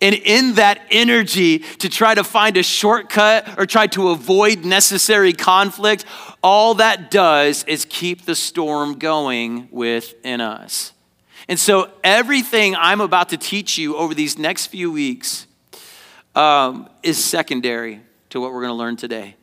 And 0.01 0.14
in 0.14 0.55
that 0.55 0.82
energy 0.91 1.61
to 1.61 1.89
try 1.89 2.14
to 2.14 2.24
find 2.24 2.57
a 2.57 2.62
shortcut 2.62 3.59
or 3.59 3.66
try 3.66 3.87
to 3.89 4.11
avoid 4.11 4.64
necessary 4.64 5.32
conflict, 5.32 6.05
all 6.43 6.74
that 6.74 7.11
does 7.11 7.64
is 7.64 7.87
keep 7.89 8.24
the 8.24 8.34
storm 8.34 8.99
going 8.99 9.68
within 9.70 10.41
us. 10.41 10.93
And 11.49 11.59
so, 11.59 11.91
everything 12.03 12.74
I'm 12.74 13.01
about 13.01 13.28
to 13.28 13.37
teach 13.37 13.78
you 13.78 13.97
over 13.97 14.14
these 14.14 14.37
next 14.37 14.66
few 14.66 14.91
weeks 14.91 15.47
um, 16.34 16.89
is 17.05 17.22
secondary 17.22 18.01
to 18.30 18.41
what 18.41 18.53
we're 18.53 18.62
going 18.62 18.72
to 18.72 18.74
learn 18.74 18.97
today. 18.97 19.37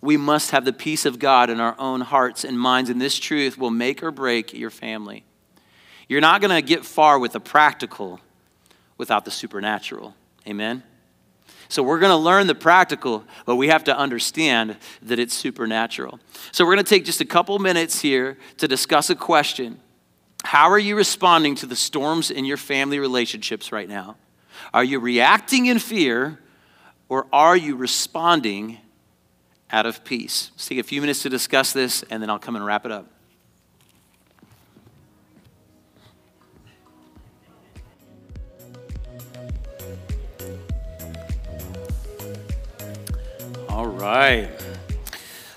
We 0.00 0.16
must 0.16 0.52
have 0.52 0.64
the 0.64 0.72
peace 0.72 1.04
of 1.04 1.18
God 1.18 1.50
in 1.50 1.58
our 1.58 1.74
own 1.78 2.02
hearts 2.02 2.44
and 2.44 2.58
minds, 2.58 2.88
and 2.88 3.00
this 3.00 3.18
truth 3.18 3.58
will 3.58 3.72
make 3.72 4.00
or 4.02 4.12
break 4.12 4.54
your 4.54 4.70
family. 4.70 5.24
You're 6.08 6.20
not 6.20 6.40
going 6.40 6.54
to 6.54 6.66
get 6.66 6.84
far 6.84 7.18
with 7.18 7.32
the 7.32 7.40
practical 7.40 8.20
without 8.98 9.24
the 9.24 9.30
supernatural. 9.30 10.14
Amen? 10.46 10.82
So 11.68 11.82
we're 11.82 11.98
going 11.98 12.10
to 12.10 12.16
learn 12.16 12.46
the 12.46 12.54
practical, 12.54 13.24
but 13.44 13.56
we 13.56 13.68
have 13.68 13.84
to 13.84 13.96
understand 13.96 14.76
that 15.02 15.18
it's 15.18 15.34
supernatural. 15.34 16.18
So 16.50 16.64
we're 16.64 16.74
going 16.74 16.84
to 16.84 16.88
take 16.88 17.04
just 17.04 17.20
a 17.20 17.26
couple 17.26 17.58
minutes 17.58 18.00
here 18.00 18.38
to 18.56 18.68
discuss 18.68 19.10
a 19.10 19.14
question. 19.14 19.80
How 20.44 20.70
are 20.70 20.78
you 20.78 20.96
responding 20.96 21.54
to 21.56 21.66
the 21.66 21.76
storms 21.76 22.30
in 22.30 22.44
your 22.44 22.56
family 22.56 22.98
relationships 22.98 23.70
right 23.70 23.88
now? 23.88 24.16
Are 24.72 24.84
you 24.84 24.98
reacting 24.98 25.66
in 25.66 25.78
fear 25.78 26.38
or 27.08 27.26
are 27.32 27.56
you 27.56 27.76
responding 27.76 28.78
out 29.70 29.84
of 29.84 30.04
peace? 30.04 30.50
Let's 30.54 30.68
take 30.68 30.78
a 30.78 30.82
few 30.82 31.00
minutes 31.00 31.22
to 31.22 31.28
discuss 31.28 31.72
this 31.72 32.02
and 32.10 32.22
then 32.22 32.30
I'll 32.30 32.38
come 32.38 32.56
and 32.56 32.64
wrap 32.64 32.86
it 32.86 32.92
up. 32.92 33.10
All 43.78 43.86
right. 43.86 44.50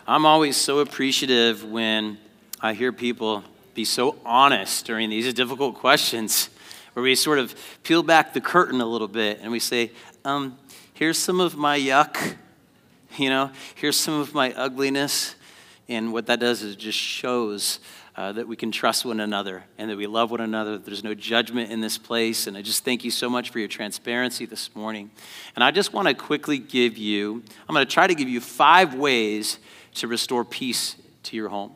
I'm 0.08 0.28
always 0.28 0.56
so 0.56 0.78
appreciative 0.78 1.64
when 1.64 2.20
I 2.62 2.76
hear 2.76 2.92
people 2.92 3.44
be 3.74 3.84
so 3.84 4.16
honest 4.24 4.86
during 4.86 5.10
these 5.10 5.34
difficult 5.34 5.74
questions, 5.74 6.50
where 6.94 7.02
we 7.02 7.16
sort 7.16 7.40
of 7.40 7.56
peel 7.82 8.04
back 8.04 8.36
the 8.36 8.40
curtain 8.40 8.80
a 8.80 8.86
little 8.86 9.08
bit 9.08 9.40
and 9.42 9.52
we 9.52 9.58
say, 9.58 9.90
um, 10.24 10.56
here's 10.94 11.18
some 11.18 11.40
of 11.40 11.58
my 11.58 11.80
yuck, 11.80 12.36
you 13.18 13.32
know, 13.32 13.50
here's 13.74 13.98
some 13.98 14.20
of 14.20 14.36
my 14.36 14.54
ugliness. 14.54 15.34
And 15.90 16.14
what 16.14 16.28
that 16.28 16.40
does 16.40 16.62
is 16.62 16.76
it 16.76 16.78
just 16.78 17.00
shows 17.00 17.80
uh, 18.22 18.32
that 18.32 18.48
we 18.48 18.56
can 18.56 18.72
trust 18.72 19.04
one 19.04 19.20
another 19.20 19.64
and 19.80 19.90
that 19.90 19.98
we 19.98 20.06
love 20.06 20.30
one 20.30 20.42
another. 20.42 20.78
There's 20.78 21.04
no 21.04 21.16
judgment 21.16 21.72
in 21.72 21.82
this 21.82 21.98
place. 21.98 22.46
And 22.46 22.56
I 22.56 22.62
just 22.62 22.86
thank 22.86 23.04
you 23.04 23.10
so 23.10 23.28
much 23.28 23.50
for 23.50 23.58
your 23.58 23.68
transparency 23.68 24.46
this 24.46 24.76
morning. 24.76 25.10
And 25.56 25.64
I 25.64 25.72
just 25.72 25.92
want 25.92 26.08
to 26.08 26.14
quickly 26.14 26.60
give 26.60 27.00
you, 27.00 27.42
I'm 27.68 27.74
going 27.74 27.84
to 27.84 27.92
try 27.92 28.06
to 28.06 28.14
give 28.14 28.30
you 28.30 28.40
five 28.40 28.94
ways 28.94 29.58
to 29.96 30.08
restore 30.08 30.46
peace 30.46 30.98
to 31.24 31.36
your 31.36 31.50
home. 31.50 31.76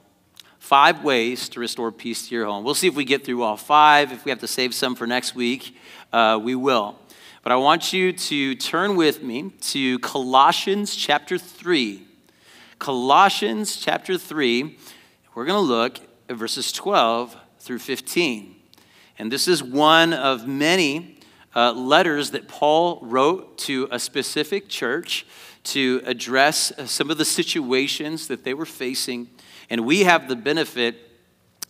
Five 0.60 1.04
ways 1.04 1.50
to 1.50 1.60
restore 1.60 1.92
peace 1.92 2.28
to 2.28 2.36
your 2.36 2.46
home. 2.46 2.64
We'll 2.64 2.76
see 2.76 2.88
if 2.88 2.96
we 2.96 3.06
get 3.06 3.26
through 3.26 3.42
all 3.42 3.58
five. 3.58 4.12
If 4.12 4.24
we 4.24 4.30
have 4.30 4.42
to 4.42 4.48
save 4.48 4.76
some 4.76 4.94
for 4.94 5.08
next 5.08 5.34
week, 5.34 5.76
uh, 6.14 6.40
we 6.40 6.54
will. 6.54 7.00
But 7.42 7.54
I 7.54 7.56
want 7.56 7.92
you 7.92 8.14
to 8.14 8.54
turn 8.54 8.96
with 8.96 9.24
me 9.24 9.50
to 9.72 9.98
Colossians 9.98 10.96
chapter 10.96 11.40
3. 11.40 12.04
Colossians 12.78 13.78
chapter 13.78 14.16
3. 14.16 14.78
We're 15.34 15.46
going 15.46 15.58
to 15.58 15.68
look 15.68 16.00
verses 16.30 16.72
12 16.72 17.36
through 17.60 17.80
15. 17.80 18.56
And 19.18 19.32
this 19.32 19.48
is 19.48 19.64
one 19.64 20.14
of 20.14 20.48
many 20.48 21.20
uh, 21.56 21.72
letters 21.72 22.32
that 22.32 22.48
Paul 22.48 23.00
wrote 23.02 23.58
to 23.60 23.88
a 23.92 24.00
specific 24.00 24.68
church 24.68 25.26
to 25.66 26.02
address 26.06 26.72
uh, 26.72 26.86
some 26.86 27.10
of 27.10 27.18
the 27.18 27.26
situations 27.26 28.28
that 28.28 28.44
they 28.44 28.54
were 28.54 28.66
facing. 28.66 29.30
And 29.70 29.86
we 29.86 30.02
have 30.04 30.28
the 30.28 30.36
benefit 30.36 30.98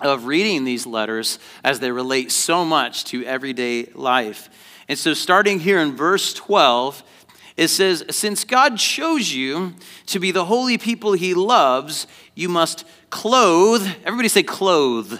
of 0.01 0.25
reading 0.25 0.65
these 0.65 0.85
letters 0.85 1.39
as 1.63 1.79
they 1.79 1.91
relate 1.91 2.31
so 2.31 2.65
much 2.65 3.05
to 3.05 3.23
everyday 3.25 3.85
life. 3.93 4.49
And 4.87 4.97
so, 4.97 5.13
starting 5.13 5.59
here 5.59 5.79
in 5.79 5.95
verse 5.95 6.33
12, 6.33 7.03
it 7.57 7.69
says, 7.69 8.03
Since 8.09 8.43
God 8.43 8.77
chose 8.77 9.33
you 9.33 9.73
to 10.07 10.19
be 10.19 10.31
the 10.31 10.45
holy 10.45 10.77
people 10.77 11.13
he 11.13 11.33
loves, 11.33 12.07
you 12.35 12.49
must 12.49 12.85
clothe, 13.09 13.87
everybody 14.03 14.27
say 14.27 14.43
clothe. 14.43 15.19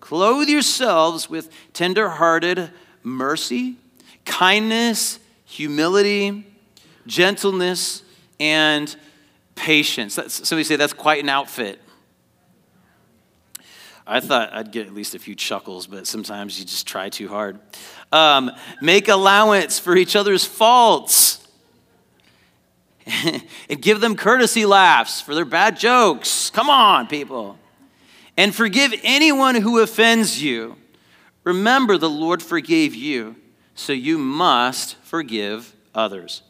Clothe 0.00 0.48
yourselves 0.48 1.30
with 1.30 1.50
tender-hearted 1.72 2.70
mercy, 3.02 3.76
kindness, 4.24 5.18
humility, 5.44 6.46
gentleness, 7.06 8.02
and 8.40 8.94
patience. 9.54 10.14
That's, 10.14 10.48
somebody 10.48 10.64
say 10.64 10.76
that's 10.76 10.92
quite 10.92 11.22
an 11.22 11.28
outfit. 11.28 11.80
I 14.06 14.20
thought 14.20 14.52
I'd 14.54 14.72
get 14.72 14.86
at 14.86 14.94
least 14.94 15.14
a 15.14 15.18
few 15.18 15.34
chuckles, 15.34 15.86
but 15.86 16.06
sometimes 16.06 16.58
you 16.58 16.64
just 16.64 16.86
try 16.86 17.10
too 17.10 17.28
hard. 17.28 17.60
Um, 18.10 18.50
make 18.80 19.08
allowance 19.08 19.78
for 19.78 19.96
each 19.96 20.16
other's 20.16 20.44
faults 20.44 21.46
and 23.70 23.82
give 23.82 24.00
them 24.00 24.16
courtesy 24.16 24.66
laughs 24.66 25.20
for 25.20 25.34
their 25.34 25.44
bad 25.44 25.78
jokes. 25.78 26.50
Come 26.50 26.68
on, 26.68 27.06
people. 27.06 27.58
And 28.36 28.54
forgive 28.54 28.94
anyone 29.02 29.56
who 29.56 29.80
offends 29.80 30.42
you. 30.42 30.76
Remember, 31.44 31.96
the 31.96 32.10
Lord 32.10 32.42
forgave 32.42 32.94
you, 32.94 33.36
so 33.74 33.92
you 33.92 34.18
must 34.18 34.96
forgive 34.96 35.74
others. 35.94 36.42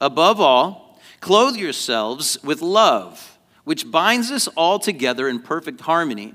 Above 0.00 0.40
all, 0.40 1.00
clothe 1.20 1.56
yourselves 1.56 2.38
with 2.44 2.60
love, 2.60 3.38
which 3.64 3.90
binds 3.90 4.30
us 4.30 4.48
all 4.48 4.78
together 4.78 5.28
in 5.28 5.40
perfect 5.40 5.80
harmony. 5.80 6.34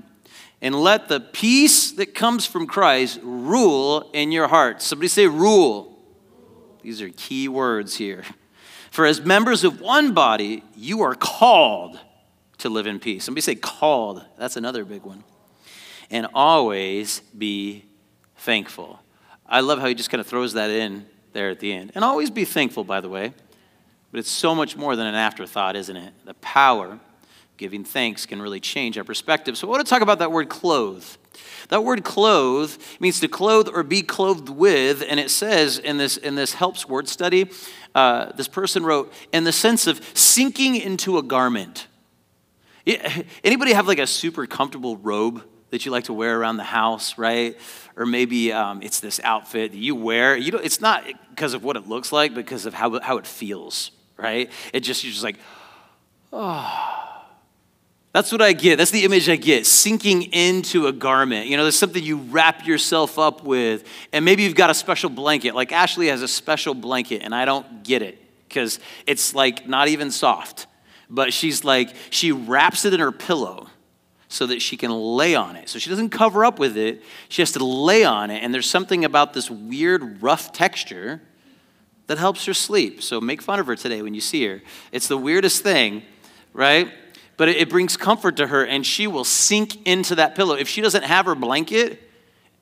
And 0.62 0.74
let 0.74 1.08
the 1.08 1.20
peace 1.20 1.92
that 1.92 2.14
comes 2.14 2.44
from 2.44 2.66
Christ 2.66 3.20
rule 3.22 4.10
in 4.12 4.30
your 4.30 4.48
hearts. 4.48 4.84
Somebody 4.84 5.08
say, 5.08 5.26
rule. 5.26 5.98
These 6.82 7.00
are 7.00 7.08
key 7.08 7.48
words 7.48 7.96
here. 7.96 8.24
For 8.90 9.06
as 9.06 9.20
members 9.20 9.64
of 9.64 9.80
one 9.80 10.12
body, 10.14 10.64
you 10.76 11.02
are 11.02 11.14
called 11.14 11.98
to 12.58 12.68
live 12.68 12.86
in 12.86 12.98
peace. 12.98 13.24
Somebody 13.24 13.42
say, 13.42 13.54
called. 13.54 14.24
That's 14.38 14.56
another 14.56 14.84
big 14.84 15.02
one. 15.02 15.24
And 16.10 16.26
always 16.34 17.20
be 17.36 17.84
thankful. 18.36 19.00
I 19.46 19.60
love 19.60 19.78
how 19.78 19.86
he 19.86 19.94
just 19.94 20.10
kind 20.10 20.20
of 20.20 20.26
throws 20.26 20.54
that 20.54 20.70
in 20.70 21.06
there 21.32 21.50
at 21.50 21.60
the 21.60 21.72
end. 21.72 21.92
And 21.94 22.04
always 22.04 22.30
be 22.30 22.44
thankful, 22.44 22.84
by 22.84 23.00
the 23.00 23.08
way. 23.08 23.32
But 24.10 24.18
it's 24.18 24.30
so 24.30 24.54
much 24.54 24.76
more 24.76 24.96
than 24.96 25.06
an 25.06 25.14
afterthought, 25.14 25.76
isn't 25.76 25.96
it? 25.96 26.12
The 26.24 26.34
power 26.34 26.98
giving 27.56 27.84
thanks 27.84 28.26
can 28.26 28.42
really 28.42 28.58
change 28.58 28.98
our 28.98 29.04
perspective. 29.04 29.56
So 29.56 29.68
I 29.68 29.70
want 29.70 29.86
to 29.86 29.90
talk 29.90 30.02
about 30.02 30.18
that 30.18 30.32
word 30.32 30.48
clothe. 30.48 31.04
That 31.68 31.84
word 31.84 32.04
clothe 32.04 32.76
means 32.98 33.20
to 33.20 33.28
clothe 33.28 33.68
or 33.68 33.82
be 33.82 34.02
clothed 34.02 34.48
with, 34.48 35.04
and 35.08 35.20
it 35.20 35.30
says 35.30 35.78
in 35.78 35.98
this 35.98 36.16
in 36.16 36.34
this 36.34 36.54
helps 36.54 36.88
word 36.88 37.08
study, 37.08 37.50
uh, 37.94 38.32
this 38.32 38.48
person 38.48 38.84
wrote 38.84 39.12
in 39.32 39.44
the 39.44 39.52
sense 39.52 39.86
of 39.86 40.00
sinking 40.14 40.76
into 40.76 41.18
a 41.18 41.22
garment. 41.22 41.86
Anybody 43.44 43.72
have 43.72 43.86
like 43.86 43.98
a 43.98 44.06
super 44.06 44.46
comfortable 44.46 44.96
robe 44.96 45.44
that 45.70 45.86
you 45.86 45.92
like 45.92 46.04
to 46.04 46.12
wear 46.12 46.38
around 46.38 46.56
the 46.56 46.64
house, 46.64 47.16
right? 47.16 47.56
Or 47.96 48.04
maybe 48.04 48.52
um, 48.52 48.82
it's 48.82 48.98
this 48.98 49.20
outfit 49.22 49.70
that 49.70 49.78
you 49.78 49.94
wear. 49.94 50.36
You 50.36 50.50
don't, 50.50 50.64
it's 50.64 50.80
not 50.80 51.04
because 51.30 51.54
of 51.54 51.62
what 51.62 51.76
it 51.76 51.86
looks 51.86 52.10
like, 52.10 52.34
because 52.34 52.66
of 52.66 52.74
how, 52.74 52.98
how 52.98 53.18
it 53.18 53.26
feels, 53.26 53.92
right? 54.16 54.50
It 54.72 54.80
just 54.80 55.04
you're 55.04 55.12
just 55.12 55.22
like, 55.22 55.36
oh. 56.32 57.09
That's 58.12 58.32
what 58.32 58.42
I 58.42 58.52
get. 58.52 58.76
That's 58.76 58.90
the 58.90 59.04
image 59.04 59.28
I 59.28 59.36
get. 59.36 59.66
Sinking 59.66 60.32
into 60.32 60.88
a 60.88 60.92
garment. 60.92 61.46
You 61.46 61.56
know, 61.56 61.62
there's 61.62 61.78
something 61.78 62.02
you 62.02 62.16
wrap 62.16 62.66
yourself 62.66 63.18
up 63.18 63.44
with, 63.44 63.84
and 64.12 64.24
maybe 64.24 64.42
you've 64.42 64.56
got 64.56 64.68
a 64.68 64.74
special 64.74 65.10
blanket. 65.10 65.54
Like 65.54 65.70
Ashley 65.70 66.08
has 66.08 66.22
a 66.22 66.28
special 66.28 66.74
blanket, 66.74 67.22
and 67.22 67.34
I 67.34 67.44
don't 67.44 67.84
get 67.84 68.02
it 68.02 68.18
because 68.48 68.80
it's 69.06 69.34
like 69.34 69.68
not 69.68 69.88
even 69.88 70.10
soft. 70.10 70.66
But 71.08 71.32
she's 71.32 71.64
like, 71.64 71.90
she 72.10 72.32
wraps 72.32 72.84
it 72.84 72.94
in 72.94 73.00
her 73.00 73.12
pillow 73.12 73.68
so 74.28 74.46
that 74.46 74.62
she 74.62 74.76
can 74.76 74.92
lay 74.92 75.34
on 75.34 75.56
it. 75.56 75.68
So 75.68 75.78
she 75.78 75.90
doesn't 75.90 76.10
cover 76.10 76.44
up 76.44 76.58
with 76.58 76.76
it, 76.76 77.02
she 77.28 77.42
has 77.42 77.52
to 77.52 77.64
lay 77.64 78.04
on 78.04 78.30
it. 78.30 78.42
And 78.42 78.54
there's 78.54 78.68
something 78.70 79.04
about 79.04 79.34
this 79.34 79.50
weird, 79.50 80.22
rough 80.22 80.52
texture 80.52 81.20
that 82.06 82.18
helps 82.18 82.44
her 82.46 82.54
sleep. 82.54 83.02
So 83.02 83.20
make 83.20 83.42
fun 83.42 83.60
of 83.60 83.66
her 83.66 83.76
today 83.76 84.02
when 84.02 84.14
you 84.14 84.20
see 84.20 84.46
her. 84.46 84.62
It's 84.92 85.08
the 85.08 85.16
weirdest 85.16 85.62
thing, 85.62 86.02
right? 86.52 86.92
But 87.40 87.48
it 87.48 87.70
brings 87.70 87.96
comfort 87.96 88.36
to 88.36 88.48
her, 88.48 88.66
and 88.66 88.84
she 88.84 89.06
will 89.06 89.24
sink 89.24 89.86
into 89.86 90.16
that 90.16 90.34
pillow. 90.34 90.56
If 90.56 90.68
she 90.68 90.82
doesn't 90.82 91.04
have 91.04 91.24
her 91.24 91.34
blanket, 91.34 91.98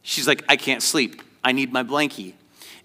she's 0.03 0.29
like, 0.29 0.45
I 0.49 0.55
can't 0.55 0.85
sleep. 0.85 1.21
I 1.43 1.51
need 1.51 1.73
my 1.73 1.83
blankie. 1.83 2.35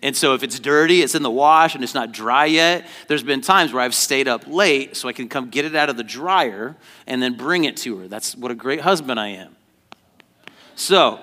And 0.01 0.17
so 0.17 0.33
if 0.33 0.41
it's 0.41 0.59
dirty, 0.59 1.03
it's 1.03 1.13
in 1.13 1.21
the 1.21 1.29
wash, 1.29 1.75
and 1.75 1.83
it's 1.83 1.93
not 1.93 2.11
dry 2.11 2.45
yet, 2.45 2.87
there's 3.07 3.21
been 3.21 3.41
times 3.41 3.73
where 3.73 3.83
I've 3.83 3.93
stayed 3.93 4.27
up 4.27 4.47
late 4.47 4.95
so 4.97 5.07
I 5.07 5.13
can 5.13 5.29
come 5.29 5.51
get 5.51 5.65
it 5.65 5.75
out 5.75 5.87
of 5.87 5.95
the 5.95 6.03
dryer 6.03 6.75
and 7.05 7.21
then 7.21 7.35
bring 7.35 7.65
it 7.65 7.77
to 7.77 7.95
her. 7.99 8.07
That's 8.07 8.35
what 8.35 8.49
a 8.49 8.55
great 8.55 8.81
husband 8.81 9.19
I 9.19 9.27
am. 9.27 9.55
So, 10.73 11.19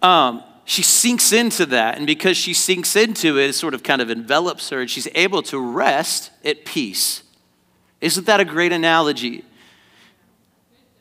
um, 0.00 0.44
she 0.64 0.84
sinks 0.84 1.32
into 1.32 1.66
that, 1.66 1.98
and 1.98 2.06
because 2.06 2.36
she 2.36 2.54
sinks 2.54 2.94
into 2.94 3.36
it, 3.36 3.50
it 3.50 3.54
sort 3.54 3.74
of 3.74 3.82
kind 3.82 4.00
of 4.00 4.10
envelops 4.10 4.70
her, 4.70 4.80
and 4.80 4.88
she's 4.88 5.08
able 5.16 5.42
to 5.42 5.58
rest 5.58 6.30
at 6.44 6.64
peace. 6.64 7.24
Isn't 8.00 8.26
that 8.26 8.38
a 8.38 8.44
great 8.44 8.70
analogy? 8.70 9.44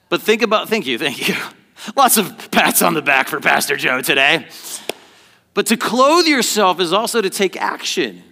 But 0.10 0.22
think 0.22 0.42
about, 0.42 0.70
thank 0.70 0.86
you, 0.86 0.98
thank 0.98 1.28
you. 1.28 1.36
Lots 1.96 2.18
of 2.18 2.52
pats 2.52 2.82
on 2.82 2.94
the 2.94 3.02
back 3.02 3.28
for 3.28 3.40
Pastor 3.40 3.76
Joe 3.76 4.02
today. 4.02 4.48
But 5.54 5.68
to 5.68 5.78
clothe 5.78 6.26
yourself 6.26 6.80
is 6.80 6.94
also 6.94 7.22
to 7.22 7.30
take 7.30 7.56
action. 7.58 8.24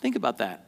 Think 0.00 0.16
about 0.16 0.38
that. 0.38 0.64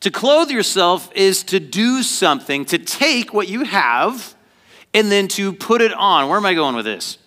To 0.00 0.10
clothe 0.10 0.50
yourself 0.50 1.10
is 1.14 1.42
to 1.44 1.58
do 1.58 2.02
something, 2.02 2.64
to 2.66 2.78
take 2.78 3.32
what 3.32 3.48
you 3.48 3.64
have 3.64 4.34
and 4.92 5.10
then 5.10 5.28
to 5.28 5.52
put 5.52 5.80
it 5.80 5.92
on. 5.92 6.28
Where 6.28 6.36
am 6.36 6.46
I 6.46 6.54
going 6.54 6.74
with 6.74 6.84
this? 6.84 7.18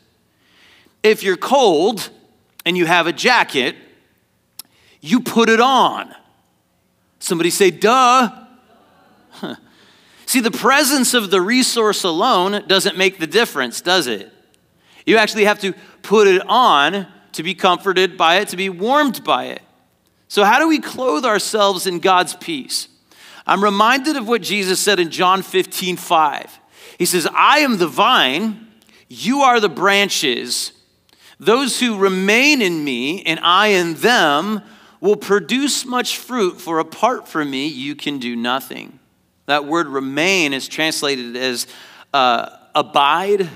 If 1.02 1.24
you're 1.24 1.38
cold 1.38 2.10
and 2.66 2.78
you 2.78 2.86
have 2.86 3.08
a 3.08 3.14
jacket, 3.14 3.76
you 5.02 5.22
put 5.22 5.50
it 5.50 5.60
on. 5.60 6.14
Somebody 7.20 7.50
say, 7.50 7.72
duh. 7.72 8.32
Huh. 9.32 9.56
See, 10.30 10.42
the 10.42 10.52
presence 10.52 11.16
of 11.16 11.32
the 11.32 11.42
resource 11.42 12.04
alone 12.04 12.64
doesn't 12.68 12.96
make 12.96 13.18
the 13.18 13.26
difference, 13.26 13.82
does 13.82 14.06
it? 14.06 14.32
You 15.04 15.18
actually 15.18 15.46
have 15.46 15.58
to 15.62 15.74
put 16.04 16.28
it 16.28 16.48
on 16.48 17.08
to 17.32 17.42
be 17.42 17.56
comforted 17.56 18.16
by 18.16 18.36
it, 18.36 18.50
to 18.50 18.56
be 18.56 18.70
warmed 18.70 19.24
by 19.24 19.46
it. 19.46 19.64
So, 20.28 20.44
how 20.44 20.60
do 20.60 20.68
we 20.68 20.78
clothe 20.82 21.26
ourselves 21.26 21.88
in 21.88 21.98
God's 21.98 22.36
peace? 22.36 22.90
I'm 23.48 23.64
reminded 23.64 24.18
of 24.18 24.28
what 24.28 24.44
Jesus 24.44 24.80
said 24.80 25.00
in 25.00 25.10
John 25.10 25.42
15, 25.42 25.98
5. 25.98 26.60
He 27.00 27.06
says, 27.08 27.28
I 27.34 27.62
am 27.62 27.80
the 27.80 27.88
vine, 27.88 28.68
you 29.08 29.40
are 29.40 29.60
the 29.60 29.68
branches. 29.68 30.74
Those 31.40 31.80
who 31.80 31.98
remain 31.98 32.62
in 32.62 32.84
me 32.84 33.24
and 33.24 33.40
I 33.42 33.70
in 33.70 33.96
them 33.96 34.62
will 35.02 35.16
produce 35.16 35.88
much 35.88 36.20
fruit, 36.20 36.62
for 36.62 36.78
apart 36.78 37.28
from 37.28 37.50
me, 37.50 37.66
you 37.66 37.96
can 37.96 38.20
do 38.20 38.36
nothing. 38.36 38.99
That 39.50 39.66
word 39.66 39.88
remain 39.88 40.54
is 40.54 40.68
translated 40.68 41.36
as 41.36 41.66
uh, 42.14 42.56
abide, 42.76 43.50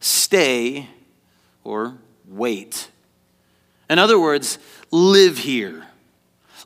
stay, 0.00 0.88
or 1.62 1.96
wait. 2.26 2.90
In 3.88 4.00
other 4.00 4.18
words, 4.18 4.58
live 4.90 5.38
here. 5.38 5.86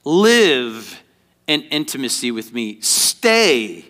Live 0.04 1.02
in 1.46 1.64
intimacy 1.64 2.30
with 2.30 2.54
me. 2.54 2.80
Stay 2.80 3.84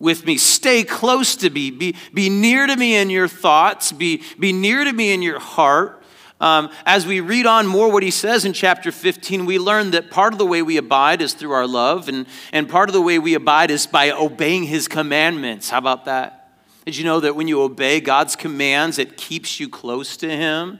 with 0.00 0.26
me. 0.26 0.36
Stay 0.36 0.82
close 0.82 1.36
to 1.36 1.48
me. 1.48 1.70
Be, 1.70 1.94
be 2.12 2.28
near 2.28 2.66
to 2.66 2.74
me 2.74 2.96
in 2.96 3.10
your 3.10 3.28
thoughts. 3.28 3.92
Be, 3.92 4.24
be 4.36 4.52
near 4.52 4.82
to 4.82 4.92
me 4.92 5.12
in 5.12 5.22
your 5.22 5.38
heart. 5.38 5.97
Um, 6.40 6.70
as 6.86 7.06
we 7.06 7.20
read 7.20 7.46
on 7.46 7.66
more 7.66 7.90
what 7.90 8.02
he 8.02 8.10
says 8.10 8.44
in 8.44 8.52
chapter 8.52 8.92
15, 8.92 9.44
we 9.44 9.58
learn 9.58 9.90
that 9.90 10.10
part 10.10 10.32
of 10.32 10.38
the 10.38 10.46
way 10.46 10.62
we 10.62 10.76
abide 10.76 11.20
is 11.20 11.34
through 11.34 11.52
our 11.52 11.66
love, 11.66 12.08
and, 12.08 12.26
and 12.52 12.68
part 12.68 12.88
of 12.88 12.92
the 12.92 13.02
way 13.02 13.18
we 13.18 13.34
abide 13.34 13.70
is 13.70 13.86
by 13.86 14.10
obeying 14.10 14.64
his 14.64 14.86
commandments. 14.86 15.70
How 15.70 15.78
about 15.78 16.04
that? 16.04 16.50
Did 16.84 16.96
you 16.96 17.04
know 17.04 17.20
that 17.20 17.34
when 17.34 17.48
you 17.48 17.60
obey 17.60 18.00
God's 18.00 18.36
commands, 18.36 18.98
it 18.98 19.16
keeps 19.16 19.58
you 19.58 19.68
close 19.68 20.16
to 20.18 20.28
him? 20.28 20.78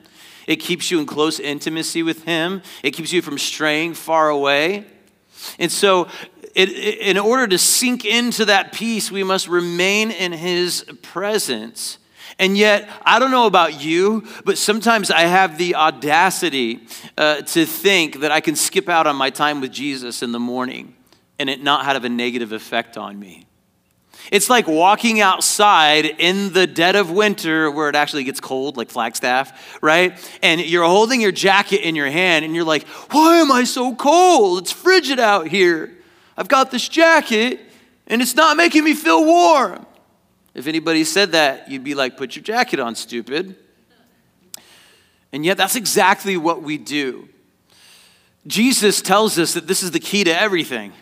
It 0.49 0.57
keeps 0.57 0.91
you 0.91 0.99
in 0.99 1.05
close 1.05 1.39
intimacy 1.39 2.03
with 2.03 2.25
Him, 2.25 2.63
it 2.83 2.93
keeps 2.93 3.13
you 3.13 3.23
from 3.23 3.39
straying 3.39 3.95
far 3.95 4.31
away. 4.31 4.87
And 5.59 5.71
so, 5.71 6.09
it, 6.55 6.71
in 6.71 7.19
order 7.19 7.47
to 7.47 7.59
sink 7.59 8.05
into 8.05 8.47
that 8.47 8.73
peace, 8.73 9.13
we 9.13 9.23
must 9.23 9.47
remain 9.47 10.11
in 10.11 10.33
His 10.33 10.85
presence. 11.03 11.99
And 12.39 12.57
yet, 12.57 12.89
I 13.03 13.19
don't 13.19 13.33
know 13.33 13.47
about 13.47 13.83
you, 13.83 14.25
but 14.45 14.59
sometimes 14.59 15.11
I 15.11 15.23
have 15.23 15.59
the 15.59 15.75
audacity 15.75 16.81
uh, 17.17 17.43
to 17.43 17.67
think 17.67 18.21
that 18.21 18.31
I 18.31 18.41
can 18.41 18.55
skip 18.55 18.89
out 18.89 19.09
on 19.09 19.17
my 19.17 19.31
time 19.31 19.61
with 19.61 19.73
Jesus 19.73 20.23
in 20.23 20.31
the 20.31 20.39
morning 20.39 20.95
and 21.39 21.51
it 21.51 21.63
not 21.63 21.85
have 21.85 22.05
a 22.05 22.09
negative 22.09 22.53
effect 22.53 22.97
on 22.97 23.19
me. 23.19 23.45
It's 24.31 24.51
like 24.51 24.67
walking 24.67 25.21
outside 25.21 26.05
in 26.05 26.53
the 26.53 26.67
dead 26.67 26.97
of 26.97 27.11
winter 27.11 27.71
where 27.71 27.89
it 27.89 27.95
actually 27.95 28.25
gets 28.25 28.41
cold, 28.41 28.77
like 28.77 28.91
Flagstaff, 28.91 29.79
right? 29.83 30.19
And 30.43 30.61
you're 30.61 30.85
holding 30.85 31.21
your 31.21 31.33
jacket 31.33 31.81
in 31.81 31.97
your 31.97 32.11
hand 32.11 32.45
and 32.45 32.55
you're 32.55 32.65
like, 32.65 32.87
why 33.11 33.39
am 33.39 33.51
I 33.51 33.65
so 33.65 33.95
cold? 33.95 34.59
It's 34.59 34.73
frigid 34.73 35.19
out 35.19 35.49
here. 35.49 35.97
I've 36.37 36.49
got 36.49 36.71
this 36.71 36.89
jacket 36.89 37.61
and 38.07 38.21
it's 38.21 38.35
not 38.35 38.57
making 38.57 38.85
me 38.85 38.95
feel 38.95 39.25
warm. 39.25 39.87
If 40.55 40.67
anybody 40.67 41.05
said 41.05 41.33
that, 41.33 41.71
you'd 41.71 41.85
be 41.85 41.95
like, 41.95 42.17
put 42.17 42.35
your 42.35 42.43
jacket 42.43 42.81
on, 42.81 42.95
stupid. 42.95 43.55
And 45.33 45.45
yet, 45.45 45.57
that's 45.57 45.77
exactly 45.77 46.37
what 46.37 46.63
we 46.63 46.79
do. 46.79 47.29
Jesus 48.47 49.03
tells 49.03 49.39
us 49.39 49.55
that 49.55 49.67
this 49.67 49.83
is 49.83 49.91
the 49.91 50.01
key 50.01 50.25
to 50.25 50.41
everything. 50.41 50.93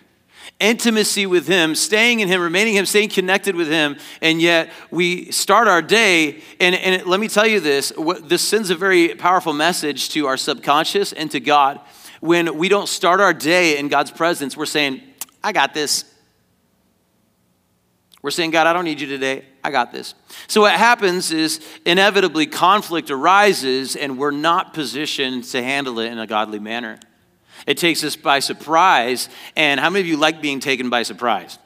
intimacy 0.58 1.26
with 1.26 1.46
Him, 1.46 1.74
staying 1.74 2.20
in 2.20 2.28
Him, 2.28 2.40
remaining 2.40 2.74
Him, 2.74 2.86
staying 2.86 3.10
connected 3.10 3.54
with 3.54 3.68
Him, 3.68 3.96
and 4.22 4.40
yet 4.40 4.70
we 4.90 5.30
start 5.30 5.68
our 5.68 5.82
day. 5.82 6.42
And, 6.60 6.74
and 6.74 7.06
let 7.06 7.20
me 7.20 7.28
tell 7.28 7.46
you 7.46 7.60
this 7.60 7.90
what, 7.96 8.28
this 8.28 8.42
sends 8.42 8.70
a 8.70 8.74
very 8.74 9.08
powerful 9.14 9.52
message 9.52 10.10
to 10.10 10.26
our 10.26 10.36
subconscious 10.36 11.12
and 11.12 11.30
to 11.30 11.40
God. 11.40 11.80
When 12.20 12.56
we 12.56 12.68
don't 12.68 12.88
start 12.88 13.20
our 13.20 13.34
day 13.34 13.78
in 13.78 13.88
God's 13.88 14.10
presence, 14.10 14.56
we're 14.56 14.66
saying, 14.66 15.02
I 15.44 15.52
got 15.52 15.74
this. 15.74 16.04
We're 18.26 18.32
saying, 18.32 18.50
God, 18.50 18.66
I 18.66 18.72
don't 18.72 18.84
need 18.84 19.00
you 19.00 19.06
today. 19.06 19.44
I 19.62 19.70
got 19.70 19.92
this. 19.92 20.16
So, 20.48 20.62
what 20.62 20.74
happens 20.74 21.30
is 21.30 21.64
inevitably 21.84 22.46
conflict 22.46 23.08
arises, 23.12 23.94
and 23.94 24.18
we're 24.18 24.32
not 24.32 24.74
positioned 24.74 25.44
to 25.44 25.62
handle 25.62 26.00
it 26.00 26.10
in 26.10 26.18
a 26.18 26.26
godly 26.26 26.58
manner. 26.58 26.98
It 27.68 27.78
takes 27.78 28.02
us 28.02 28.16
by 28.16 28.40
surprise. 28.40 29.28
And 29.54 29.78
how 29.78 29.90
many 29.90 30.00
of 30.00 30.08
you 30.08 30.16
like 30.16 30.42
being 30.42 30.58
taken 30.58 30.90
by 30.90 31.04
surprise? 31.04 31.60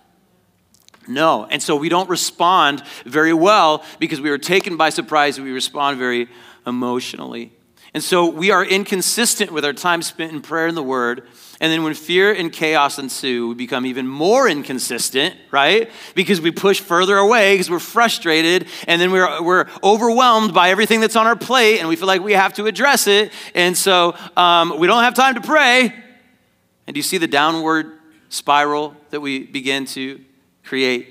No. 1.08 1.46
And 1.46 1.62
so 1.62 1.76
we 1.76 1.88
don't 1.88 2.10
respond 2.10 2.82
very 3.06 3.32
well 3.32 3.82
because 3.98 4.20
we 4.20 4.28
are 4.28 4.36
taken 4.36 4.76
by 4.76 4.90
surprise 4.90 5.38
and 5.38 5.46
we 5.46 5.52
respond 5.52 5.96
very 5.96 6.28
emotionally. 6.66 7.54
And 7.92 8.02
so 8.04 8.30
we 8.30 8.52
are 8.52 8.64
inconsistent 8.64 9.50
with 9.50 9.64
our 9.64 9.72
time 9.72 10.02
spent 10.02 10.32
in 10.32 10.42
prayer 10.42 10.68
and 10.68 10.76
the 10.76 10.82
word. 10.82 11.26
And 11.60 11.72
then 11.72 11.82
when 11.82 11.94
fear 11.94 12.32
and 12.32 12.52
chaos 12.52 12.98
ensue, 12.98 13.48
we 13.48 13.54
become 13.54 13.84
even 13.84 14.06
more 14.06 14.48
inconsistent, 14.48 15.34
right? 15.50 15.90
Because 16.14 16.40
we 16.40 16.52
push 16.52 16.80
further 16.80 17.16
away 17.16 17.54
because 17.54 17.68
we're 17.68 17.80
frustrated 17.80 18.66
and 18.86 19.00
then 19.00 19.10
we're, 19.10 19.42
we're 19.42 19.66
overwhelmed 19.82 20.54
by 20.54 20.70
everything 20.70 21.00
that's 21.00 21.16
on 21.16 21.26
our 21.26 21.36
plate 21.36 21.80
and 21.80 21.88
we 21.88 21.96
feel 21.96 22.06
like 22.06 22.22
we 22.22 22.32
have 22.32 22.54
to 22.54 22.66
address 22.66 23.08
it. 23.08 23.32
And 23.54 23.76
so 23.76 24.16
um, 24.36 24.78
we 24.78 24.86
don't 24.86 25.02
have 25.02 25.14
time 25.14 25.34
to 25.34 25.40
pray. 25.40 25.92
And 26.86 26.94
do 26.94 26.98
you 26.98 27.02
see 27.02 27.18
the 27.18 27.28
downward 27.28 27.98
spiral 28.28 28.94
that 29.10 29.20
we 29.20 29.46
begin 29.46 29.84
to 29.86 30.20
create? 30.64 31.08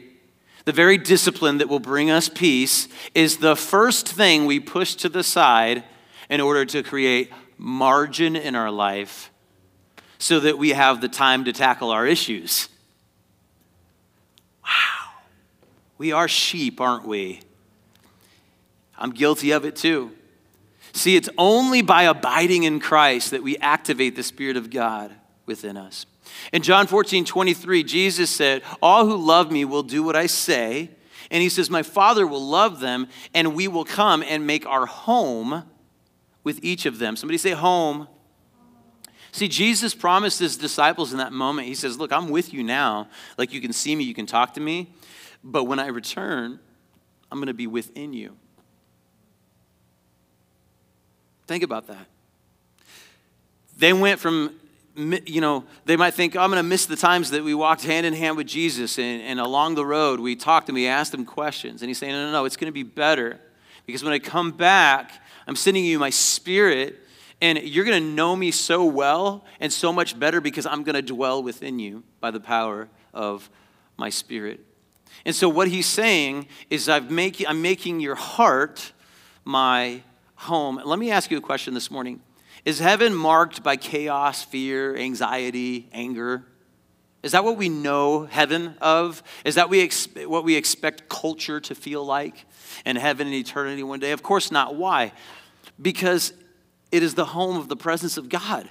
The 0.64 0.72
very 0.72 0.98
discipline 0.98 1.58
that 1.58 1.68
will 1.68 1.80
bring 1.80 2.10
us 2.10 2.30
peace 2.30 2.88
is 3.14 3.38
the 3.38 3.56
first 3.56 4.08
thing 4.08 4.46
we 4.46 4.62
push 4.62 4.96
to 4.96 5.10
the 5.10 5.24
side 5.24 5.84
in 6.30 6.42
order 6.42 6.66
to 6.66 6.84
create 6.84 7.32
margin 7.58 8.36
in 8.36 8.56
our 8.56 8.72
life 8.72 9.32
so 10.18 10.40
that 10.40 10.58
we 10.58 10.70
have 10.70 11.02
the 11.02 11.08
time 11.08 11.46
to 11.46 11.54
tackle 11.54 11.92
our 11.92 12.06
issues. 12.06 12.70
Wow. 14.64 15.12
We 15.98 16.12
are 16.12 16.28
sheep, 16.28 16.80
aren't 16.80 17.06
we? 17.06 17.42
I'm 18.98 19.12
guilty 19.12 19.52
of 19.52 19.66
it 19.66 19.76
too. 19.76 20.12
See, 20.92 21.16
it's 21.16 21.30
only 21.38 21.82
by 21.82 22.04
abiding 22.04 22.64
in 22.64 22.80
Christ 22.80 23.32
that 23.32 23.44
we 23.44 23.58
activate 23.58 24.16
the 24.16 24.24
Spirit 24.24 24.58
of 24.58 24.70
God 24.70 25.14
within 25.46 25.78
us. 25.78 26.06
In 26.52 26.62
John 26.62 26.88
14, 26.88 27.26
23, 27.26 27.84
Jesus 27.84 28.30
said, 28.30 28.64
All 28.82 29.06
who 29.06 29.16
love 29.16 29.52
me 29.52 29.66
will 29.66 29.84
do 29.84 30.04
what 30.04 30.16
I 30.16 30.26
say. 30.26 30.90
And 31.32 31.42
he 31.42 31.50
says, 31.50 31.70
My 31.70 31.84
Father 31.84 32.26
will 32.26 32.46
love 32.46 32.80
them, 32.80 33.08
and 33.34 33.56
we 33.56 33.68
will 33.68 33.86
come 33.86 34.24
and 34.28 34.48
make 34.48 34.66
our 34.66 34.86
home 34.86 35.64
with 36.44 36.60
each 36.64 36.86
of 36.86 37.00
them. 37.00 37.16
Somebody 37.16 37.38
say, 37.38 37.52
home. 37.52 38.08
See, 39.32 39.48
Jesus 39.48 39.94
promised 39.94 40.40
his 40.40 40.58
disciples 40.58 41.12
in 41.12 41.20
that 41.20 41.32
moment, 41.32 41.68
he 41.68 41.76
says, 41.76 42.00
Look, 42.00 42.12
I'm 42.12 42.30
with 42.30 42.54
you 42.54 42.64
now. 42.64 43.08
Like 43.38 43.54
you 43.54 43.62
can 43.62 43.74
see 43.74 43.96
me, 43.96 44.04
you 44.04 44.16
can 44.16 44.26
talk 44.26 44.56
to 44.56 44.60
me, 44.60 44.92
but 45.44 45.66
when 45.66 45.80
I 45.80 45.88
return, 45.88 46.60
I'm 47.32 47.38
going 47.38 47.48
to 47.48 47.54
be 47.54 47.68
within 47.68 48.14
you. 48.14 48.36
Think 51.48 51.64
about 51.64 51.88
that. 51.88 52.06
They 53.78 53.94
went 53.94 54.20
from, 54.20 54.56
you 54.96 55.42
know, 55.42 55.64
they 55.86 55.96
might 55.96 56.14
think, 56.14 56.36
oh, 56.36 56.42
I'm 56.42 56.50
going 56.50 56.62
to 56.62 56.68
miss 56.68 56.86
the 56.86 56.96
times 56.96 57.32
that 57.32 57.44
we 57.44 57.54
walked 57.54 57.84
hand 57.84 58.06
in 58.06 58.14
hand 58.14 58.36
with 58.36 58.48
Jesus 58.48 59.00
and, 59.00 59.22
and 59.22 59.40
along 59.40 59.76
the 59.76 59.86
road 59.86 60.20
we 60.20 60.36
talked 60.36 60.70
and 60.70 60.76
we 60.76 60.86
asked 60.88 61.14
him 61.14 61.26
questions. 61.26 61.82
And 61.82 61.90
he's 61.90 61.98
saying, 61.98 62.14
no, 62.14 62.26
no, 62.26 62.32
no, 62.32 62.46
it's 62.46 62.58
going 62.58 62.68
to 62.68 62.74
be 62.74 62.84
better 62.84 63.40
because 63.86 64.04
when 64.04 64.14
I 64.14 64.20
come 64.20 64.52
back, 64.52 65.12
I'm 65.50 65.56
sending 65.56 65.84
you 65.84 65.97
my 65.97 66.12
spirit, 66.12 66.95
and 67.41 67.58
you're 67.58 67.84
going 67.84 68.04
to 68.04 68.08
know 68.08 68.36
me 68.36 68.52
so 68.52 68.86
well 68.86 69.43
and 69.60 69.74
so 69.74 69.91
much 69.91 70.20
better 70.20 70.41
because 70.41 70.68
I'm 70.68 70.84
going 70.84 70.93
to 70.93 71.02
dwell 71.02 71.41
within 71.41 71.80
you 71.80 72.04
by 72.20 72.30
the 72.30 72.39
power 72.39 72.88
of 73.16 73.50
my 73.97 74.12
spirit. 74.12 74.60
And 75.26 75.34
so, 75.34 75.50
what 75.50 75.68
he's 75.68 75.88
saying 75.88 76.45
is, 76.70 76.88
I've 76.88 77.10
make, 77.10 77.43
I'm 77.47 77.64
making 77.64 78.00
your 78.00 78.14
heart 78.14 78.91
my 79.43 80.04
home. 80.36 80.80
Let 80.86 81.00
me 81.00 81.10
ask 81.10 81.32
you 81.32 81.39
a 81.39 81.41
question 81.41 81.74
this 81.74 81.89
morning 81.89 82.22
Is 82.64 82.78
heaven 82.78 83.16
marked 83.16 83.64
by 83.64 83.76
chaos, 83.76 84.43
fear, 84.43 84.95
anxiety, 84.95 85.89
anger? 85.91 86.45
Is 87.22 87.34
that 87.34 87.43
what 87.43 87.58
we 87.58 87.68
know 87.68 88.26
heaven 88.26 88.76
of? 88.82 89.24
Is 89.43 89.56
that 89.56 89.70
we 89.70 89.82
ex- 89.82 90.08
what 90.26 90.43
we 90.43 90.56
expect 90.56 91.10
culture 91.10 91.60
to 91.60 91.76
feel 91.76 92.06
like 92.06 92.45
in 92.86 92.95
heaven 92.95 93.28
and 93.28 93.36
eternity 93.36 93.84
one 93.84 94.00
day? 94.00 94.12
Of 94.12 94.24
course 94.24 94.52
not. 94.52 94.76
Why? 94.76 95.12
Because 95.82 96.34
it 96.92 97.04
is 97.04 97.16
the 97.16 97.26
home 97.26 97.58
of 97.58 97.68
the 97.68 97.76
presence 97.76 98.18
of 98.18 98.30
God. 98.30 98.70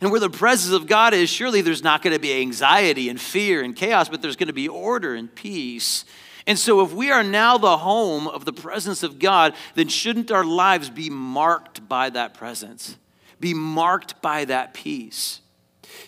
And 0.00 0.10
where 0.10 0.20
the 0.20 0.30
presence 0.30 0.72
of 0.72 0.86
God 0.86 1.12
is, 1.12 1.28
surely 1.28 1.60
there's 1.60 1.82
not 1.82 2.02
going 2.02 2.14
to 2.14 2.20
be 2.20 2.32
anxiety 2.40 3.08
and 3.08 3.20
fear 3.20 3.62
and 3.62 3.74
chaos, 3.74 4.08
but 4.08 4.22
there's 4.22 4.36
going 4.36 4.46
to 4.46 4.52
be 4.52 4.68
order 4.68 5.14
and 5.14 5.34
peace. 5.34 6.04
And 6.46 6.58
so, 6.58 6.80
if 6.80 6.92
we 6.92 7.10
are 7.10 7.22
now 7.22 7.58
the 7.58 7.78
home 7.78 8.26
of 8.26 8.44
the 8.44 8.52
presence 8.52 9.02
of 9.02 9.18
God, 9.18 9.54
then 9.74 9.88
shouldn't 9.88 10.30
our 10.30 10.44
lives 10.44 10.90
be 10.90 11.08
marked 11.10 11.88
by 11.88 12.10
that 12.10 12.34
presence, 12.34 12.96
be 13.38 13.54
marked 13.54 14.20
by 14.22 14.44
that 14.46 14.74
peace? 14.74 15.41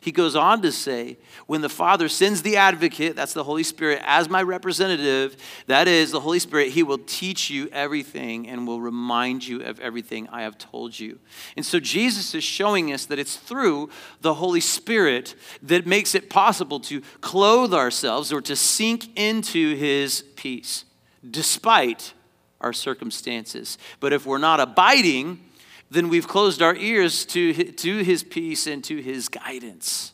He 0.04 0.12
goes 0.12 0.36
on 0.36 0.60
to 0.60 0.70
say, 0.70 1.16
when 1.46 1.62
the 1.62 1.70
Father 1.70 2.10
sends 2.10 2.42
the 2.42 2.58
advocate, 2.58 3.16
that's 3.16 3.32
the 3.32 3.42
Holy 3.42 3.62
Spirit, 3.62 4.02
as 4.04 4.28
my 4.28 4.42
representative, 4.42 5.34
that 5.66 5.88
is 5.88 6.10
the 6.10 6.20
Holy 6.20 6.38
Spirit, 6.38 6.72
he 6.72 6.82
will 6.82 6.98
teach 6.98 7.48
you 7.48 7.70
everything 7.72 8.46
and 8.46 8.66
will 8.66 8.82
remind 8.82 9.46
you 9.46 9.62
of 9.62 9.80
everything 9.80 10.28
I 10.28 10.42
have 10.42 10.58
told 10.58 11.00
you. 11.00 11.20
And 11.56 11.64
so 11.64 11.80
Jesus 11.80 12.34
is 12.34 12.44
showing 12.44 12.92
us 12.92 13.06
that 13.06 13.18
it's 13.18 13.36
through 13.36 13.88
the 14.20 14.34
Holy 14.34 14.60
Spirit 14.60 15.36
that 15.62 15.86
makes 15.86 16.14
it 16.14 16.28
possible 16.28 16.80
to 16.80 17.00
clothe 17.22 17.72
ourselves 17.72 18.30
or 18.30 18.42
to 18.42 18.54
sink 18.54 19.08
into 19.18 19.74
his 19.74 20.22
peace, 20.36 20.84
despite 21.30 22.12
our 22.60 22.74
circumstances. 22.74 23.78
But 24.00 24.12
if 24.12 24.26
we're 24.26 24.36
not 24.36 24.60
abiding, 24.60 25.40
then 25.94 26.08
we've 26.08 26.28
closed 26.28 26.60
our 26.60 26.74
ears 26.74 27.24
to, 27.26 27.52
to 27.72 27.98
his 28.02 28.22
peace 28.22 28.66
and 28.66 28.82
to 28.84 29.00
his 29.00 29.28
guidance. 29.28 30.12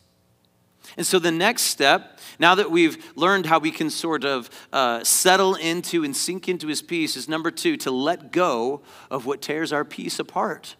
And 0.96 1.06
so 1.06 1.18
the 1.18 1.30
next 1.30 1.62
step, 1.62 2.18
now 2.38 2.54
that 2.56 2.70
we've 2.70 3.12
learned 3.16 3.46
how 3.46 3.58
we 3.58 3.70
can 3.70 3.90
sort 3.90 4.24
of 4.24 4.50
uh, 4.72 5.04
settle 5.04 5.54
into 5.54 6.04
and 6.04 6.16
sink 6.16 6.48
into 6.48 6.66
his 6.66 6.82
peace, 6.82 7.16
is 7.16 7.28
number 7.28 7.50
two, 7.50 7.76
to 7.78 7.90
let 7.90 8.32
go 8.32 8.82
of 9.10 9.24
what 9.26 9.40
tears 9.40 9.72
our 9.72 9.84
peace 9.84 10.18
apart 10.18 10.76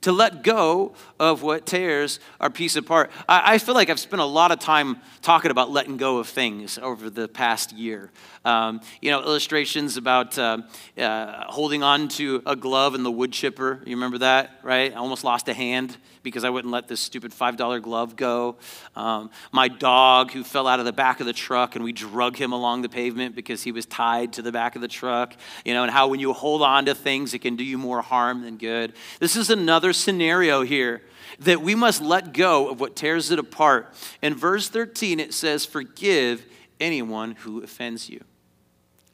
to 0.00 0.12
let 0.12 0.42
go 0.42 0.94
of 1.20 1.42
what 1.42 1.66
tears 1.66 2.18
our 2.40 2.50
peace 2.50 2.76
apart. 2.76 3.10
I, 3.28 3.54
I, 3.54 3.58
feel 3.58 3.74
like 3.74 3.90
I've 3.90 4.00
spent 4.00 4.22
a 4.22 4.26
lot 4.26 4.50
of 4.50 4.58
time 4.58 4.96
talking 5.20 5.50
about 5.50 5.70
letting 5.70 5.96
go 5.96 6.18
of 6.18 6.28
things 6.28 6.78
over 6.78 7.10
the 7.10 7.28
past 7.28 7.72
year. 7.72 8.10
Um, 8.44 8.80
you 9.00 9.10
know, 9.10 9.20
illustrations 9.22 9.96
about 9.96 10.36
uh, 10.38 10.58
uh, 10.98 11.44
holding 11.52 11.82
on 11.82 12.08
to 12.08 12.42
a 12.46 12.56
glove 12.56 12.94
and 12.94 13.04
the 13.04 13.10
wood 13.10 13.32
chipper. 13.32 13.82
You 13.86 13.96
remember 13.96 14.18
that, 14.18 14.58
right? 14.62 14.92
I 14.92 14.96
almost 14.96 15.22
lost 15.24 15.48
a 15.48 15.54
hand 15.54 15.96
because 16.22 16.44
I 16.44 16.50
wouldn't 16.50 16.72
let 16.72 16.88
this 16.88 17.00
stupid 17.00 17.32
$5 17.32 17.82
glove 17.82 18.16
go. 18.16 18.56
Um, 18.96 19.30
my 19.50 19.68
dog 19.68 20.30
who 20.32 20.44
fell 20.44 20.66
out 20.66 20.78
of 20.78 20.84
the 20.84 20.92
back 20.92 21.20
of 21.20 21.26
the 21.26 21.32
truck 21.32 21.74
and 21.74 21.84
we 21.84 21.92
drug 21.92 22.36
him 22.36 22.52
along 22.52 22.82
the 22.82 22.88
pavement 22.88 23.34
because 23.34 23.62
he 23.62 23.72
was 23.72 23.86
tied 23.86 24.34
to 24.34 24.42
the 24.42 24.52
back 24.52 24.76
of 24.76 24.82
the 24.82 24.88
truck. 24.88 25.34
You 25.64 25.74
know, 25.74 25.82
and 25.82 25.92
how 25.92 26.08
when 26.08 26.20
you 26.20 26.32
hold 26.32 26.62
on 26.62 26.86
to 26.86 26.94
things, 26.94 27.34
it 27.34 27.40
can 27.40 27.56
do 27.56 27.64
you 27.64 27.78
more 27.78 28.02
harm 28.02 28.42
than 28.42 28.56
good. 28.56 28.92
This 29.20 29.36
is 29.36 29.50
another 29.50 29.92
scenario 29.92 30.62
here 30.62 31.02
that 31.40 31.62
we 31.62 31.74
must 31.74 32.02
let 32.02 32.32
go 32.32 32.70
of 32.70 32.80
what 32.80 32.96
tears 32.96 33.30
it 33.30 33.38
apart. 33.38 33.94
In 34.20 34.34
verse 34.34 34.68
13, 34.68 35.20
it 35.20 35.34
says, 35.34 35.64
Forgive 35.64 36.44
anyone 36.80 37.32
who 37.32 37.62
offends 37.62 38.08
you. 38.08 38.22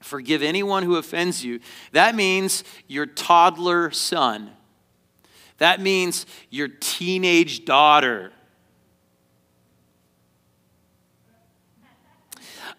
Forgive 0.01 0.43
anyone 0.43 0.85
who 0.85 0.97
offends 0.97 1.45
you. 1.45 1.61
That 1.93 2.15
means 2.15 2.65
your 2.87 3.07
toddler 3.07 3.91
son 3.91 4.51
that 5.59 5.81
means 5.81 6.27
your 6.51 6.69
teenage 6.69 7.65
daughter. 7.65 8.33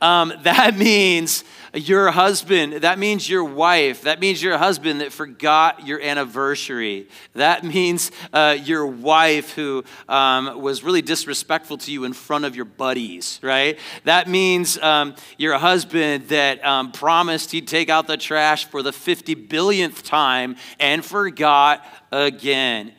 Um, 0.02 0.34
that 0.44 0.78
means 0.78 1.44
your 1.74 2.12
husband. 2.12 2.74
That 2.74 3.00
means 3.00 3.30
your 3.30 3.44
wife. 3.44 4.02
That 4.04 4.20
means 4.20 4.42
your 4.42 4.58
husband 4.58 5.02
that 5.02 5.12
forgot 5.12 5.86
your 5.86 6.02
anniversary. 6.02 7.08
That 7.34 7.64
means 7.64 8.12
uh, 8.34 8.58
your 8.64 8.86
wife 8.88 9.54
who 9.54 9.84
um, 10.08 10.62
was 10.62 10.84
really 10.84 11.02
disrespectful 11.02 11.78
to 11.80 11.92
you 11.92 12.04
in 12.04 12.14
front 12.14 12.46
of 12.46 12.56
your 12.56 12.66
buddies, 12.66 13.40
right? 13.42 13.78
That 14.04 14.28
means 14.28 14.78
um, 14.80 15.16
your 15.38 15.58
husband 15.58 16.30
that 16.30 16.64
um, 16.66 16.92
promised 16.92 17.52
he'd 17.52 17.68
take 17.68 17.90
out 17.90 18.08
the 18.08 18.18
trash 18.18 18.66
for 18.66 18.82
the 18.82 18.92
50 18.94 19.36
billionth 19.36 20.04
time 20.04 20.56
and 20.80 21.04
forgot 21.04 21.86
again. 22.12 22.94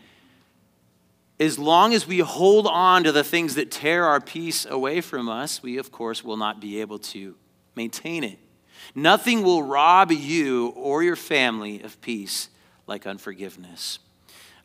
as 1.39 1.59
long 1.59 1.95
as 1.95 2.07
we 2.07 2.19
hold 2.19 2.67
on 2.67 3.03
to 3.05 3.13
the 3.13 3.25
things 3.25 3.55
that 3.55 3.71
tear 3.71 4.05
our 4.05 4.21
peace 4.21 4.67
away 4.67 5.01
from 5.01 5.29
us, 5.29 5.63
we, 5.63 5.79
of 5.79 5.91
course, 5.91 6.23
will 6.23 6.37
not 6.37 6.61
be 6.61 6.81
able 6.83 6.99
to 6.99 7.35
maintain 7.75 8.23
it. 8.23 8.39
Nothing 8.95 9.43
will 9.43 9.63
rob 9.63 10.11
you 10.13 10.69
or 10.77 11.03
your 11.03 11.17
family 11.17 11.83
of 11.83 12.01
peace 12.01 12.49
like 12.87 13.07
unforgiveness. 13.07 13.99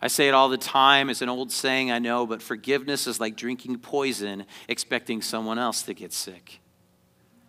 I 0.01 0.07
say 0.07 0.27
it 0.27 0.33
all 0.33 0.49
the 0.49 0.57
time. 0.57 1.09
It's 1.09 1.21
an 1.21 1.29
old 1.29 1.51
saying, 1.51 1.91
I 1.91 1.99
know, 1.99 2.25
but 2.27 2.41
forgiveness 2.41 3.07
is 3.07 3.19
like 3.19 3.35
drinking 3.35 3.79
poison, 3.79 4.45
expecting 4.67 5.21
someone 5.21 5.57
else 5.57 5.83
to 5.83 5.93
get 5.93 6.13
sick. 6.13 6.59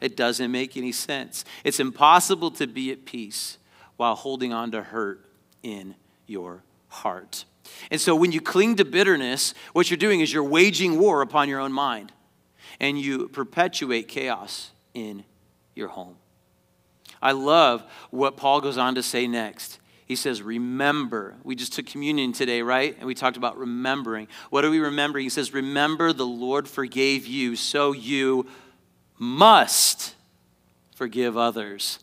It 0.01 0.17
doesn't 0.17 0.51
make 0.51 0.77
any 0.77 0.93
sense. 0.93 1.45
It's 1.65 1.81
impossible 1.81 2.51
to 2.53 2.67
be 2.67 2.93
at 2.93 3.05
peace 3.05 3.59
while 3.97 4.15
holding 4.15 4.53
on 4.53 4.71
to 4.73 4.83
hurt 4.83 5.29
in 5.63 5.95
your 6.27 6.63
heart. 6.89 7.45
And 7.91 8.01
so 8.01 8.15
when 8.15 8.31
you 8.31 8.41
cling 8.41 8.77
to 8.77 8.85
bitterness, 8.85 9.55
what 9.73 9.91
you're 9.91 9.97
doing 9.97 10.21
is 10.21 10.33
you're 10.33 10.45
waging 10.45 10.99
war 10.99 11.23
upon 11.23 11.49
your 11.49 11.61
own 11.61 11.73
mind 11.73 12.13
and 12.79 12.99
you 12.99 13.29
perpetuate 13.29 14.09
chaos 14.09 14.71
in 14.95 15.25
your 15.75 15.89
home. 15.89 16.17
I 17.21 17.33
love 17.33 17.83
what 18.11 18.37
Paul 18.37 18.61
goes 18.61 18.79
on 18.79 18.95
to 18.97 19.03
say 19.03 19.27
next. 19.27 19.79
He 20.07 20.15
says, 20.15 20.41
Remember. 20.41 21.35
We 21.43 21.57
just 21.57 21.73
took 21.73 21.87
communion 21.87 22.33
today, 22.33 22.63
right? 22.63 22.97
And 22.97 23.07
we 23.07 23.15
talked 23.15 23.37
about 23.37 23.59
remembering. 23.59 24.29
What 24.51 24.65
are 24.65 24.71
we 24.71 24.79
remembering? 24.79 25.25
He 25.25 25.31
says, 25.31 25.53
Remember 25.53 26.13
the 26.13 26.27
Lord 26.27 26.69
forgave 26.69 27.27
you, 27.27 27.57
so 27.57 27.93
you 27.93 28.47
must 29.19 30.15
forgive 30.95 31.37
others. 31.37 31.99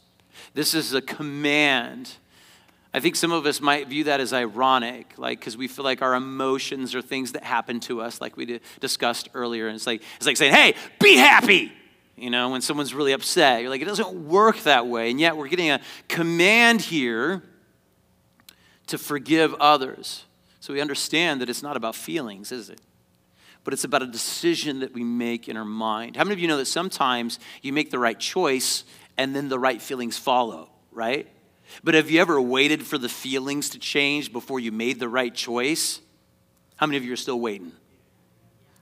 This 0.53 0.73
is 0.73 0.93
a 0.93 1.01
command. 1.01 2.11
I 2.93 2.99
think 2.99 3.15
some 3.15 3.31
of 3.31 3.45
us 3.45 3.59
might 3.61 3.87
view 3.87 4.03
that 4.03 4.19
as 4.19 4.33
ironic, 4.33 5.13
like 5.17 5.39
because 5.39 5.57
we 5.57 5.67
feel 5.67 5.85
like 5.85 6.01
our 6.01 6.13
emotions 6.13 6.93
are 6.93 7.01
things 7.01 7.31
that 7.31 7.43
happen 7.43 7.79
to 7.81 8.01
us, 8.01 8.21
like 8.21 8.37
we 8.37 8.59
discussed 8.79 9.29
earlier. 9.33 9.67
And 9.67 9.75
it's 9.75 9.87
like 9.87 10.03
it's 10.17 10.27
like 10.27 10.37
saying, 10.37 10.53
"Hey, 10.53 10.75
be 10.99 11.15
happy." 11.15 11.71
You 12.15 12.29
know, 12.29 12.49
when 12.49 12.61
someone's 12.61 12.93
really 12.93 13.11
upset, 13.11 13.61
you're 13.61 13.69
like, 13.69 13.81
it 13.81 13.85
doesn't 13.85 14.27
work 14.27 14.59
that 14.63 14.87
way. 14.87 15.09
And 15.09 15.19
yet, 15.19 15.35
we're 15.35 15.47
getting 15.47 15.71
a 15.71 15.81
command 16.07 16.81
here 16.81 17.43
to 18.87 18.97
forgive 18.97 19.53
others. 19.55 20.25
So 20.59 20.73
we 20.73 20.81
understand 20.81 21.41
that 21.41 21.49
it's 21.49 21.63
not 21.63 21.75
about 21.75 21.95
feelings, 21.95 22.51
is 22.51 22.69
it? 22.69 22.79
But 23.63 23.73
it's 23.73 23.83
about 23.83 24.03
a 24.03 24.07
decision 24.07 24.79
that 24.81 24.93
we 24.93 25.03
make 25.03 25.47
in 25.47 25.57
our 25.57 25.65
mind. 25.65 26.15
How 26.15 26.23
many 26.23 26.33
of 26.33 26.39
you 26.39 26.47
know 26.47 26.57
that 26.57 26.65
sometimes 26.65 27.39
you 27.61 27.73
make 27.73 27.91
the 27.91 27.99
right 27.99 28.19
choice 28.19 28.83
and 29.17 29.35
then 29.35 29.49
the 29.49 29.59
right 29.59 29.81
feelings 29.81 30.17
follow, 30.17 30.69
right? 30.91 31.27
But 31.83 31.95
have 31.95 32.11
you 32.11 32.21
ever 32.21 32.39
waited 32.39 32.85
for 32.85 32.97
the 32.97 33.09
feelings 33.09 33.69
to 33.71 33.79
change 33.79 34.31
before 34.31 34.59
you 34.59 34.71
made 34.71 34.99
the 34.99 35.09
right 35.09 35.33
choice? 35.33 36.01
How 36.75 36.85
many 36.85 36.97
of 36.97 37.05
you 37.05 37.13
are 37.13 37.17
still 37.17 37.39
waiting? 37.39 37.71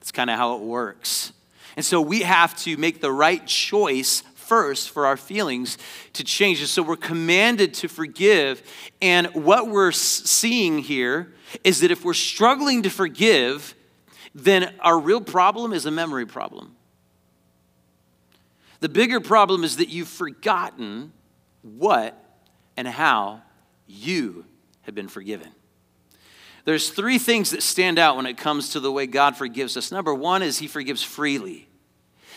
That's 0.00 0.12
kind 0.12 0.30
of 0.30 0.36
how 0.36 0.56
it 0.56 0.62
works. 0.62 1.32
And 1.76 1.84
so 1.84 2.00
we 2.00 2.22
have 2.22 2.56
to 2.62 2.76
make 2.76 3.00
the 3.00 3.12
right 3.12 3.46
choice 3.46 4.22
first 4.34 4.90
for 4.90 5.06
our 5.06 5.16
feelings 5.16 5.78
to 6.12 6.24
change. 6.24 6.60
And 6.60 6.68
so 6.68 6.82
we're 6.82 6.96
commanded 6.96 7.74
to 7.74 7.88
forgive. 7.88 8.62
And 9.00 9.28
what 9.28 9.68
we're 9.68 9.92
seeing 9.92 10.78
here 10.78 11.32
is 11.64 11.80
that 11.80 11.90
if 11.90 12.04
we're 12.04 12.14
struggling 12.14 12.82
to 12.82 12.90
forgive, 12.90 13.74
then 14.34 14.74
our 14.80 14.98
real 14.98 15.20
problem 15.20 15.72
is 15.72 15.86
a 15.86 15.90
memory 15.90 16.26
problem. 16.26 16.76
The 18.80 18.88
bigger 18.88 19.20
problem 19.20 19.64
is 19.64 19.76
that 19.76 19.88
you've 19.88 20.08
forgotten 20.08 21.12
what 21.62 22.18
and 22.76 22.88
how 22.88 23.42
you 23.86 24.44
have 24.82 24.94
been 24.94 25.08
forgiven. 25.08 25.48
There's 26.64 26.90
three 26.90 27.18
things 27.18 27.50
that 27.50 27.62
stand 27.62 27.98
out 27.98 28.16
when 28.16 28.26
it 28.26 28.36
comes 28.36 28.70
to 28.70 28.80
the 28.80 28.92
way 28.92 29.06
God 29.06 29.36
forgives 29.36 29.76
us. 29.76 29.90
Number 29.90 30.14
one 30.14 30.42
is 30.42 30.58
He 30.58 30.68
forgives 30.68 31.02
freely. 31.02 31.68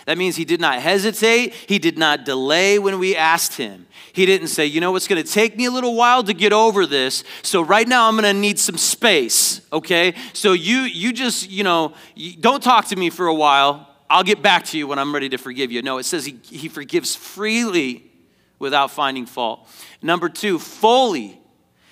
That 0.06 0.18
means 0.18 0.36
He 0.36 0.46
did 0.46 0.60
not 0.60 0.80
hesitate, 0.82 1.54
He 1.54 1.80
did 1.80 1.98
not 1.98 2.26
delay 2.26 2.80
when 2.80 2.98
we 3.00 3.16
asked 3.16 3.58
Him. 3.58 3.88
He 4.14 4.26
didn't 4.26 4.48
say, 4.48 4.66
you 4.66 4.82
know, 4.82 4.96
it's 4.96 5.08
going 5.08 5.24
to 5.24 5.30
take 5.30 5.58
me 5.58 5.66
a 5.66 5.72
little 5.72 5.96
while 5.96 6.24
to 6.24 6.34
get 6.34 6.54
over 6.54 6.86
this, 6.86 7.24
so 7.44 7.62
right 7.62 7.88
now 7.88 8.08
I'm 8.08 8.16
going 8.16 8.24
to 8.24 8.40
need 8.40 8.58
some 8.58 8.78
space, 8.78 9.62
okay? 9.74 10.16
So 10.34 10.54
you, 10.54 10.82
you 10.82 11.12
just, 11.12 11.50
you 11.50 11.64
know, 11.64 11.94
don't 12.40 12.64
talk 12.64 12.88
to 12.88 12.96
me 12.96 13.10
for 13.10 13.28
a 13.28 13.34
while. 13.34 13.90
I'll 14.10 14.24
get 14.24 14.42
back 14.42 14.66
to 14.66 14.78
you 14.78 14.88
when 14.88 15.00
I'm 15.00 15.14
ready 15.14 15.30
to 15.30 15.38
forgive 15.38 15.72
you. 15.72 15.82
No, 15.82 15.98
it 15.98 16.04
says 16.04 16.26
He, 16.26 16.40
he 16.50 16.70
forgives 16.70 17.16
freely 17.16 18.12
without 18.58 18.90
finding 18.92 19.26
fault. 19.26 19.68
Number 20.02 20.30
two, 20.30 20.60
fully. 20.60 21.42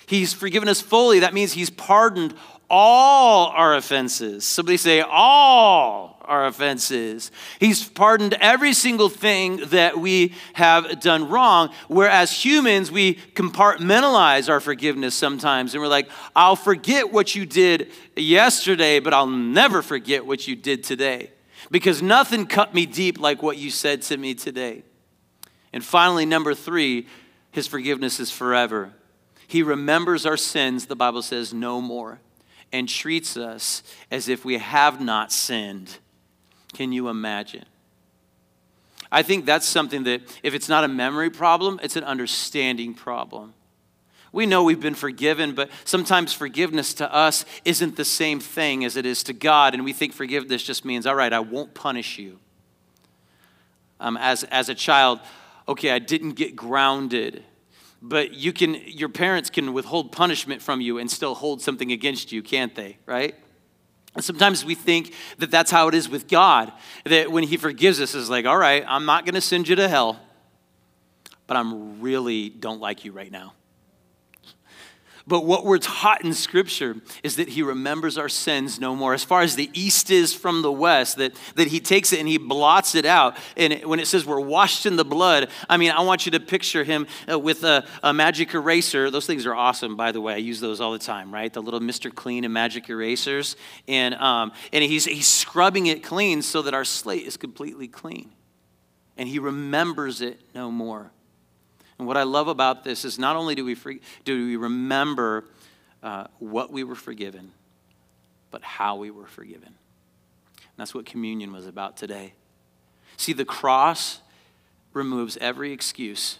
He's 0.06 0.32
forgiven 0.32 0.68
us 0.68 0.80
fully. 0.80 1.20
That 1.20 1.34
means 1.34 1.52
He's 1.52 1.70
pardoned 1.70 2.34
all 2.70 3.48
our 3.48 3.76
offenses. 3.76 4.44
Somebody 4.44 4.76
say, 4.76 5.00
all 5.00 6.14
our 6.24 6.46
offenses. 6.46 7.30
He's 7.60 7.86
pardoned 7.86 8.34
every 8.40 8.72
single 8.72 9.08
thing 9.08 9.58
that 9.66 9.98
we 9.98 10.34
have 10.54 11.00
done 11.00 11.28
wrong. 11.28 11.70
Whereas 11.88 12.32
humans, 12.32 12.90
we 12.90 13.16
compartmentalize 13.34 14.48
our 14.48 14.60
forgiveness 14.60 15.14
sometimes. 15.14 15.74
And 15.74 15.82
we're 15.82 15.88
like, 15.88 16.08
I'll 16.34 16.56
forget 16.56 17.12
what 17.12 17.34
you 17.34 17.46
did 17.46 17.90
yesterday, 18.16 19.00
but 19.00 19.12
I'll 19.12 19.26
never 19.26 19.82
forget 19.82 20.24
what 20.24 20.48
you 20.48 20.56
did 20.56 20.84
today. 20.84 21.30
Because 21.70 22.02
nothing 22.02 22.46
cut 22.46 22.74
me 22.74 22.86
deep 22.86 23.18
like 23.20 23.42
what 23.42 23.56
you 23.56 23.70
said 23.70 24.02
to 24.02 24.16
me 24.16 24.34
today. 24.34 24.82
And 25.72 25.84
finally, 25.84 26.24
number 26.24 26.54
three, 26.54 27.06
his 27.50 27.66
forgiveness 27.66 28.20
is 28.20 28.30
forever. 28.30 28.92
He 29.46 29.62
remembers 29.62 30.26
our 30.26 30.36
sins, 30.36 30.86
the 30.86 30.96
Bible 30.96 31.22
says, 31.22 31.52
no 31.52 31.80
more, 31.80 32.20
and 32.72 32.88
treats 32.88 33.36
us 33.36 33.82
as 34.10 34.28
if 34.28 34.44
we 34.44 34.58
have 34.58 35.00
not 35.00 35.32
sinned. 35.32 35.98
Can 36.72 36.92
you 36.92 37.08
imagine? 37.08 37.66
I 39.12 39.22
think 39.22 39.46
that's 39.46 39.66
something 39.66 40.04
that, 40.04 40.22
if 40.42 40.54
it's 40.54 40.68
not 40.68 40.82
a 40.82 40.88
memory 40.88 41.30
problem, 41.30 41.78
it's 41.82 41.96
an 41.96 42.04
understanding 42.04 42.94
problem. 42.94 43.54
We 44.32 44.46
know 44.46 44.64
we've 44.64 44.80
been 44.80 44.96
forgiven, 44.96 45.54
but 45.54 45.70
sometimes 45.84 46.32
forgiveness 46.32 46.94
to 46.94 47.14
us 47.14 47.44
isn't 47.64 47.94
the 47.94 48.04
same 48.04 48.40
thing 48.40 48.84
as 48.84 48.96
it 48.96 49.06
is 49.06 49.22
to 49.24 49.32
God, 49.32 49.74
and 49.74 49.84
we 49.84 49.92
think 49.92 50.12
forgiveness 50.12 50.64
just 50.64 50.84
means, 50.84 51.06
all 51.06 51.14
right, 51.14 51.32
I 51.32 51.38
won't 51.38 51.74
punish 51.74 52.18
you. 52.18 52.40
Um, 54.00 54.16
as, 54.16 54.42
as 54.44 54.68
a 54.68 54.74
child, 54.74 55.20
okay, 55.68 55.92
I 55.92 56.00
didn't 56.00 56.32
get 56.32 56.56
grounded. 56.56 57.44
But 58.06 58.34
you 58.34 58.52
can, 58.52 58.74
your 58.74 59.08
parents 59.08 59.48
can 59.48 59.72
withhold 59.72 60.12
punishment 60.12 60.60
from 60.60 60.82
you 60.82 60.98
and 60.98 61.10
still 61.10 61.34
hold 61.34 61.62
something 61.62 61.90
against 61.90 62.32
you, 62.32 62.42
can't 62.42 62.74
they? 62.74 62.98
Right? 63.06 63.34
Sometimes 64.20 64.62
we 64.62 64.74
think 64.74 65.14
that 65.38 65.50
that's 65.50 65.70
how 65.70 65.88
it 65.88 65.94
is 65.94 66.06
with 66.06 66.28
God. 66.28 66.70
That 67.06 67.32
when 67.32 67.44
He 67.44 67.56
forgives 67.56 68.02
us, 68.02 68.14
is 68.14 68.28
like, 68.28 68.44
all 68.44 68.58
right, 68.58 68.84
I'm 68.86 69.06
not 69.06 69.24
going 69.24 69.36
to 69.36 69.40
send 69.40 69.68
you 69.68 69.76
to 69.76 69.88
hell, 69.88 70.20
but 71.46 71.56
I'm 71.56 72.02
really 72.02 72.50
don't 72.50 72.78
like 72.78 73.06
you 73.06 73.12
right 73.12 73.32
now. 73.32 73.54
But 75.26 75.46
what 75.46 75.64
we're 75.64 75.78
taught 75.78 76.22
in 76.22 76.34
Scripture 76.34 76.96
is 77.22 77.36
that 77.36 77.48
He 77.48 77.62
remembers 77.62 78.18
our 78.18 78.28
sins 78.28 78.78
no 78.78 78.94
more. 78.94 79.14
As 79.14 79.24
far 79.24 79.40
as 79.40 79.56
the 79.56 79.70
east 79.72 80.10
is 80.10 80.34
from 80.34 80.60
the 80.60 80.70
west, 80.70 81.16
that, 81.16 81.32
that 81.54 81.68
He 81.68 81.80
takes 81.80 82.12
it 82.12 82.18
and 82.18 82.28
He 82.28 82.36
blots 82.36 82.94
it 82.94 83.06
out. 83.06 83.38
And 83.56 83.84
when 83.84 84.00
it 84.00 84.06
says 84.06 84.26
we're 84.26 84.40
washed 84.40 84.84
in 84.84 84.96
the 84.96 85.04
blood, 85.04 85.48
I 85.68 85.78
mean, 85.78 85.92
I 85.92 86.02
want 86.02 86.26
you 86.26 86.32
to 86.32 86.40
picture 86.40 86.84
Him 86.84 87.06
uh, 87.30 87.38
with 87.38 87.64
a, 87.64 87.86
a 88.02 88.12
magic 88.12 88.52
eraser. 88.52 89.10
Those 89.10 89.26
things 89.26 89.46
are 89.46 89.54
awesome, 89.54 89.96
by 89.96 90.12
the 90.12 90.20
way. 90.20 90.34
I 90.34 90.38
use 90.38 90.60
those 90.60 90.82
all 90.82 90.92
the 90.92 90.98
time, 90.98 91.32
right? 91.32 91.50
The 91.50 91.62
little 91.62 91.80
Mr. 91.80 92.14
Clean 92.14 92.44
and 92.44 92.52
magic 92.52 92.90
erasers. 92.90 93.56
And, 93.88 94.14
um, 94.16 94.52
and 94.74 94.84
he's, 94.84 95.06
he's 95.06 95.26
scrubbing 95.28 95.86
it 95.86 96.02
clean 96.02 96.42
so 96.42 96.60
that 96.62 96.74
our 96.74 96.84
slate 96.84 97.26
is 97.26 97.38
completely 97.38 97.88
clean. 97.88 98.30
And 99.16 99.26
He 99.28 99.38
remembers 99.38 100.20
it 100.20 100.40
no 100.54 100.70
more. 100.70 101.12
And 101.98 102.08
what 102.08 102.16
I 102.16 102.24
love 102.24 102.48
about 102.48 102.84
this 102.84 103.04
is 103.04 103.18
not 103.18 103.36
only 103.36 103.54
do 103.54 103.64
we, 103.64 103.76
do 104.24 104.46
we 104.46 104.56
remember 104.56 105.44
uh, 106.02 106.26
what 106.38 106.72
we 106.72 106.84
were 106.84 106.94
forgiven, 106.94 107.52
but 108.50 108.62
how 108.62 108.96
we 108.96 109.10
were 109.10 109.26
forgiven. 109.26 109.68
And 109.68 110.76
that's 110.76 110.94
what 110.94 111.06
communion 111.06 111.52
was 111.52 111.66
about 111.66 111.96
today. 111.96 112.34
See, 113.16 113.32
the 113.32 113.44
cross 113.44 114.20
removes 114.92 115.36
every 115.38 115.72
excuse 115.72 116.38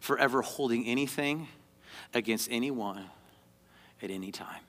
for 0.00 0.18
ever 0.18 0.42
holding 0.42 0.86
anything 0.86 1.48
against 2.12 2.48
anyone 2.50 3.04
at 4.02 4.10
any 4.10 4.30
time. 4.30 4.60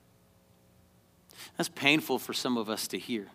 That's 1.58 1.70
painful 1.70 2.20
for 2.20 2.34
some 2.34 2.58
of 2.58 2.70
us 2.70 2.88
to 2.90 3.00
hear. 3.00 3.28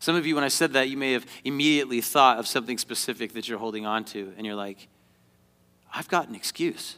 Some 0.00 0.16
of 0.16 0.26
you, 0.26 0.34
when 0.34 0.44
I 0.44 0.48
said 0.48 0.72
that, 0.74 0.88
you 0.88 0.96
may 0.96 1.12
have 1.12 1.26
immediately 1.44 2.00
thought 2.00 2.38
of 2.38 2.46
something 2.46 2.78
specific 2.78 3.32
that 3.32 3.48
you're 3.48 3.58
holding 3.58 3.86
on 3.86 4.04
to, 4.06 4.32
and 4.36 4.46
you're 4.46 4.56
like, 4.56 4.88
I've 5.98 6.06
got 6.06 6.28
an 6.28 6.36
excuse. 6.36 6.94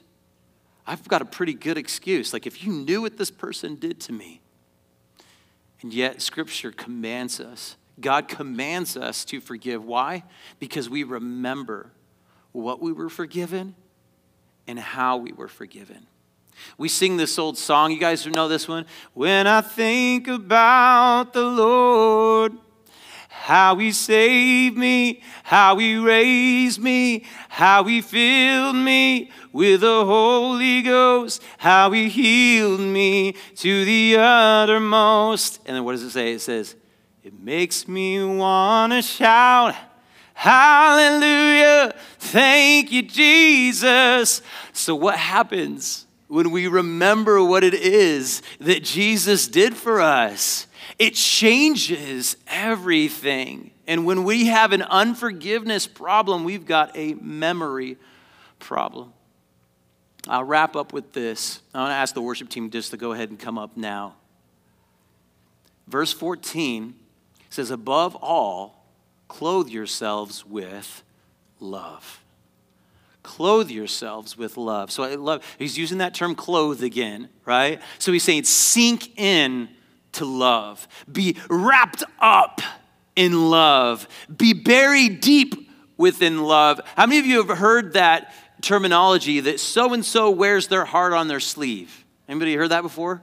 I've 0.86 1.08
got 1.08 1.22
a 1.22 1.24
pretty 1.24 1.54
good 1.54 1.78
excuse. 1.78 2.34
Like, 2.34 2.46
if 2.46 2.62
you 2.62 2.70
knew 2.70 3.00
what 3.00 3.16
this 3.16 3.30
person 3.30 3.76
did 3.76 3.98
to 4.00 4.12
me, 4.12 4.42
and 5.80 5.90
yet 5.90 6.20
Scripture 6.20 6.70
commands 6.70 7.40
us, 7.40 7.78
God 7.98 8.28
commands 8.28 8.98
us 8.98 9.24
to 9.24 9.40
forgive. 9.40 9.82
Why? 9.82 10.24
Because 10.58 10.90
we 10.90 11.02
remember 11.02 11.92
what 12.52 12.82
we 12.82 12.92
were 12.92 13.08
forgiven 13.08 13.74
and 14.66 14.78
how 14.78 15.16
we 15.16 15.32
were 15.32 15.48
forgiven. 15.48 16.06
We 16.76 16.90
sing 16.90 17.16
this 17.16 17.38
old 17.38 17.56
song. 17.56 17.92
You 17.92 17.98
guys 17.98 18.26
know 18.26 18.48
this 18.48 18.68
one? 18.68 18.84
When 19.14 19.46
I 19.46 19.62
think 19.62 20.28
about 20.28 21.32
the 21.32 21.44
Lord, 21.44 22.52
how 23.40 23.74
he 23.76 23.90
saved 23.90 24.76
me, 24.76 25.22
how 25.44 25.78
he 25.78 25.96
raised 25.96 26.78
me, 26.78 27.24
how 27.48 27.84
he 27.84 28.02
filled 28.02 28.76
me 28.76 29.30
with 29.50 29.80
the 29.80 30.04
Holy 30.04 30.82
Ghost, 30.82 31.42
how 31.56 31.90
he 31.90 32.10
healed 32.10 32.80
me 32.80 33.34
to 33.56 33.84
the 33.86 34.16
uttermost. 34.18 35.58
And 35.64 35.74
then 35.74 35.84
what 35.84 35.92
does 35.92 36.02
it 36.02 36.10
say? 36.10 36.34
It 36.34 36.42
says, 36.42 36.76
It 37.24 37.40
makes 37.40 37.88
me 37.88 38.22
want 38.22 38.92
to 38.92 39.00
shout. 39.00 39.74
Hallelujah. 40.34 41.94
Thank 42.18 42.92
you, 42.92 43.02
Jesus. 43.02 44.42
So, 44.74 44.94
what 44.94 45.16
happens 45.16 46.06
when 46.28 46.50
we 46.50 46.68
remember 46.68 47.42
what 47.42 47.64
it 47.64 47.74
is 47.74 48.42
that 48.60 48.84
Jesus 48.84 49.48
did 49.48 49.74
for 49.74 50.02
us? 50.02 50.66
It 51.00 51.14
changes 51.14 52.36
everything. 52.46 53.70
And 53.86 54.04
when 54.04 54.22
we 54.22 54.48
have 54.48 54.72
an 54.72 54.82
unforgiveness 54.82 55.86
problem, 55.86 56.44
we've 56.44 56.66
got 56.66 56.94
a 56.94 57.14
memory 57.14 57.96
problem. 58.58 59.14
I'll 60.28 60.44
wrap 60.44 60.76
up 60.76 60.92
with 60.92 61.14
this. 61.14 61.62
I 61.72 61.80
want 61.80 61.92
to 61.92 61.94
ask 61.94 62.12
the 62.12 62.20
worship 62.20 62.50
team 62.50 62.68
just 62.68 62.90
to 62.90 62.98
go 62.98 63.12
ahead 63.12 63.30
and 63.30 63.38
come 63.38 63.56
up 63.56 63.78
now. 63.78 64.16
Verse 65.88 66.12
14 66.12 66.94
says, 67.48 67.70
Above 67.70 68.14
all, 68.16 68.84
clothe 69.26 69.70
yourselves 69.70 70.44
with 70.44 71.02
love. 71.60 72.20
Clothe 73.22 73.70
yourselves 73.70 74.36
with 74.36 74.58
love. 74.58 74.90
So 74.90 75.04
I 75.04 75.14
love, 75.14 75.42
he's 75.58 75.78
using 75.78 75.96
that 75.96 76.12
term 76.12 76.34
clothe 76.34 76.82
again, 76.82 77.30
right? 77.46 77.80
So 77.98 78.12
he's 78.12 78.22
saying 78.22 78.44
sink 78.44 79.18
in 79.18 79.70
to 80.12 80.24
love, 80.24 80.86
be 81.10 81.36
wrapped 81.48 82.04
up 82.20 82.60
in 83.16 83.50
love, 83.50 84.08
be 84.34 84.52
buried 84.52 85.20
deep 85.20 85.70
within 85.96 86.42
love. 86.42 86.80
How 86.96 87.06
many 87.06 87.18
of 87.18 87.26
you 87.26 87.44
have 87.44 87.58
heard 87.58 87.92
that 87.94 88.32
terminology 88.62 89.40
that 89.40 89.60
so 89.60 89.92
and 89.92 90.04
so 90.04 90.30
wears 90.30 90.68
their 90.68 90.84
heart 90.84 91.12
on 91.12 91.28
their 91.28 91.40
sleeve? 91.40 92.04
Anybody 92.28 92.54
heard 92.54 92.70
that 92.70 92.82
before? 92.82 93.22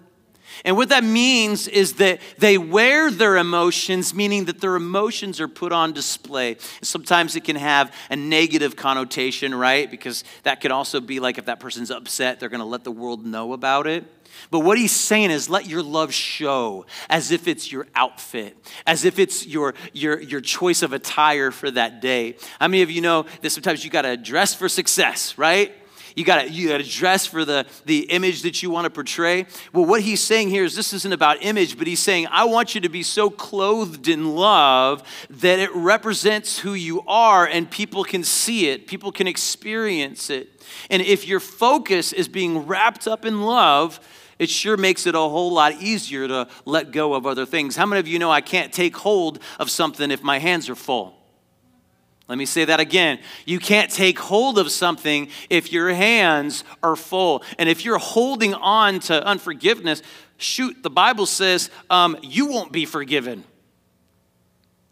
And 0.65 0.75
what 0.75 0.89
that 0.89 1.03
means 1.03 1.67
is 1.67 1.93
that 1.93 2.19
they 2.37 2.57
wear 2.57 3.11
their 3.11 3.37
emotions, 3.37 4.13
meaning 4.13 4.45
that 4.45 4.61
their 4.61 4.75
emotions 4.75 5.39
are 5.39 5.47
put 5.47 5.71
on 5.71 5.93
display. 5.93 6.57
Sometimes 6.81 7.35
it 7.35 7.43
can 7.43 7.55
have 7.55 7.93
a 8.09 8.15
negative 8.15 8.75
connotation, 8.75 9.53
right? 9.53 9.89
Because 9.89 10.23
that 10.43 10.61
could 10.61 10.71
also 10.71 10.99
be 10.99 11.19
like 11.19 11.37
if 11.37 11.45
that 11.45 11.59
person's 11.59 11.91
upset, 11.91 12.39
they're 12.39 12.49
going 12.49 12.59
to 12.59 12.65
let 12.65 12.83
the 12.83 12.91
world 12.91 13.25
know 13.25 13.53
about 13.53 13.87
it. 13.87 14.05
But 14.51 14.59
what 14.59 14.77
he's 14.77 14.91
saying 14.91 15.31
is 15.31 15.49
let 15.49 15.67
your 15.67 15.81
love 15.81 16.13
show 16.13 16.85
as 17.09 17.31
if 17.31 17.47
it's 17.47 17.71
your 17.71 17.87
outfit, 17.95 18.55
as 18.85 19.05
if 19.05 19.19
it's 19.19 19.45
your, 19.45 19.73
your, 19.93 20.21
your 20.21 20.41
choice 20.41 20.81
of 20.83 20.93
attire 20.93 21.51
for 21.51 21.71
that 21.71 22.01
day. 22.01 22.35
How 22.59 22.67
many 22.67 22.83
of 22.83 22.91
you 22.91 23.01
know 23.01 23.25
that 23.41 23.49
sometimes 23.49 23.83
you 23.83 23.89
got 23.89 24.03
to 24.03 24.17
dress 24.17 24.53
for 24.53 24.69
success, 24.69 25.37
right? 25.37 25.73
You 26.17 26.25
got 26.25 26.49
you 26.49 26.75
to 26.75 26.83
dress 26.83 27.27
for 27.27 27.45
the, 27.45 27.67
the 27.85 27.99
image 28.09 28.41
that 28.41 28.63
you 28.63 28.71
want 28.71 28.85
to 28.85 28.89
portray. 28.89 29.45
Well, 29.71 29.85
what 29.85 30.01
he's 30.01 30.19
saying 30.19 30.49
here 30.49 30.63
is 30.63 30.75
this 30.75 30.91
isn't 30.91 31.13
about 31.13 31.43
image, 31.43 31.77
but 31.77 31.85
he's 31.85 31.99
saying, 31.99 32.25
I 32.31 32.45
want 32.45 32.73
you 32.73 32.81
to 32.81 32.89
be 32.89 33.03
so 33.03 33.29
clothed 33.29 34.07
in 34.07 34.33
love 34.33 35.03
that 35.29 35.59
it 35.59 35.69
represents 35.75 36.57
who 36.57 36.73
you 36.73 37.03
are 37.05 37.45
and 37.45 37.69
people 37.69 38.03
can 38.03 38.23
see 38.23 38.67
it, 38.69 38.87
people 38.87 39.11
can 39.11 39.27
experience 39.27 40.31
it. 40.31 40.49
And 40.89 41.03
if 41.03 41.27
your 41.27 41.39
focus 41.39 42.13
is 42.13 42.27
being 42.27 42.65
wrapped 42.65 43.07
up 43.07 43.23
in 43.23 43.43
love, 43.43 43.99
it 44.39 44.49
sure 44.49 44.75
makes 44.75 45.05
it 45.05 45.13
a 45.13 45.19
whole 45.19 45.53
lot 45.53 45.73
easier 45.83 46.27
to 46.27 46.47
let 46.65 46.91
go 46.91 47.13
of 47.13 47.27
other 47.27 47.45
things. 47.45 47.75
How 47.75 47.85
many 47.85 47.99
of 47.99 48.07
you 48.07 48.17
know 48.17 48.31
I 48.31 48.41
can't 48.41 48.73
take 48.73 48.97
hold 48.97 49.37
of 49.59 49.69
something 49.69 50.09
if 50.09 50.23
my 50.23 50.39
hands 50.39 50.67
are 50.67 50.75
full? 50.75 51.13
Let 52.27 52.37
me 52.37 52.45
say 52.45 52.65
that 52.65 52.79
again. 52.79 53.19
You 53.45 53.59
can't 53.59 53.89
take 53.89 54.19
hold 54.19 54.59
of 54.59 54.69
something 54.69 55.29
if 55.49 55.71
your 55.71 55.93
hands 55.93 56.65
are 56.83 56.97
full. 56.97 57.43
And 57.57 57.69
if 57.69 57.85
you're 57.85 57.97
holding 57.97 58.53
on 58.53 58.99
to 59.01 59.25
unforgiveness, 59.25 60.01
shoot, 60.37 60.83
the 60.83 60.89
Bible 60.89 61.25
says 61.25 61.69
um, 61.89 62.17
you 62.21 62.47
won't 62.47 62.71
be 62.71 62.85
forgiven. 62.85 63.45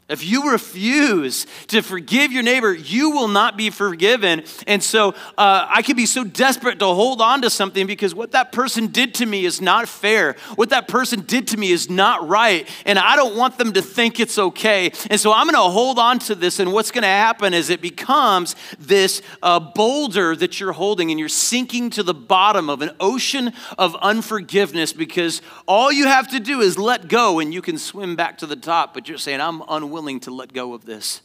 If 0.08 0.24
you 0.24 0.52
refuse 0.52 1.48
to 1.70 1.82
forgive 1.82 2.32
your 2.32 2.44
neighbor, 2.44 2.72
you 2.72 3.10
will 3.10 3.28
not 3.28 3.58
be 3.58 3.72
forgiven. 3.72 4.44
And 4.68 4.84
so 4.84 5.16
uh, 5.36 5.66
I 5.68 5.82
could 5.82 5.96
be 5.96 6.06
so 6.06 6.24
desperate 6.24 6.78
to 6.78 6.86
hold 6.86 7.22
on 7.22 7.42
to 7.42 7.50
something 7.50 7.88
because 7.88 8.14
what 8.14 8.34
that 8.34 8.52
person 8.52 8.86
did 8.86 9.16
to 9.16 9.26
me 9.26 9.46
is 9.46 9.62
not 9.62 9.90
fair. 9.90 10.36
What 10.58 10.70
that 10.70 10.88
person 10.88 11.22
did 11.22 11.48
to 11.48 11.58
me 11.58 11.72
is 11.72 11.90
not 11.90 12.28
right. 12.28 12.70
And 12.86 13.00
I 13.00 13.16
don't 13.16 13.36
want 13.36 13.58
them 13.58 13.74
to 13.74 13.82
think 13.82 14.20
it's 14.20 14.38
okay. 14.38 14.92
And 15.10 15.20
so 15.20 15.34
I'm 15.34 15.48
going 15.48 15.56
to 15.56 15.72
hold 15.72 15.98
on 15.98 16.20
to 16.20 16.36
this. 16.36 16.60
And 16.60 16.72
what's 16.72 16.92
going 16.92 17.02
to 17.02 17.08
happen 17.08 17.56
is 17.56 17.72
it 17.72 17.82
becomes 17.82 18.56
this 18.78 19.24
uh, 19.42 19.60
boulder 19.60 20.36
that 20.36 20.60
you're 20.60 20.74
holding 20.74 21.10
and 21.10 21.20
you're 21.20 21.30
sinking 21.30 21.90
to 21.92 22.04
the 22.04 22.14
bottom 22.14 22.70
of 22.70 22.84
an 22.84 22.92
ocean 23.00 23.54
of 23.80 23.96
unforgiveness 23.96 24.94
because 24.94 25.42
all 25.68 25.92
you 25.92 26.06
have 26.06 26.28
to 26.28 26.40
do 26.40 26.62
is 26.62 26.78
let 26.78 27.08
go 27.08 27.40
and 27.40 27.52
you 27.52 27.64
can 27.64 27.80
swim 27.80 28.16
back 28.16 28.38
to 28.38 28.46
the 28.46 28.56
top. 28.56 28.94
But 28.94 29.10
you're 29.10 29.18
saying, 29.18 29.42
I'm 29.42 29.64
unwilling 29.68 29.95
willing 29.96 30.20
to 30.20 30.30
let 30.30 30.52
go 30.52 30.74
of 30.74 30.84
this 30.84 31.22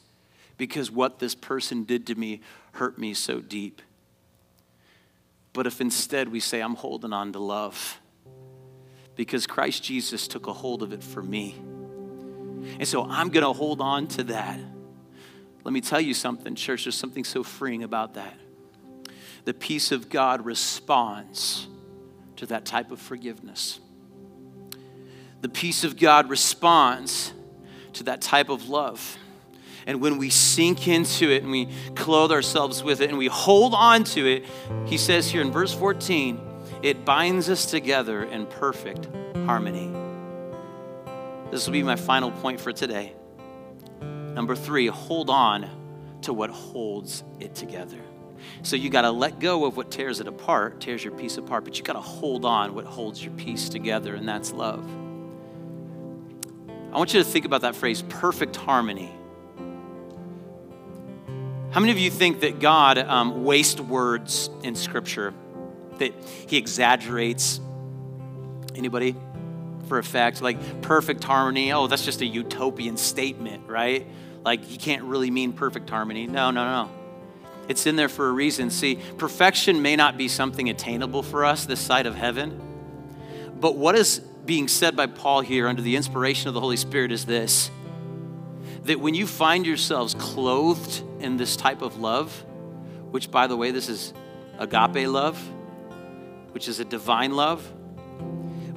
because 0.57 0.93
what 0.93 1.19
this 1.19 1.35
person 1.35 1.83
did 1.83 2.07
to 2.07 2.15
me 2.15 2.41
hurt 2.75 2.97
me 2.97 3.13
so 3.15 3.41
deep. 3.41 3.83
But 5.53 5.67
if 5.67 5.81
instead 5.81 6.29
we 6.29 6.39
say, 6.39 6.61
I'm 6.61 6.77
holding 6.77 7.13
on 7.13 7.33
to 7.33 7.41
love 7.41 8.01
because 9.17 9.45
Christ 9.45 9.83
Jesus 9.83 10.29
took 10.29 10.47
a 10.47 10.53
hold 10.53 10.85
of 10.85 10.93
it 10.93 11.03
for 11.03 11.21
me. 11.21 11.57
And 12.79 12.87
so 12.87 13.05
I'm 13.11 13.31
going 13.31 13.45
to 13.45 13.53
hold 13.53 13.81
on 13.81 14.07
to 14.07 14.23
that. 14.25 14.61
Let 15.65 15.73
me 15.73 15.81
tell 15.81 16.01
you 16.01 16.15
something, 16.15 16.55
church, 16.55 16.85
there's 16.85 16.95
something 16.95 17.25
so 17.25 17.43
freeing 17.43 17.83
about 17.83 18.15
that. 18.15 18.39
The 19.47 19.53
peace 19.53 19.91
of 19.91 20.09
God 20.09 20.45
responds 20.47 21.67
to 22.37 22.47
that 22.47 22.65
type 22.65 22.93
of 22.93 23.01
forgiveness. 23.01 23.81
The 25.41 25.49
peace 25.49 25.83
of 25.83 25.99
God 25.99 26.31
responds 26.31 27.33
to 27.95 28.05
that 28.05 28.21
type 28.21 28.49
of 28.49 28.69
love. 28.69 29.19
And 29.87 30.01
when 30.01 30.19
we 30.19 30.31
sink 30.31 30.87
into 30.89 31.31
it 31.31 31.43
and 31.43 31.51
we 31.51 31.69
clothe 31.95 32.31
ourselves 32.31 32.83
with 32.83 33.01
it 33.01 33.09
and 33.09 33.19
we 33.19 33.27
hold 33.27 33.75
on 33.75 34.05
to 34.05 34.27
it, 34.27 34.45
he 34.85 34.99
says 34.99 35.31
here 35.31 35.41
in 35.41 35.51
verse 35.51 35.75
14, 35.75 36.41
it 36.83 37.05
binds 37.05 37.49
us 37.49 37.67
together 37.67 38.25
in 38.25 38.47
perfect 38.47 39.09
harmony. 39.47 39.91
This 41.51 41.67
will 41.67 41.73
be 41.73 41.83
my 41.83 41.97
final 41.97 42.31
point 42.31 42.61
for 42.61 42.73
today. 42.73 43.15
Number 44.01 44.55
three, 44.55 44.87
hold 44.87 45.31
on 45.31 45.69
to 46.23 46.33
what 46.33 46.51
holds 46.51 47.25
it 47.41 47.55
together. 47.55 47.99
So 48.63 48.77
you 48.77 48.91
got 48.91 49.03
to 49.03 49.11
let 49.11 49.39
go 49.39 49.65
of 49.65 49.77
what 49.77 49.91
tears 49.91 50.21
it 50.21 50.29
apart, 50.29 50.81
tears 50.81 51.03
your 51.03 51.15
peace 51.15 51.37
apart, 51.37 51.65
but 51.65 51.79
you 51.79 51.85
got 51.85 51.95
to 51.95 52.01
hold 52.01 52.45
on 52.45 52.75
what 52.75 52.85
holds 52.85 53.23
your 53.23 53.35
peace 53.35 53.69
together, 53.69 54.15
and 54.15 54.29
that's 54.29 54.53
love. 54.53 54.89
I 56.93 56.99
want 56.99 57.15
you 57.15 57.23
to 57.23 57.29
think 57.29 57.45
about 57.45 57.61
that 57.61 57.77
phrase, 57.77 58.03
perfect 58.03 58.57
harmony. 58.57 59.13
How 61.71 61.79
many 61.79 61.93
of 61.93 61.99
you 61.99 62.11
think 62.11 62.41
that 62.41 62.59
God 62.59 62.99
um, 62.99 63.45
wastes 63.45 63.81
words 63.81 64.51
in 64.65 64.75
Scripture? 64.75 65.33
That 65.99 66.13
He 66.49 66.57
exaggerates? 66.57 67.61
Anybody? 68.75 69.15
For 69.87 69.99
effect, 69.99 70.43
like 70.43 70.83
perfect 70.83 71.23
harmony. 71.23 71.73
Oh, 71.73 71.87
that's 71.87 72.05
just 72.05 72.23
a 72.23 72.27
utopian 72.27 72.97
statement, 72.97 73.69
right? 73.69 74.07
Like 74.45 74.65
He 74.65 74.77
can't 74.77 75.05
really 75.05 75.31
mean 75.31 75.53
perfect 75.53 75.89
harmony. 75.91 76.27
No, 76.27 76.51
no, 76.51 76.65
no. 76.65 76.91
It's 77.69 77.87
in 77.87 77.95
there 77.95 78.09
for 78.09 78.29
a 78.29 78.33
reason. 78.33 78.71
See, 78.71 78.99
perfection 79.17 79.81
may 79.81 79.95
not 79.95 80.19
be 80.19 80.27
something 80.27 80.69
attainable 80.69 81.23
for 81.23 81.45
us 81.45 81.67
this 81.67 81.79
side 81.79 82.07
of 82.07 82.17
heaven, 82.17 82.61
but 83.61 83.77
what 83.77 83.95
is 83.95 84.23
being 84.51 84.67
said 84.67 84.97
by 84.97 85.07
Paul 85.07 85.43
here 85.43 85.69
under 85.69 85.81
the 85.81 85.95
inspiration 85.95 86.49
of 86.49 86.55
the 86.55 86.61
Holy 86.61 86.77
Spirit 86.77 87.13
is 87.13 87.25
this 87.25 87.71
that 88.83 88.99
when 88.99 89.15
you 89.15 89.25
find 89.25 89.65
yourselves 89.65 90.13
clothed 90.15 91.05
in 91.21 91.37
this 91.37 91.55
type 91.55 91.83
of 91.83 92.01
love, 92.01 92.45
which 93.13 93.31
by 93.31 93.47
the 93.47 93.57
way, 93.57 93.71
this 93.71 93.89
is 93.89 94.13
agape 94.59 95.07
love, 95.07 95.39
which 96.51 96.67
is 96.67 96.81
a 96.81 96.85
divine 96.85 97.37
love, 97.37 97.65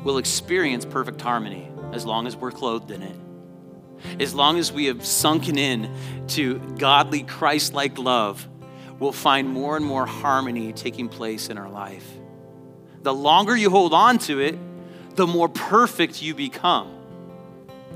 we'll 0.03 0.19
experience 0.19 0.85
perfect 0.85 1.19
harmony 1.19 1.71
as 1.91 2.05
long 2.05 2.27
as 2.27 2.35
we're 2.35 2.51
clothed 2.51 2.91
in 2.91 3.01
it. 3.01 4.21
As 4.21 4.35
long 4.35 4.59
as 4.59 4.71
we 4.71 4.85
have 4.85 5.03
sunken 5.03 5.57
in 5.57 5.91
to 6.27 6.59
godly, 6.77 7.23
Christ 7.23 7.73
like 7.73 7.97
love, 7.97 8.47
we'll 8.99 9.11
find 9.11 9.49
more 9.49 9.75
and 9.75 9.83
more 9.83 10.05
harmony 10.05 10.71
taking 10.71 11.09
place 11.09 11.49
in 11.49 11.57
our 11.57 11.69
life. 11.69 12.07
The 13.01 13.13
longer 13.13 13.57
you 13.57 13.71
hold 13.71 13.95
on 13.95 14.19
to 14.19 14.39
it, 14.39 14.55
the 15.15 15.27
more 15.27 15.49
perfect 15.49 16.21
you 16.21 16.35
become. 16.35 16.91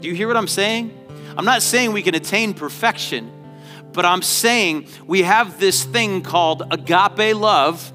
Do 0.02 0.08
you 0.08 0.16
hear 0.16 0.28
what 0.28 0.38
I'm 0.38 0.48
saying? 0.48 0.98
I'm 1.36 1.46
not 1.46 1.62
saying 1.62 1.94
we 1.94 2.02
can 2.02 2.16
attain 2.16 2.54
perfection, 2.54 3.32
but 3.94 4.06
I'm 4.06 4.22
saying 4.22 4.88
we 5.06 5.24
have 5.24 5.60
this 5.60 5.84
thing 5.84 6.22
called 6.22 6.64
agape 6.72 7.36
love, 7.36 7.94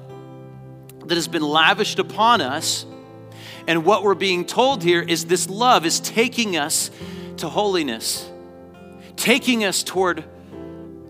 that 1.07 1.15
has 1.15 1.27
been 1.27 1.43
lavished 1.43 1.99
upon 1.99 2.41
us. 2.41 2.85
And 3.67 3.85
what 3.85 4.03
we're 4.03 4.15
being 4.15 4.45
told 4.45 4.83
here 4.83 5.01
is 5.01 5.25
this 5.25 5.49
love 5.49 5.85
is 5.85 5.99
taking 5.99 6.57
us 6.57 6.91
to 7.37 7.49
holiness, 7.49 8.29
taking 9.15 9.63
us 9.63 9.83
toward 9.83 10.23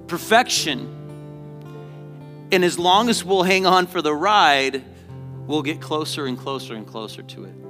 perfection. 0.07 0.89
And 2.51 2.63
as 2.63 2.77
long 2.77 3.09
as 3.09 3.23
we'll 3.23 3.43
hang 3.43 3.65
on 3.65 3.87
for 3.87 4.01
the 4.01 4.13
ride, 4.13 4.83
we'll 5.47 5.63
get 5.63 5.81
closer 5.81 6.25
and 6.25 6.37
closer 6.37 6.75
and 6.75 6.85
closer 6.85 7.23
to 7.23 7.45
it. 7.45 7.62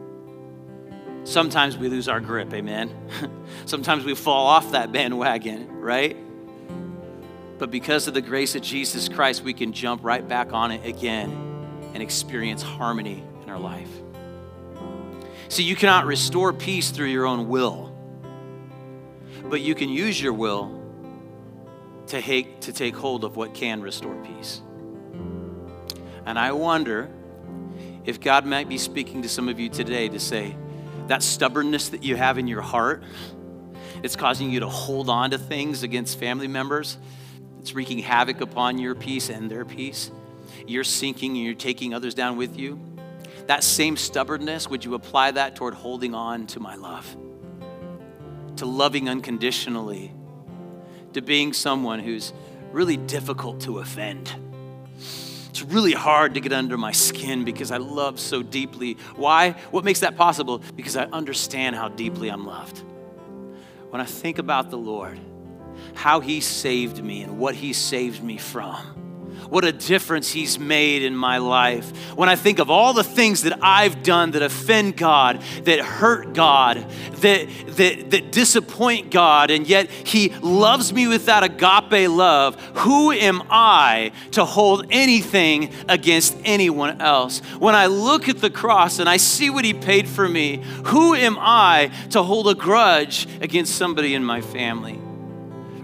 Sometimes 1.24 1.78
we 1.78 1.88
lose 1.88 2.10
our 2.10 2.20
grip, 2.20 2.54
amen. 2.54 2.92
Sometimes 3.66 4.04
we 4.04 4.14
fall 4.14 4.46
off 4.46 4.72
that 4.72 4.92
bandwagon, 4.92 5.80
right? 5.80 6.18
But 7.58 7.72
because 7.72 8.08
of 8.08 8.14
the 8.14 8.22
grace 8.22 8.56
of 8.56 8.62
Jesus 8.62 9.08
Christ, 9.08 9.42
we 9.42 9.54
can 9.54 9.72
jump 9.72 10.04
right 10.04 10.28
back 10.28 10.52
on 10.52 10.72
it 10.72 10.86
again 10.86 11.32
and 11.94 12.04
experience 12.04 12.62
harmony 12.62 13.24
in 13.42 13.50
our 13.50 13.60
life. 13.60 13.90
See, 15.48 15.64
you 15.64 15.76
cannot 15.76 16.06
restore 16.06 16.52
peace 16.52 16.90
through 16.90 17.08
your 17.08 17.26
own 17.26 17.48
will, 17.48 17.96
but 19.46 19.62
you 19.62 19.76
can 19.76 19.88
use 19.88 20.22
your 20.22 20.34
will 20.34 20.82
to, 22.08 22.22
take 22.22 22.60
to 22.62 22.74
take 22.74 22.96
hold 22.96 23.24
of 23.24 23.38
what 23.38 23.54
can 23.54 23.82
restore 23.82 24.16
peace. 24.24 24.62
And 26.26 26.38
I 26.40 26.52
wonder 26.52 27.10
if 28.04 28.20
God 28.20 28.46
might 28.46 28.68
be 28.68 28.78
speaking 28.78 29.22
to 29.22 29.30
some 29.30 29.48
of 29.48 29.60
you 29.60 29.70
today 29.70 30.10
to 30.10 30.20
say, 30.20 30.56
that 31.08 31.24
stubbornness 31.24 31.90
that 31.90 32.04
you 32.04 32.16
have 32.16 32.38
in 32.38 32.48
your 32.48 32.62
heart, 32.62 33.04
it's 34.04 34.16
causing 34.16 34.52
you 34.52 34.62
to 34.62 34.70
hold 34.70 35.10
on 35.10 35.32
to 35.32 35.38
things 35.38 35.84
against 35.84 36.20
family 36.20 36.48
members. 36.48 36.98
It's 37.60 37.74
wreaking 37.74 38.00
havoc 38.00 38.42
upon 38.42 38.78
your 38.78 38.96
peace 38.96 39.30
and 39.30 39.50
their 39.50 39.66
peace. 39.66 40.12
You're 40.68 40.84
sinking 40.84 41.38
and 41.38 41.46
you're 41.46 41.54
taking 41.54 41.94
others 41.94 42.14
down 42.14 42.38
with 42.38 42.58
you. 42.58 42.80
That 43.48 43.64
same 43.64 43.98
stubbornness, 43.98 44.70
would 44.70 44.86
you 44.86 44.94
apply 44.94 45.32
that 45.32 45.56
toward 45.56 45.74
holding 45.74 46.14
on 46.14 46.48
to 46.48 46.60
my 46.60 46.76
love? 46.76 47.16
To 48.58 48.66
loving 48.66 49.10
unconditionally, 49.10 50.14
to 51.14 51.22
being 51.22 51.54
someone 51.54 52.00
who's 52.00 52.34
really 52.72 52.98
difficult 52.98 53.62
to 53.62 53.80
offend 53.80 54.34
it's 55.54 55.62
really 55.62 55.94
hard 55.94 56.34
to 56.34 56.40
get 56.40 56.52
under 56.52 56.80
my 56.80 56.92
skin 56.92 57.46
because 57.46 57.70
I 57.70 57.78
love 57.78 58.20
so 58.20 58.42
deeply. 58.42 58.98
Why? 59.16 59.52
What 59.70 59.84
makes 59.84 60.00
that 60.00 60.16
possible? 60.16 60.64
Because 60.76 60.98
I 60.98 61.04
understand 61.04 61.76
how 61.76 61.90
deeply 61.90 62.30
I'm 62.30 62.44
loved. 62.44 62.80
When 63.92 64.02
I 64.02 64.06
think 64.06 64.40
about 64.40 64.72
the 64.72 64.80
Lord, 64.80 65.20
how 65.94 66.22
He 66.22 66.42
saved 66.42 67.04
me 67.04 67.22
and 67.22 67.38
what 67.38 67.54
He 67.54 67.72
saved 67.72 68.24
me 68.24 68.40
from 68.40 69.13
what 69.50 69.66
a 69.66 69.72
difference 69.72 70.32
He's 70.32 70.58
made 70.60 71.04
in 71.04 71.16
my 71.16 71.38
life. 71.38 71.90
When 72.16 72.30
I 72.30 72.36
think 72.36 72.60
of 72.60 72.70
all 72.70 72.94
the 72.94 73.04
things 73.04 73.44
that 73.44 73.60
I've 73.62 74.04
done 74.04 74.32
that 74.32 74.42
offend 74.42 74.98
God, 74.98 75.42
that 75.64 75.80
hurt 75.80 76.34
God, 76.34 76.86
that, 77.18 77.48
that, 77.68 78.12
that 78.12 78.32
disappoint 78.32 79.12
God, 79.12 79.52
and 79.52 79.68
yet 79.68 79.90
He 79.90 80.30
loves 80.42 80.94
me 80.94 81.08
with 81.08 81.26
that 81.26 81.44
agape 81.44 82.10
love, 82.10 82.60
who 82.78 83.12
am 83.12 83.44
I 83.50 84.12
to 84.32 84.46
hold 84.46 84.88
anything 84.90 85.74
against 85.88 86.38
anyone 86.44 87.02
else? 87.02 87.40
When 87.60 87.76
I 87.76 87.88
look 87.88 88.30
at 88.30 88.40
the 88.40 88.50
cross 88.50 89.00
and 89.00 89.10
I 89.10 89.18
see 89.18 89.50
what 89.50 89.66
He 89.66 89.74
paid 89.74 90.08
for 90.08 90.28
me, 90.28 90.64
who 90.86 91.16
am 91.16 91.38
I 91.40 91.92
to 92.12 92.24
hold 92.24 92.48
a 92.48 92.56
grudge 92.56 93.28
against 93.42 93.76
somebody 93.76 94.16
in 94.16 94.24
my 94.24 94.42
family? 94.42 95.00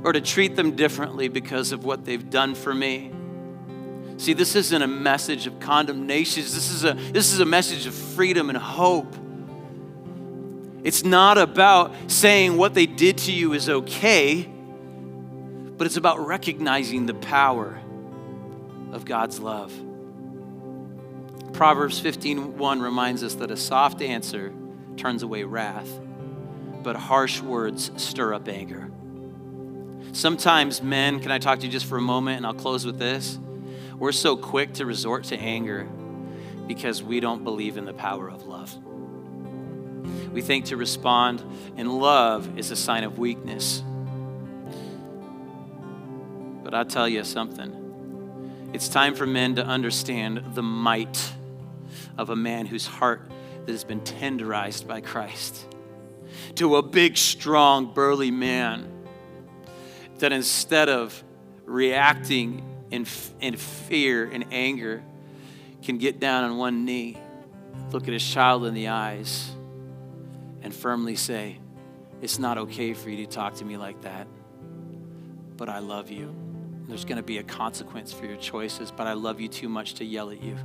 Or 0.04 0.14
to 0.14 0.22
treat 0.22 0.56
them 0.56 0.76
differently 0.78 1.28
because 1.28 1.72
of 1.74 1.84
what 1.84 2.06
they've 2.06 2.30
done 2.30 2.56
for 2.56 2.74
me. 2.74 3.12
See, 4.20 4.34
this 4.34 4.54
isn't 4.58 4.82
a 4.82 4.88
message 4.88 5.48
of 5.48 5.62
condemnation. 5.62 6.44
This 6.44 6.70
is 6.70 6.84
a, 6.84 6.94
this 6.94 7.32
is 7.32 7.40
a 7.40 7.46
message 7.46 7.86
of 7.86 7.94
freedom 7.94 8.50
and 8.50 8.58
hope. 8.58 9.16
It's 10.84 11.06
not 11.06 11.38
about 11.38 11.94
saying 12.08 12.58
what 12.58 12.74
they 12.74 12.86
did 12.86 13.20
to 13.20 13.32
you 13.32 13.54
is 13.54 13.70
okay, 13.70 14.44
but 14.44 15.88
it's 15.88 15.96
about 15.96 16.20
recognizing 16.20 17.06
the 17.06 17.14
power 17.14 17.80
of 18.92 19.06
God's 19.06 19.40
love. 19.40 19.72
Proverbs 21.54 22.02
15:1 22.02 22.82
reminds 22.82 23.24
us 23.24 23.36
that 23.36 23.52
a 23.52 23.58
soft 23.58 24.02
answer 24.02 24.54
turns 24.98 25.24
away 25.24 25.46
wrath, 25.46 25.90
but 26.84 26.98
harsh 26.98 27.40
words 27.40 27.90
stir 27.96 28.34
up 28.34 28.50
anger. 28.50 28.92
Sometimes 30.12 30.84
men, 30.84 31.22
can 31.22 31.32
I 31.32 31.38
talk 31.38 31.60
to 31.60 31.66
you 31.66 31.72
just 31.72 31.86
for 31.86 31.98
a 31.98 32.02
moment 32.02 32.36
and 32.36 32.46
I'll 32.46 32.54
close 32.54 32.86
with 32.86 33.00
this? 33.00 33.40
We're 34.00 34.14
so 34.14 34.38
quick 34.38 34.74
to 34.76 34.86
resort 34.86 35.26
to 35.26 35.38
anger 35.38 35.88
because 36.68 37.04
we 37.04 37.20
don't 37.20 37.44
believe 37.44 37.76
in 37.76 37.84
the 37.84 37.94
power 37.94 38.30
of 38.30 38.48
love. 38.48 38.74
We 40.32 40.42
think 40.42 40.66
to 40.66 40.78
respond 40.78 41.44
in 41.76 41.90
love 41.90 42.58
is 42.58 42.72
a 42.72 42.78
sign 42.78 43.04
of 43.04 43.20
weakness. 43.20 43.84
But 46.64 46.74
I'll 46.74 46.86
tell 46.86 47.10
you 47.10 47.26
something. 47.26 48.70
It's 48.72 48.88
time 48.88 49.16
for 49.16 49.26
men 49.26 49.56
to 49.56 49.66
understand 49.66 50.54
the 50.54 50.64
might 50.64 51.34
of 52.18 52.30
a 52.30 52.36
man 52.36 52.68
whose 52.68 52.86
heart 52.86 53.30
that 53.66 53.72
has 53.72 53.84
been 53.84 54.02
tenderized 54.02 54.88
by 54.88 55.02
Christ. 55.02 55.66
To 56.56 56.78
a 56.78 56.82
big, 56.82 57.18
strong, 57.18 57.94
burly 57.94 58.32
man 58.32 58.90
that 60.20 60.32
instead 60.32 60.88
of 60.88 61.22
reacting 61.66 62.69
in, 62.92 63.06
fear 63.06 64.26
and 64.26 64.46
anger 64.52 65.04
can 65.84 65.98
get 65.98 66.20
down 66.20 66.44
on 66.44 66.58
one 66.58 66.86
knee, 66.86 67.18
look 67.92 68.04
at 68.04 68.14
his 68.14 68.28
child 68.28 68.66
in 68.66 68.74
the 68.74 68.90
eyes, 68.90 69.52
and 70.62 70.74
firmly 70.74 71.16
say, 71.16 71.60
It's 72.22 72.40
not 72.40 72.58
okay 72.58 72.94
for 72.94 73.10
you 73.10 73.26
to 73.26 73.32
talk 73.32 73.56
to 73.56 73.66
me 73.66 73.78
like 73.78 74.02
that, 74.02 74.28
but 75.58 75.70
I 75.70 75.80
love 75.80 76.12
you. 76.12 76.36
There's 76.88 77.06
going 77.06 77.18
to 77.18 77.24
be 77.24 77.38
a 77.38 77.44
consequence 77.44 78.12
for 78.12 78.26
your 78.26 78.38
choices, 78.38 78.92
but 78.92 79.06
I 79.06 79.14
love 79.14 79.40
you 79.40 79.48
too 79.48 79.70
much 79.70 79.96
to 79.96 80.06
yell 80.06 80.32
at 80.32 80.42
you. 80.42 80.58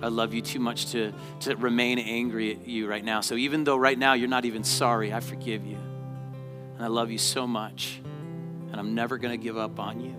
I 0.00 0.08
love 0.08 0.32
you 0.32 0.40
too 0.40 0.60
much 0.60 0.92
to, 0.92 1.12
to 1.40 1.56
remain 1.56 1.98
angry 1.98 2.52
at 2.52 2.66
you 2.66 2.88
right 2.88 3.04
now. 3.04 3.20
So 3.20 3.34
even 3.34 3.64
though 3.64 3.76
right 3.76 3.98
now 3.98 4.14
you're 4.14 4.28
not 4.28 4.44
even 4.44 4.64
sorry, 4.64 5.12
I 5.12 5.20
forgive 5.20 5.66
you. 5.66 5.78
And 6.76 6.84
I 6.84 6.86
love 6.86 7.10
you 7.10 7.18
so 7.18 7.46
much. 7.46 8.00
And 8.70 8.76
I'm 8.76 8.94
never 8.94 9.18
going 9.18 9.38
to 9.38 9.42
give 9.42 9.58
up 9.58 9.80
on 9.80 10.00
you. 10.00 10.14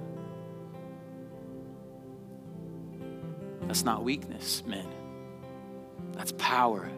That's 3.64 3.84
not 3.84 4.04
weakness, 4.04 4.64
men. 4.66 4.88
That's 6.14 6.34
power. 6.34 6.90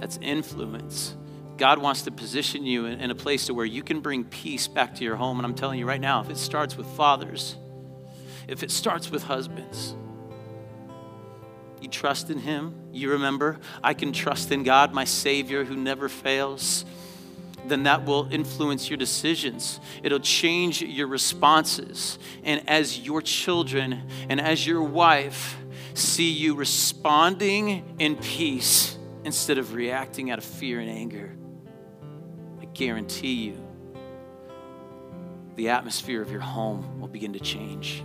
That's 0.00 0.18
influence. 0.20 1.14
God 1.56 1.78
wants 1.78 2.02
to 2.02 2.10
position 2.10 2.64
you 2.64 2.86
in, 2.86 3.10
a 3.10 3.14
place 3.14 3.46
to 3.46 3.54
where 3.54 3.64
you 3.64 3.82
can 3.82 4.00
bring 4.00 4.24
peace 4.24 4.66
back 4.66 4.96
to 4.96 5.04
your 5.04 5.16
home. 5.16 5.38
And 5.38 5.46
I'm 5.46 5.54
telling 5.54 5.78
you 5.78 5.86
right 5.86 6.00
now, 6.00 6.20
if 6.20 6.30
it 6.30 6.36
starts 6.36 6.76
with 6.76 6.86
fathers, 6.88 7.56
if 8.48 8.62
it 8.62 8.70
starts 8.70 9.10
with 9.10 9.22
husbands, 9.22 9.94
you 11.80 11.88
trust 11.88 12.30
in 12.30 12.38
Him. 12.38 12.74
You 12.92 13.12
remember, 13.12 13.60
I 13.82 13.94
can 13.94 14.12
trust 14.12 14.50
in 14.50 14.62
God, 14.62 14.92
my 14.92 15.04
Savior 15.04 15.64
who 15.64 15.76
never 15.76 16.08
fails. 16.08 16.84
Then 17.66 17.84
that 17.84 18.04
will 18.04 18.28
influence 18.30 18.90
your 18.90 18.96
decisions. 18.96 19.80
It'll 20.02 20.18
change 20.18 20.82
your 20.82 21.06
responses. 21.06 22.18
And 22.42 22.68
as 22.68 22.98
your 22.98 23.22
children 23.22 24.02
and 24.28 24.40
as 24.40 24.66
your 24.66 24.82
wife, 24.82 25.56
see 25.94 26.30
you 26.30 26.54
responding 26.54 27.96
in 27.98 28.16
peace 28.16 28.98
instead 29.24 29.58
of 29.58 29.74
reacting 29.74 30.30
out 30.30 30.38
of 30.38 30.44
fear 30.44 30.80
and 30.80 30.90
anger. 30.90 31.36
I 32.60 32.66
guarantee 32.66 33.34
you, 33.34 33.56
the 35.56 35.70
atmosphere 35.70 36.20
of 36.20 36.30
your 36.30 36.40
home 36.40 37.00
will 37.00 37.08
begin 37.08 37.32
to 37.34 37.40
change. 37.40 38.02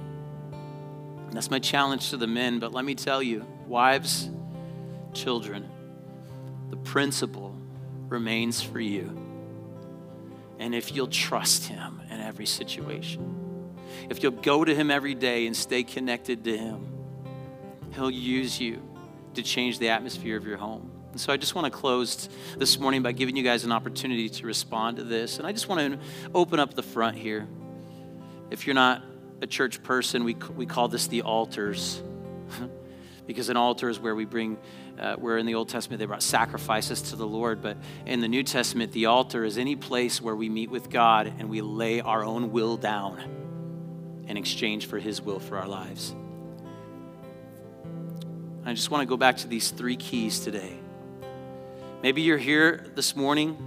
And 0.51 1.33
that's 1.33 1.51
my 1.51 1.59
challenge 1.59 2.11
to 2.11 2.17
the 2.17 2.27
men, 2.27 2.59
but 2.59 2.71
let 2.71 2.85
me 2.85 2.95
tell 2.95 3.21
you, 3.21 3.45
wives, 3.67 4.29
children, 5.13 5.69
the 6.69 6.77
principle 6.77 7.55
remains 8.07 8.61
for 8.61 8.79
you. 8.79 9.15
And 10.59 10.75
if 10.75 10.93
you'll 10.93 11.07
trust 11.07 11.65
Him 11.65 12.01
in 12.09 12.19
every 12.19 12.45
situation, 12.45 13.75
if 14.09 14.21
you'll 14.21 14.31
go 14.31 14.63
to 14.63 14.75
Him 14.75 14.91
every 14.91 15.15
day 15.15 15.47
and 15.47 15.55
stay 15.55 15.83
connected 15.83 16.43
to 16.43 16.57
Him, 16.57 16.98
He'll 17.99 18.09
use 18.09 18.61
you 18.61 18.81
to 19.33 19.43
change 19.43 19.77
the 19.77 19.89
atmosphere 19.89 20.37
of 20.37 20.47
your 20.47 20.55
home. 20.55 20.89
And 21.11 21.19
so 21.19 21.33
I 21.33 21.37
just 21.37 21.53
want 21.53 21.65
to 21.65 21.77
close 21.77 22.29
this 22.57 22.79
morning 22.79 23.03
by 23.03 23.11
giving 23.11 23.35
you 23.35 23.43
guys 23.43 23.65
an 23.65 23.73
opportunity 23.73 24.29
to 24.29 24.45
respond 24.45 24.97
to 24.97 25.03
this. 25.03 25.37
And 25.37 25.45
I 25.45 25.51
just 25.51 25.67
want 25.67 25.81
to 25.81 25.99
open 26.33 26.61
up 26.61 26.75
the 26.75 26.81
front 26.81 27.17
here. 27.17 27.45
If 28.51 28.65
you're 28.65 28.73
not 28.73 29.03
a 29.41 29.47
church 29.47 29.83
person, 29.83 30.23
we, 30.23 30.35
we 30.55 30.65
call 30.65 30.87
this 30.87 31.07
the 31.07 31.23
altars. 31.23 32.01
because 33.27 33.49
an 33.49 33.57
altar 33.57 33.89
is 33.89 33.99
where 33.99 34.15
we 34.15 34.23
bring, 34.23 34.57
uh, 34.97 35.15
where 35.15 35.37
in 35.37 35.45
the 35.45 35.55
Old 35.55 35.67
Testament 35.67 35.99
they 35.99 36.05
brought 36.05 36.23
sacrifices 36.23 37.01
to 37.01 37.17
the 37.17 37.27
Lord. 37.27 37.61
But 37.61 37.75
in 38.05 38.21
the 38.21 38.29
New 38.29 38.43
Testament, 38.43 38.93
the 38.93 39.07
altar 39.07 39.43
is 39.43 39.57
any 39.57 39.75
place 39.75 40.21
where 40.21 40.37
we 40.37 40.47
meet 40.47 40.71
with 40.71 40.89
God 40.89 41.33
and 41.37 41.49
we 41.49 41.59
lay 41.59 41.99
our 41.99 42.23
own 42.23 42.53
will 42.53 42.77
down 42.77 44.23
in 44.25 44.37
exchange 44.37 44.85
for 44.85 44.99
His 44.99 45.21
will 45.21 45.39
for 45.39 45.57
our 45.57 45.67
lives. 45.67 46.15
I 48.69 48.73
just 48.73 48.91
want 48.91 49.01
to 49.01 49.07
go 49.07 49.17
back 49.17 49.37
to 49.37 49.47
these 49.47 49.71
three 49.71 49.95
keys 49.95 50.39
today. 50.39 50.77
Maybe 52.03 52.21
you're 52.21 52.37
here 52.37 52.85
this 52.93 53.15
morning 53.15 53.57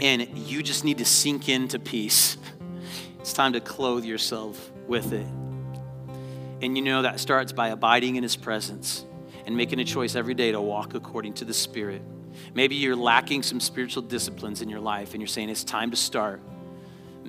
and 0.00 0.36
you 0.36 0.64
just 0.64 0.84
need 0.84 0.98
to 0.98 1.04
sink 1.04 1.48
into 1.48 1.78
peace. 1.78 2.36
It's 3.20 3.32
time 3.32 3.54
to 3.54 3.60
clothe 3.60 4.04
yourself 4.04 4.70
with 4.86 5.12
it. 5.12 5.26
And 6.62 6.76
you 6.76 6.82
know 6.84 7.02
that 7.02 7.18
starts 7.18 7.50
by 7.50 7.70
abiding 7.70 8.14
in 8.14 8.22
His 8.22 8.36
presence 8.36 9.04
and 9.46 9.56
making 9.56 9.80
a 9.80 9.84
choice 9.84 10.14
every 10.14 10.34
day 10.34 10.52
to 10.52 10.60
walk 10.60 10.94
according 10.94 11.32
to 11.34 11.44
the 11.44 11.52
Spirit. 11.52 12.02
Maybe 12.54 12.76
you're 12.76 12.94
lacking 12.94 13.42
some 13.42 13.58
spiritual 13.58 14.04
disciplines 14.04 14.62
in 14.62 14.68
your 14.68 14.78
life 14.78 15.12
and 15.12 15.20
you're 15.20 15.26
saying 15.26 15.50
it's 15.50 15.64
time 15.64 15.90
to 15.90 15.96
start. 15.96 16.40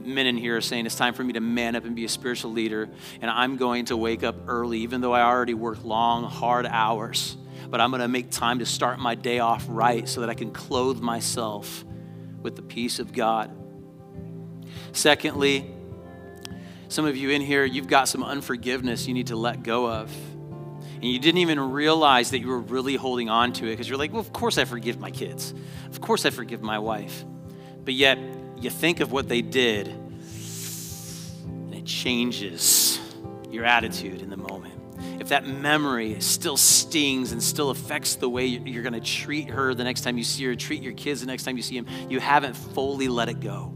Men 0.08 0.26
in 0.26 0.38
here 0.38 0.56
are 0.56 0.62
saying 0.62 0.86
it's 0.86 0.96
time 0.96 1.14
for 1.14 1.22
me 1.22 1.34
to 1.34 1.42
man 1.42 1.76
up 1.76 1.84
and 1.84 1.94
be 1.94 2.06
a 2.06 2.10
spiritual 2.10 2.54
leader, 2.54 2.88
and 3.22 3.30
I'm 3.30 3.58
going 3.58 3.86
to 3.86 3.98
wake 3.98 4.24
up 4.24 4.36
early, 4.48 4.80
even 4.80 5.02
though 5.02 5.12
I 5.12 5.22
already 5.22 5.54
work 5.54 5.84
long, 5.84 6.24
hard 6.24 6.66
hours. 6.66 7.36
But 7.70 7.82
I'm 7.82 7.90
going 7.92 8.02
to 8.02 8.08
make 8.08 8.32
time 8.32 8.60
to 8.60 8.66
start 8.66 9.00
my 9.00 9.16
day 9.16 9.40
off 9.40 9.66
right 9.68 10.08
so 10.08 10.22
that 10.22 10.30
I 10.30 10.34
can 10.34 10.52
clothe 10.52 11.02
myself 11.02 11.84
with 12.42 12.56
the 12.56 12.62
peace 12.62 13.00
of 13.00 13.12
God. 13.12 13.52
Secondly, 14.94 15.70
some 16.88 17.06
of 17.06 17.18
you 17.18 17.32
in 17.32 17.42
here, 17.42 17.66
you've 17.66 17.88
got 17.88 18.08
some 18.08 18.24
unforgiveness 18.24 19.08
you 19.08 19.14
need 19.14 19.28
to 19.28 19.36
let 19.36 19.62
go 19.62 19.92
of. 19.92 20.10
And 20.96 21.04
you 21.04 21.20
didn't 21.20 21.40
even 21.40 21.60
realize 21.60 22.32
that 22.32 22.40
you 22.40 22.48
were 22.48 22.62
really 22.62 22.96
holding 22.96 23.30
on 23.30 23.52
to 23.54 23.66
it 23.68 23.72
because 23.72 23.90
you're 23.90 23.98
like, 23.98 24.14
well, 24.14 24.22
of 24.22 24.32
course 24.32 24.58
I 24.58 24.64
forgive 24.64 25.00
my 25.00 25.12
kids. 25.12 25.54
Of 25.90 26.00
course 26.00 26.26
I 26.26 26.30
forgive 26.30 26.62
my 26.62 26.80
wife. 26.80 27.26
But 27.84 27.94
yet, 27.94 28.18
you 28.60 28.70
think 28.70 29.00
of 29.00 29.12
what 29.12 29.28
they 29.30 29.42
did, 29.42 29.88
and 29.88 31.74
it 31.74 31.86
changes 31.86 33.00
your 33.52 33.66
attitude 33.66 34.22
in 34.22 34.30
the 34.30 34.38
moment. 34.38 34.74
If 35.20 35.30
that 35.30 35.46
memory 35.48 36.20
still 36.22 36.58
stings 36.58 37.32
and 37.32 37.42
still 37.42 37.70
affects 37.70 38.16
the 38.16 38.30
way 38.30 38.46
you're 38.46 38.84
going 38.84 38.94
to 38.94 39.00
treat 39.00 39.50
her 39.50 39.74
the 39.74 39.84
next 39.84 40.02
time 40.02 40.18
you 40.18 40.24
see 40.24 40.46
her, 40.46 40.56
treat 40.56 40.82
your 40.82 40.94
kids 40.94 41.22
the 41.22 41.28
next 41.28 41.44
time 41.44 41.56
you 41.56 41.64
see 41.64 41.80
them, 41.80 41.88
you 42.10 42.20
haven't 42.20 42.56
fully 42.56 43.08
let 43.08 43.30
it 43.30 43.40
go. 43.40 43.74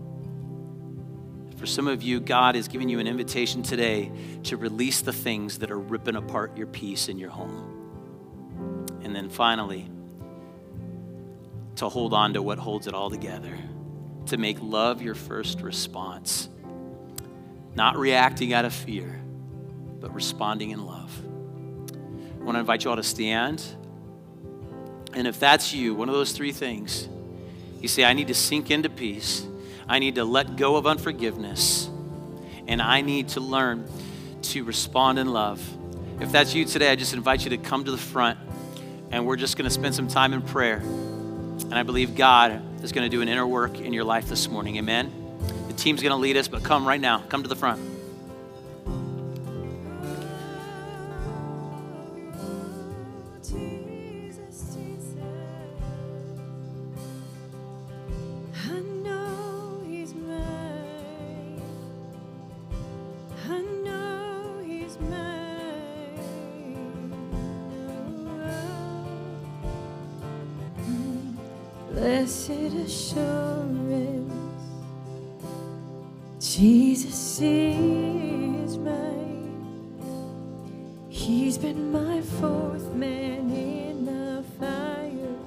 For 1.58 1.68
some 1.68 1.88
of 1.88 2.02
you, 2.02 2.20
God 2.20 2.56
is 2.56 2.68
giving 2.68 2.90
you 2.90 3.00
an 3.00 3.06
invitation 3.06 3.62
today 3.62 4.12
to 4.44 4.58
release 4.58 5.02
the 5.02 5.14
things 5.14 5.60
that 5.60 5.70
are 5.70 5.78
ripping 5.78 6.16
apart 6.16 6.58
your 6.58 6.66
peace 6.66 7.08
in 7.08 7.20
your 7.20 7.30
home. 7.30 8.98
And 9.04 9.16
then 9.16 9.30
finally, 9.30 9.88
to 11.76 11.88
hold 11.88 12.16
on 12.16 12.34
to 12.34 12.42
what 12.42 12.58
holds 12.58 12.88
it 12.88 12.96
all 12.96 13.12
together, 13.12 13.56
to 14.28 14.38
make 14.38 14.58
love 14.62 15.02
your 15.02 15.16
first 15.16 15.62
response. 15.62 16.50
Not 17.76 17.98
reacting 17.98 18.54
out 18.54 18.66
of 18.66 18.74
fear, 18.74 19.22
but 20.00 20.14
responding 20.14 20.72
in 20.72 20.86
love. 20.86 21.12
I 22.40 22.44
want 22.44 22.56
to 22.56 22.60
invite 22.60 22.84
you 22.84 22.90
all 22.90 22.96
to 22.96 23.04
stand. 23.04 23.64
And 25.14 25.28
if 25.28 25.40
that's 25.40 25.74
you, 25.74 25.94
one 25.94 26.10
of 26.10 26.16
those 26.16 26.32
three 26.32 26.52
things, 26.52 27.08
you 27.80 27.88
say, 27.88 28.04
I 28.04 28.14
need 28.14 28.28
to 28.28 28.34
sink 28.34 28.72
into 28.72 28.90
peace. 28.90 29.46
I 29.88 30.00
need 30.00 30.16
to 30.16 30.24
let 30.24 30.56
go 30.56 30.76
of 30.76 30.88
unforgiveness. 30.88 31.90
And 32.68 32.82
I 32.82 33.02
need 33.02 33.30
to 33.30 33.40
learn 33.40 33.88
to 34.44 34.64
respond 34.64 35.20
in 35.20 35.32
love. 35.32 35.62
If 36.20 36.32
that's 36.32 36.54
you 36.54 36.66
today, 36.66 36.92
I 36.92 36.96
just 36.96 37.14
invite 37.14 37.44
you 37.44 37.50
to 37.52 37.58
come 37.58 37.84
to 37.86 37.92
the 37.92 37.98
front 37.98 38.38
and 39.12 39.26
we're 39.26 39.36
just 39.36 39.58
going 39.58 39.66
to 39.66 39.74
spend 39.74 39.94
some 39.94 40.08
time 40.08 40.34
in 40.34 40.42
prayer. 40.42 40.78
And 40.78 41.76
I 41.76 41.84
believe 41.84 42.16
God 42.16 42.62
is 42.84 42.92
going 42.92 43.10
to 43.10 43.16
do 43.16 43.22
an 43.22 43.28
inner 43.28 43.46
work 43.46 43.80
in 43.80 43.94
your 43.94 44.04
life 44.04 44.28
this 44.28 44.50
morning. 44.50 44.78
Amen. 44.78 45.12
The 45.68 45.74
team's 45.74 46.02
going 46.02 46.12
to 46.12 46.18
lead 46.18 46.38
us, 46.38 46.48
but 46.48 46.64
come 46.64 46.88
right 46.88 47.02
now. 47.02 47.20
Come 47.30 47.44
to 47.44 47.50
the 47.50 47.56
front. 47.56 48.01
Assurance, 72.92 74.34
Jesus 76.42 77.40
is 77.42 78.78
mine. 78.78 79.98
He's 81.08 81.58
been 81.58 81.90
my 81.94 82.20
fourth 82.20 82.94
man 82.94 83.50
in 83.50 84.04
the 84.04 84.44
fire, 84.60 85.38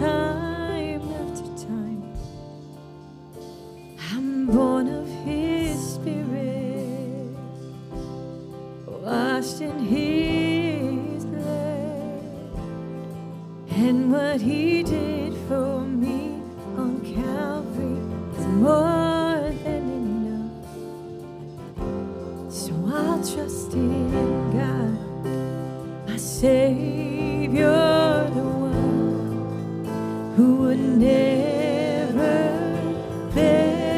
time 0.00 1.02
after 1.22 1.66
time. 1.68 2.02
I'm 4.10 4.46
born 4.46 4.88
of 4.88 5.06
His 5.24 5.78
Spirit, 5.94 7.36
washed 8.88 9.60
in 9.60 9.78
His 9.78 11.24
blood, 11.26 12.22
and 13.70 14.10
what 14.10 14.40
He 14.40 14.82
did 14.82 15.34
for 15.46 15.82
me 15.84 16.37
on 16.78 17.00
Calvary 17.14 17.98
is 18.38 18.46
more 18.46 19.40
than 19.64 19.84
enough. 20.02 20.66
So 22.52 22.72
I'll 22.86 23.22
trust 23.32 23.72
in 23.74 24.10
God 24.56 24.98
my 26.08 26.16
Savior, 26.16 27.80
the 28.34 28.48
one 28.70 29.84
who 30.36 30.48
would 30.62 30.82
never 31.08 32.36
fail. 33.34 33.88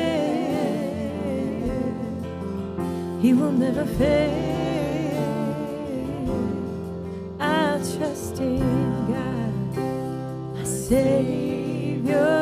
He 3.20 3.30
will 3.34 3.52
never 3.52 3.84
fail. 3.84 4.40
Trust 7.98 8.36
in 8.40 8.58
God, 9.08 9.54
my 10.54 10.64
Savior, 10.64 12.39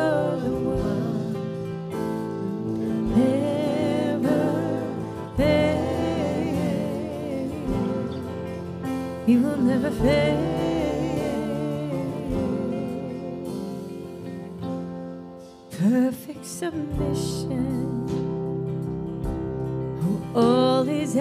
Perfect 15.70 16.44
submission. 16.46 18.06
Oh, 20.04 20.40
all 20.40 20.88
is 20.88 21.16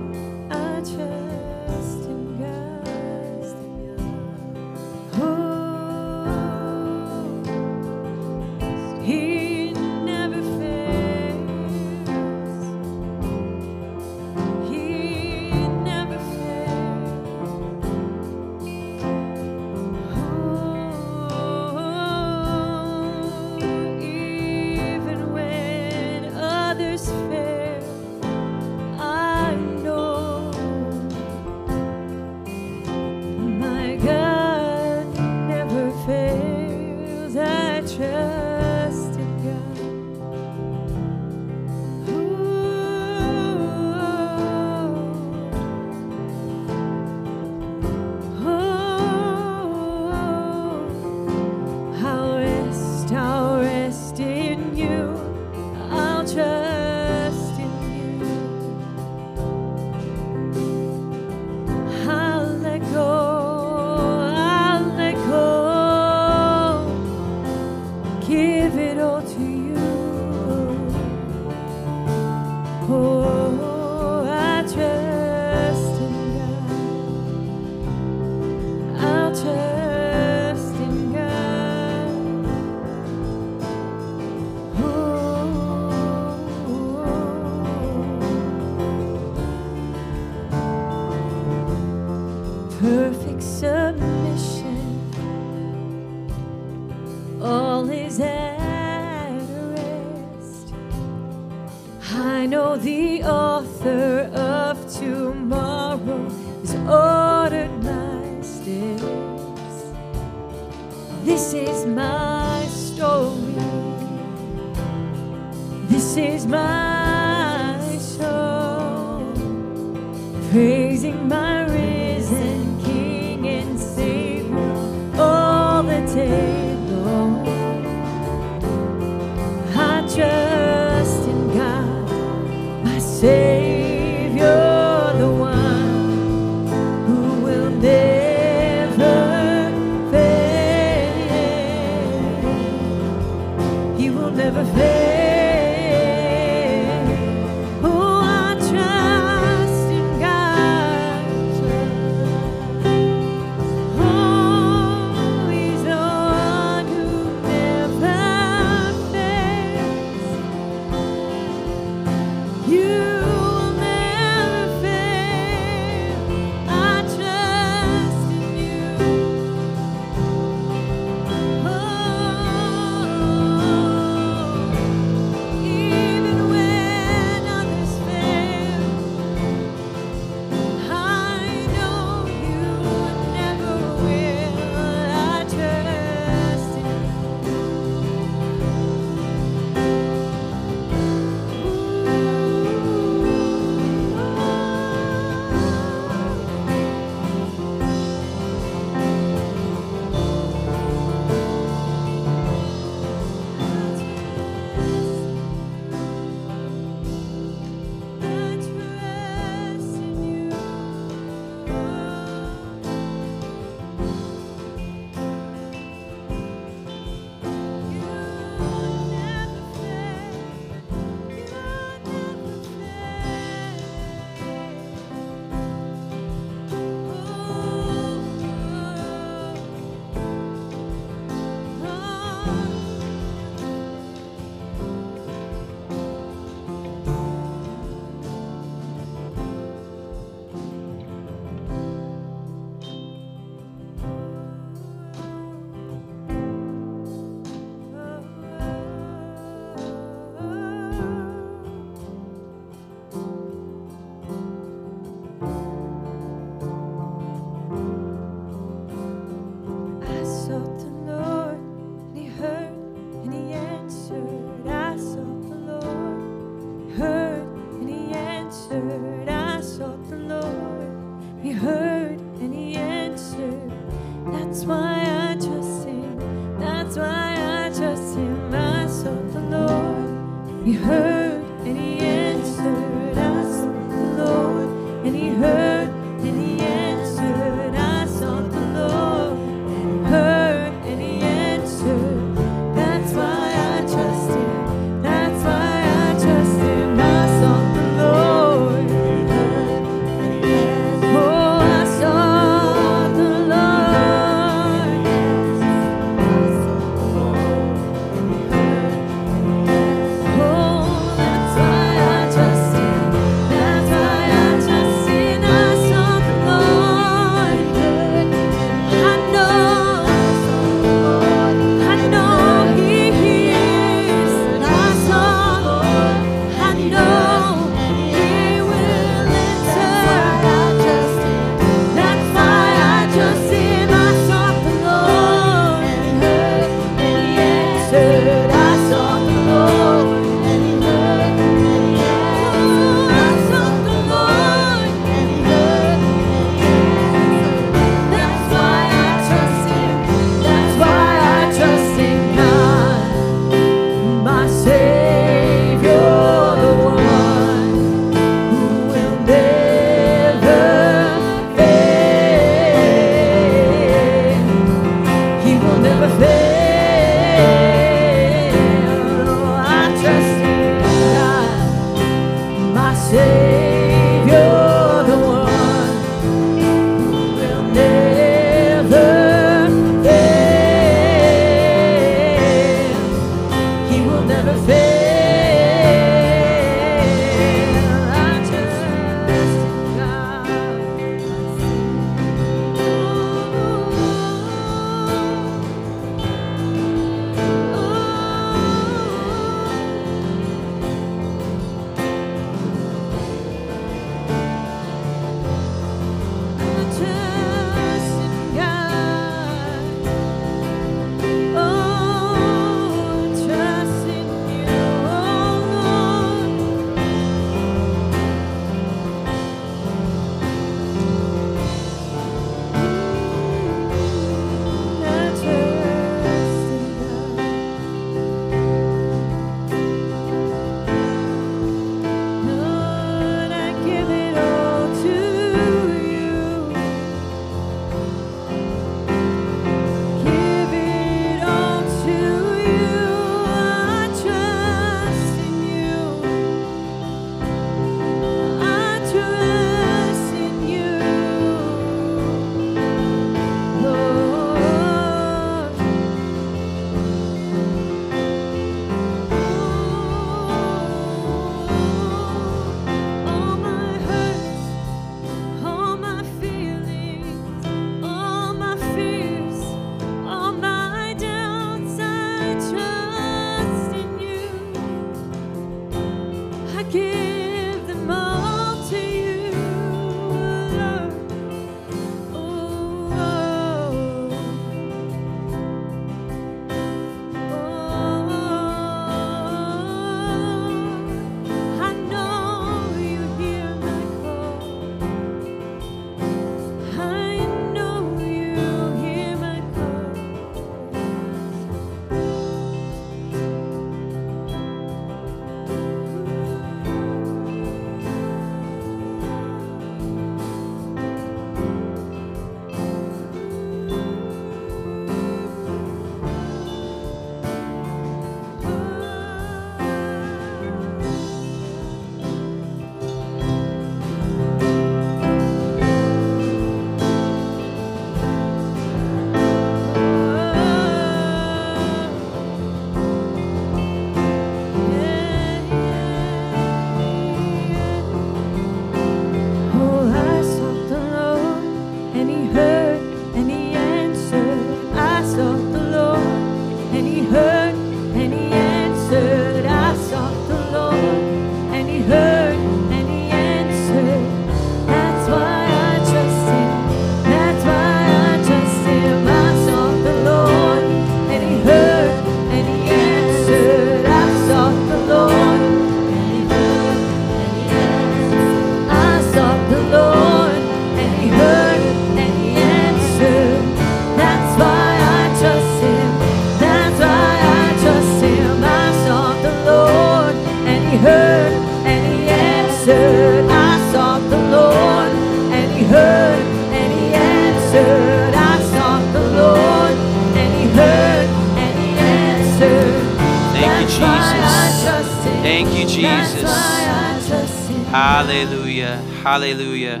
Hallelujah. 599.30 600.00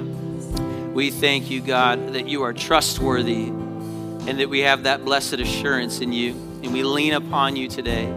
We 0.92 1.12
thank 1.12 1.52
you, 1.52 1.60
God, 1.60 2.14
that 2.14 2.26
you 2.26 2.42
are 2.42 2.52
trustworthy 2.52 3.44
and 3.44 4.40
that 4.40 4.48
we 4.48 4.58
have 4.62 4.82
that 4.82 5.04
blessed 5.04 5.34
assurance 5.34 6.00
in 6.00 6.12
you. 6.12 6.32
And 6.64 6.72
we 6.72 6.82
lean 6.82 7.12
upon 7.12 7.54
you 7.54 7.68
today. 7.68 8.12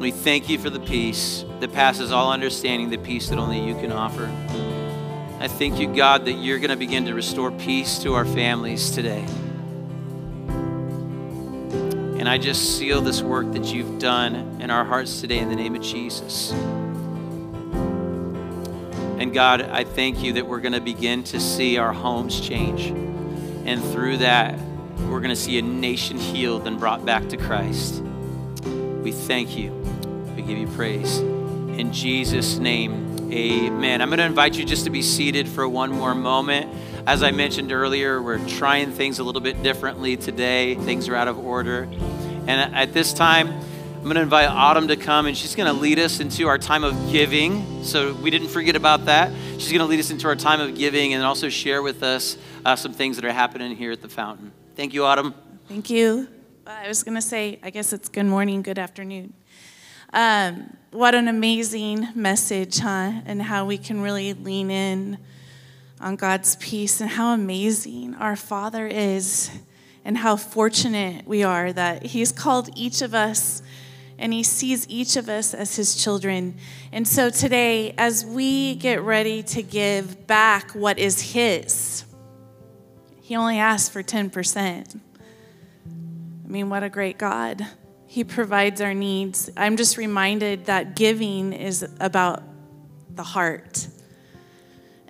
We 0.00 0.10
thank 0.10 0.48
you 0.48 0.58
for 0.58 0.70
the 0.70 0.80
peace 0.80 1.44
that 1.60 1.72
passes 1.72 2.10
all 2.10 2.32
understanding, 2.32 2.90
the 2.90 2.98
peace 2.98 3.28
that 3.28 3.38
only 3.38 3.64
you 3.64 3.76
can 3.76 3.92
offer. 3.92 4.24
I 5.38 5.46
thank 5.46 5.78
you, 5.78 5.94
God, 5.94 6.24
that 6.24 6.32
you're 6.32 6.58
going 6.58 6.70
to 6.70 6.76
begin 6.76 7.04
to 7.04 7.14
restore 7.14 7.52
peace 7.52 8.00
to 8.00 8.14
our 8.14 8.24
families 8.24 8.90
today. 8.90 9.24
And 12.18 12.28
I 12.28 12.38
just 12.38 12.76
seal 12.76 13.02
this 13.02 13.22
work 13.22 13.52
that 13.52 13.66
you've 13.66 14.00
done 14.00 14.60
in 14.60 14.68
our 14.68 14.84
hearts 14.84 15.20
today 15.20 15.38
in 15.38 15.48
the 15.48 15.54
name 15.54 15.76
of 15.76 15.82
Jesus. 15.82 16.52
And 19.18 19.32
God, 19.32 19.62
I 19.62 19.84
thank 19.84 20.22
you 20.22 20.34
that 20.34 20.46
we're 20.46 20.60
going 20.60 20.74
to 20.74 20.80
begin 20.80 21.24
to 21.24 21.40
see 21.40 21.78
our 21.78 21.92
homes 21.92 22.38
change. 22.40 22.86
And 23.66 23.82
through 23.82 24.18
that, 24.18 24.58
we're 25.08 25.20
going 25.20 25.30
to 25.30 25.36
see 25.36 25.58
a 25.58 25.62
nation 25.62 26.18
healed 26.18 26.66
and 26.66 26.78
brought 26.78 27.04
back 27.04 27.28
to 27.30 27.36
Christ. 27.36 28.02
We 29.02 29.12
thank 29.12 29.56
you. 29.56 29.72
We 30.36 30.42
give 30.42 30.58
you 30.58 30.66
praise. 30.68 31.18
In 31.18 31.92
Jesus' 31.92 32.58
name, 32.58 33.30
amen. 33.32 34.02
I'm 34.02 34.08
going 34.08 34.18
to 34.18 34.24
invite 34.24 34.56
you 34.56 34.64
just 34.64 34.84
to 34.84 34.90
be 34.90 35.00
seated 35.02 35.48
for 35.48 35.66
one 35.68 35.90
more 35.90 36.14
moment. 36.14 36.74
As 37.06 37.22
I 37.22 37.30
mentioned 37.30 37.72
earlier, 37.72 38.20
we're 38.20 38.44
trying 38.46 38.92
things 38.92 39.18
a 39.18 39.24
little 39.24 39.40
bit 39.40 39.62
differently 39.62 40.16
today. 40.16 40.74
Things 40.74 41.08
are 41.08 41.14
out 41.14 41.28
of 41.28 41.38
order. 41.38 41.88
And 42.46 42.74
at 42.74 42.92
this 42.92 43.14
time, 43.14 43.60
I'm 44.06 44.10
going 44.10 44.18
to 44.18 44.22
invite 44.22 44.48
Autumn 44.48 44.86
to 44.86 44.96
come 44.96 45.26
and 45.26 45.36
she's 45.36 45.56
going 45.56 45.66
to 45.66 45.72
lead 45.72 45.98
us 45.98 46.20
into 46.20 46.46
our 46.46 46.58
time 46.58 46.84
of 46.84 47.10
giving. 47.10 47.82
So 47.82 48.14
we 48.14 48.30
didn't 48.30 48.50
forget 48.50 48.76
about 48.76 49.06
that. 49.06 49.32
She's 49.54 49.72
going 49.72 49.80
to 49.80 49.86
lead 49.86 49.98
us 49.98 50.12
into 50.12 50.28
our 50.28 50.36
time 50.36 50.60
of 50.60 50.76
giving 50.76 51.12
and 51.12 51.24
also 51.24 51.48
share 51.48 51.82
with 51.82 52.04
us 52.04 52.38
uh, 52.64 52.76
some 52.76 52.92
things 52.92 53.16
that 53.16 53.24
are 53.24 53.32
happening 53.32 53.74
here 53.74 53.90
at 53.90 54.02
the 54.02 54.08
fountain. 54.08 54.52
Thank 54.76 54.94
you, 54.94 55.04
Autumn. 55.04 55.34
Thank 55.66 55.90
you. 55.90 56.28
I 56.68 56.86
was 56.86 57.02
going 57.02 57.16
to 57.16 57.20
say, 57.20 57.58
I 57.64 57.70
guess 57.70 57.92
it's 57.92 58.08
good 58.08 58.26
morning, 58.26 58.62
good 58.62 58.78
afternoon. 58.78 59.32
Um, 60.12 60.76
what 60.92 61.16
an 61.16 61.26
amazing 61.26 62.06
message, 62.14 62.78
huh? 62.78 63.10
And 63.26 63.42
how 63.42 63.66
we 63.66 63.76
can 63.76 64.02
really 64.02 64.34
lean 64.34 64.70
in 64.70 65.18
on 66.00 66.14
God's 66.14 66.54
peace 66.54 67.00
and 67.00 67.10
how 67.10 67.34
amazing 67.34 68.14
our 68.14 68.36
Father 68.36 68.86
is 68.86 69.50
and 70.04 70.18
how 70.18 70.36
fortunate 70.36 71.26
we 71.26 71.42
are 71.42 71.72
that 71.72 72.06
He's 72.06 72.30
called 72.30 72.70
each 72.76 73.02
of 73.02 73.12
us 73.12 73.62
and 74.18 74.32
He 74.32 74.42
sees 74.42 74.88
each 74.88 75.16
of 75.16 75.28
us 75.28 75.54
as 75.54 75.76
His 75.76 75.94
children. 75.94 76.56
And 76.92 77.06
so 77.06 77.30
today, 77.30 77.94
as 77.98 78.24
we 78.24 78.74
get 78.76 79.02
ready 79.02 79.42
to 79.44 79.62
give 79.62 80.26
back 80.26 80.72
what 80.72 80.98
is 80.98 81.32
His, 81.32 82.04
He 83.20 83.36
only 83.36 83.58
asked 83.58 83.92
for 83.92 84.02
10%. 84.02 85.00
I 86.44 86.48
mean, 86.48 86.70
what 86.70 86.82
a 86.82 86.88
great 86.88 87.18
God. 87.18 87.66
He 88.06 88.24
provides 88.24 88.80
our 88.80 88.94
needs. 88.94 89.50
I'm 89.56 89.76
just 89.76 89.96
reminded 89.96 90.66
that 90.66 90.94
giving 90.94 91.52
is 91.52 91.84
about 92.00 92.42
the 93.10 93.24
heart. 93.24 93.88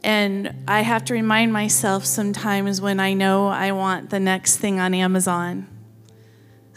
And 0.03 0.65
I 0.67 0.83
have 0.83 1.05
to 1.07 1.15
remind 1.15 1.53
myself 1.53 2.05
sometimes 2.05 2.81
when 2.81 3.01
I 3.01 3.13
know 3.13 3.49
I 3.49 3.73
want 3.73 4.11
the 4.11 4.21
next 4.21 4.57
thing 4.59 4.79
on 4.81 4.95
Amazon. 4.95 5.67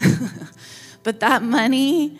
but 1.02 1.20
that 1.20 1.42
money, 1.42 2.18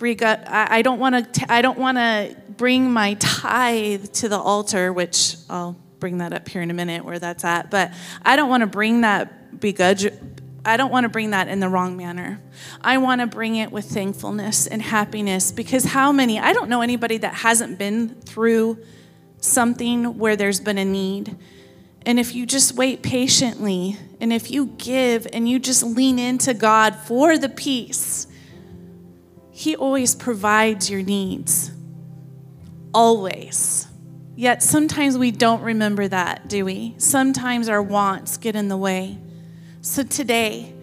I 0.00 0.82
don't 0.82 0.98
want 0.98 1.34
to. 1.34 1.52
I 1.52 1.62
don't 1.62 1.78
want 1.78 1.98
to 1.98 2.36
bring 2.56 2.90
my 2.92 3.14
tithe 3.14 4.12
to 4.14 4.28
the 4.28 4.38
altar, 4.38 4.92
which 4.92 5.36
I'll 5.48 5.76
bring 5.98 6.18
that 6.18 6.32
up 6.32 6.48
here 6.48 6.60
in 6.60 6.70
a 6.70 6.74
minute 6.74 7.04
where 7.04 7.18
that's 7.18 7.44
at. 7.44 7.70
But 7.70 7.92
I 8.22 8.36
don't 8.36 8.48
want 8.48 8.60
to 8.60 8.66
bring 8.66 9.00
that 9.02 9.60
begrudge. 9.60 10.06
I 10.66 10.76
don't 10.76 10.90
want 10.90 11.04
to 11.04 11.08
bring 11.08 11.30
that 11.30 11.48
in 11.48 11.60
the 11.60 11.68
wrong 11.68 11.96
manner. 11.96 12.40
I 12.80 12.98
want 12.98 13.20
to 13.20 13.26
bring 13.26 13.56
it 13.56 13.70
with 13.70 13.86
thankfulness 13.86 14.66
and 14.66 14.82
happiness 14.82 15.52
because 15.52 15.84
how 15.84 16.12
many? 16.12 16.38
I 16.38 16.52
don't 16.52 16.68
know 16.68 16.82
anybody 16.82 17.18
that 17.18 17.34
hasn't 17.34 17.78
been 17.78 18.20
through 18.22 18.78
something 19.38 20.18
where 20.18 20.36
there's 20.36 20.60
been 20.60 20.78
a 20.78 20.84
need. 20.84 21.36
And 22.06 22.20
if 22.20 22.34
you 22.34 22.44
just 22.46 22.74
wait 22.74 23.02
patiently, 23.02 23.96
and 24.20 24.32
if 24.32 24.50
you 24.50 24.66
give 24.78 25.26
and 25.32 25.48
you 25.48 25.58
just 25.58 25.82
lean 25.82 26.18
into 26.18 26.54
God 26.54 26.96
for 26.96 27.38
the 27.38 27.48
peace, 27.48 28.26
He 29.50 29.74
always 29.74 30.14
provides 30.14 30.90
your 30.90 31.02
needs. 31.02 31.70
Always. 32.92 33.86
Yet 34.36 34.62
sometimes 34.62 35.16
we 35.16 35.30
don't 35.30 35.62
remember 35.62 36.08
that, 36.08 36.48
do 36.48 36.64
we? 36.64 36.94
Sometimes 36.98 37.68
our 37.68 37.82
wants 37.82 38.36
get 38.36 38.56
in 38.56 38.68
the 38.68 38.76
way. 38.76 39.18
So 39.80 40.02
today, 40.02 40.74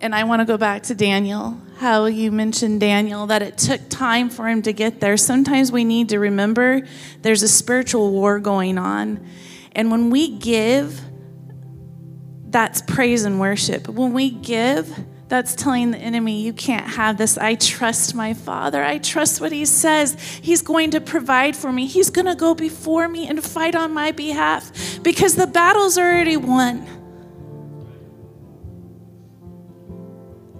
and 0.00 0.14
I 0.14 0.24
want 0.24 0.40
to 0.40 0.44
go 0.44 0.56
back 0.58 0.82
to 0.84 0.94
Daniel, 0.94 1.60
how 1.78 2.06
you 2.06 2.32
mentioned 2.32 2.80
Daniel, 2.80 3.26
that 3.28 3.40
it 3.40 3.56
took 3.56 3.88
time 3.88 4.30
for 4.30 4.48
him 4.48 4.62
to 4.62 4.72
get 4.72 4.98
there. 4.98 5.16
Sometimes 5.16 5.70
we 5.70 5.84
need 5.84 6.08
to 6.08 6.18
remember 6.18 6.82
there's 7.22 7.42
a 7.44 7.48
spiritual 7.48 8.10
war 8.10 8.40
going 8.40 8.78
on. 8.78 9.24
And 9.74 9.90
when 9.90 10.10
we 10.10 10.36
give, 10.38 11.00
that's 12.48 12.82
praise 12.82 13.24
and 13.24 13.40
worship. 13.40 13.88
When 13.88 14.12
we 14.12 14.30
give, 14.30 14.94
that's 15.28 15.54
telling 15.54 15.92
the 15.92 15.98
enemy, 15.98 16.42
you 16.42 16.52
can't 16.52 16.86
have 16.86 17.16
this. 17.16 17.38
I 17.38 17.54
trust 17.54 18.14
my 18.14 18.34
Father. 18.34 18.84
I 18.84 18.98
trust 18.98 19.40
what 19.40 19.50
He 19.50 19.64
says. 19.64 20.20
He's 20.42 20.60
going 20.60 20.90
to 20.90 21.00
provide 21.00 21.56
for 21.56 21.72
me. 21.72 21.86
He's 21.86 22.10
going 22.10 22.26
to 22.26 22.34
go 22.34 22.54
before 22.54 23.08
me 23.08 23.26
and 23.26 23.42
fight 23.42 23.74
on 23.74 23.94
my 23.94 24.12
behalf 24.12 25.02
because 25.02 25.34
the 25.34 25.46
battle's 25.46 25.96
already 25.96 26.36
won. 26.36 26.86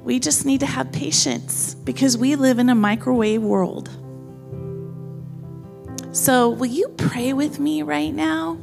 We 0.02 0.18
just 0.18 0.47
need 0.47 0.60
to 0.60 0.66
have 0.66 0.90
patience 0.90 1.74
because 1.74 2.16
we 2.16 2.34
live 2.34 2.59
in 2.59 2.70
a 2.70 2.74
microwave 2.74 3.43
world. 3.43 3.90
So, 6.12 6.48
will 6.48 6.66
you 6.66 6.89
pray 6.97 7.34
with 7.34 7.60
me 7.60 7.82
right 7.82 8.12
now? 8.12 8.59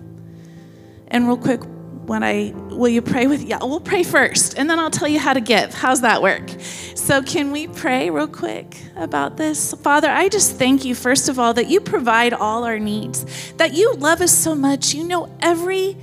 And 1.12 1.28
real 1.28 1.38
quick, 1.38 1.62
when 2.10 2.24
I 2.24 2.54
will 2.56 2.90
you 2.90 3.04
pray 3.04 3.28
with 3.28 3.44
yeah, 3.44 3.60
we'll 3.62 3.80
pray 3.80 4.02
first 4.02 4.58
and 4.58 4.68
then 4.68 4.80
I'll 4.80 4.90
tell 4.90 5.08
you 5.08 5.20
how 5.20 5.34
to 5.34 5.42
give. 5.42 5.74
How's 5.74 6.02
that 6.02 6.22
work? 6.22 6.50
So 6.96 7.22
can 7.22 7.52
we 7.52 7.68
pray 7.68 8.10
real 8.10 8.28
quick 8.28 8.78
about 8.96 9.38
this? 9.38 9.74
Father, 9.76 10.10
I 10.10 10.28
just 10.28 10.56
thank 10.56 10.86
you 10.86 10.96
first 10.96 11.30
of 11.30 11.38
all 11.38 11.54
that 11.54 11.68
you 11.68 11.80
provide 11.80 12.34
all 12.34 12.64
our 12.64 12.80
needs. 12.80 13.54
That 13.54 13.74
you 13.74 13.94
love 13.94 14.22
us 14.22 14.32
so 14.32 14.56
much. 14.56 14.94
You 14.94 15.04
know 15.04 15.36
every 15.40 15.98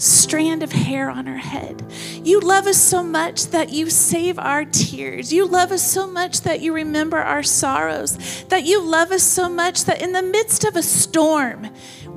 strand 0.00 0.62
of 0.62 0.72
hair 0.72 1.10
on 1.10 1.28
our 1.28 1.36
head. 1.36 1.84
You 2.22 2.40
love 2.40 2.66
us 2.66 2.78
so 2.78 3.02
much 3.02 3.46
that 3.48 3.70
you 3.70 3.90
save 3.90 4.38
our 4.38 4.64
tears. 4.64 5.32
You 5.32 5.46
love 5.46 5.72
us 5.72 5.88
so 5.88 6.06
much 6.06 6.40
that 6.42 6.60
you 6.60 6.72
remember 6.72 7.18
our 7.18 7.42
sorrows. 7.42 8.44
That 8.48 8.64
you 8.64 8.82
love 8.82 9.12
us 9.12 9.22
so 9.22 9.48
much 9.48 9.84
that 9.84 10.00
in 10.00 10.12
the 10.12 10.22
midst 10.22 10.64
of 10.64 10.76
a 10.76 10.82
storm, 10.82 11.68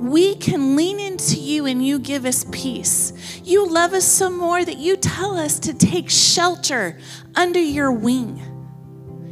we 0.04 0.34
can 0.34 0.76
lean 0.76 1.00
into 1.00 1.40
you 1.40 1.64
and 1.64 1.84
you 1.84 1.98
give 1.98 2.26
us 2.26 2.44
peace. 2.52 3.40
You 3.42 3.66
love 3.66 3.94
us 3.94 4.04
so 4.04 4.28
more 4.28 4.62
that 4.62 4.76
you 4.76 4.96
tell 4.96 5.36
us 5.36 5.58
to 5.60 5.72
take 5.72 6.10
shelter 6.10 6.98
under 7.34 7.58
your 7.58 7.90
wing. 7.90 8.42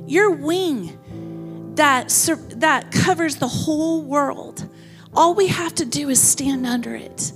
Your 0.06 0.30
wing 0.30 0.98
that, 1.74 2.08
that 2.56 2.90
covers 2.90 3.36
the 3.36 3.48
whole 3.48 4.02
world. 4.02 4.66
All 5.12 5.34
we 5.34 5.48
have 5.48 5.74
to 5.74 5.84
do 5.84 6.08
is 6.08 6.20
stand 6.20 6.66
under 6.66 6.94
it. 6.94 7.32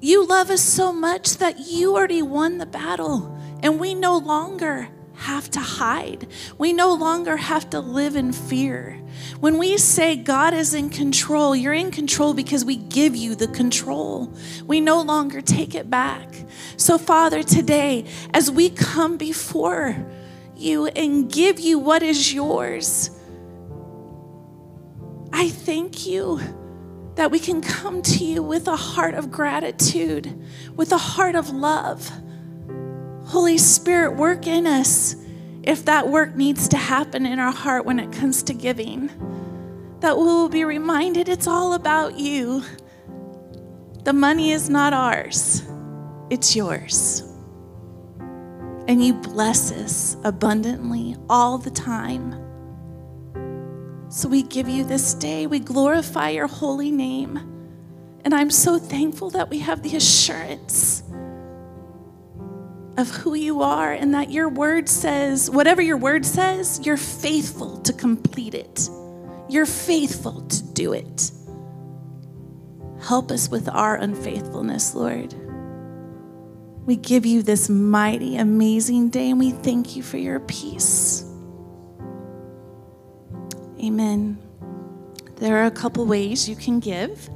You 0.00 0.26
love 0.26 0.50
us 0.50 0.60
so 0.60 0.92
much 0.92 1.36
that 1.36 1.60
you 1.60 1.94
already 1.94 2.22
won 2.22 2.58
the 2.58 2.66
battle, 2.66 3.38
and 3.62 3.78
we 3.78 3.94
no 3.94 4.18
longer 4.18 4.88
have 5.22 5.50
to 5.52 5.60
hide. 5.60 6.26
We 6.58 6.72
no 6.72 6.92
longer 6.92 7.36
have 7.36 7.70
to 7.70 7.80
live 7.80 8.16
in 8.16 8.32
fear. 8.32 9.00
When 9.40 9.56
we 9.58 9.78
say 9.78 10.16
God 10.16 10.52
is 10.52 10.74
in 10.74 10.90
control, 10.90 11.54
you're 11.54 11.72
in 11.72 11.90
control 11.90 12.34
because 12.34 12.64
we 12.64 12.76
give 12.76 13.14
you 13.14 13.34
the 13.34 13.48
control. 13.48 14.32
We 14.66 14.80
no 14.80 15.00
longer 15.00 15.40
take 15.40 15.74
it 15.74 15.88
back. 15.88 16.28
So, 16.76 16.98
Father, 16.98 17.42
today, 17.42 18.04
as 18.34 18.50
we 18.50 18.68
come 18.70 19.16
before 19.16 19.96
you 20.56 20.86
and 20.86 21.30
give 21.30 21.60
you 21.60 21.78
what 21.78 22.02
is 22.02 22.34
yours, 22.34 23.10
I 25.32 25.48
thank 25.48 26.06
you 26.06 26.40
that 27.14 27.30
we 27.30 27.38
can 27.38 27.60
come 27.60 28.02
to 28.02 28.24
you 28.24 28.42
with 28.42 28.66
a 28.66 28.76
heart 28.76 29.14
of 29.14 29.30
gratitude, 29.30 30.42
with 30.74 30.92
a 30.92 30.98
heart 30.98 31.36
of 31.36 31.50
love. 31.50 32.10
Holy 33.32 33.56
Spirit, 33.56 34.14
work 34.14 34.46
in 34.46 34.66
us 34.66 35.16
if 35.62 35.86
that 35.86 36.06
work 36.06 36.36
needs 36.36 36.68
to 36.68 36.76
happen 36.76 37.24
in 37.24 37.38
our 37.38 37.50
heart 37.50 37.86
when 37.86 37.98
it 37.98 38.12
comes 38.12 38.42
to 38.42 38.52
giving. 38.52 39.10
that 40.00 40.18
we 40.18 40.24
will 40.24 40.50
be 40.50 40.64
reminded 40.64 41.28
it's 41.30 41.46
all 41.46 41.72
about 41.72 42.18
you. 42.18 42.62
The 44.04 44.12
money 44.12 44.50
is 44.50 44.68
not 44.68 44.92
ours, 44.92 45.62
it's 46.28 46.54
yours. 46.54 47.22
And 48.86 49.02
you 49.02 49.14
bless 49.14 49.72
us 49.72 50.18
abundantly 50.24 51.16
all 51.30 51.56
the 51.56 51.70
time. 51.70 52.34
So 54.10 54.28
we 54.28 54.42
give 54.42 54.68
you 54.68 54.84
this 54.84 55.14
day, 55.14 55.46
we 55.46 55.58
glorify 55.58 56.28
your 56.30 56.48
holy 56.48 56.90
name. 56.90 57.38
And 58.26 58.34
I'm 58.34 58.50
so 58.50 58.78
thankful 58.78 59.30
that 59.30 59.48
we 59.48 59.60
have 59.60 59.82
the 59.82 59.96
assurance 59.96 61.02
of 62.96 63.10
who 63.10 63.34
you 63.34 63.62
are 63.62 63.92
and 63.92 64.14
that 64.14 64.30
your 64.30 64.48
word 64.48 64.88
says, 64.88 65.50
whatever 65.50 65.80
your 65.80 65.96
word 65.96 66.26
says, 66.26 66.80
you're 66.84 66.96
faithful 66.96 67.78
to 67.82 67.92
complete 67.92 68.54
it. 68.54 68.88
You're 69.48 69.66
faithful 69.66 70.42
to 70.42 70.62
do 70.72 70.92
it. 70.92 71.30
Help 73.02 73.30
us 73.30 73.48
with 73.48 73.68
our 73.68 73.96
unfaithfulness, 73.96 74.94
Lord. 74.94 75.34
We 76.86 76.96
give 76.96 77.24
you 77.24 77.42
this 77.42 77.68
mighty, 77.68 78.36
amazing 78.36 79.10
day 79.10 79.30
and 79.30 79.38
we 79.38 79.52
thank 79.52 79.96
you 79.96 80.02
for 80.02 80.18
your 80.18 80.40
peace. 80.40 81.24
Amen. 83.82 84.38
There 85.36 85.56
are 85.56 85.66
a 85.66 85.70
couple 85.70 86.06
ways 86.06 86.48
you 86.48 86.56
can 86.56 86.78
give. 86.78 87.28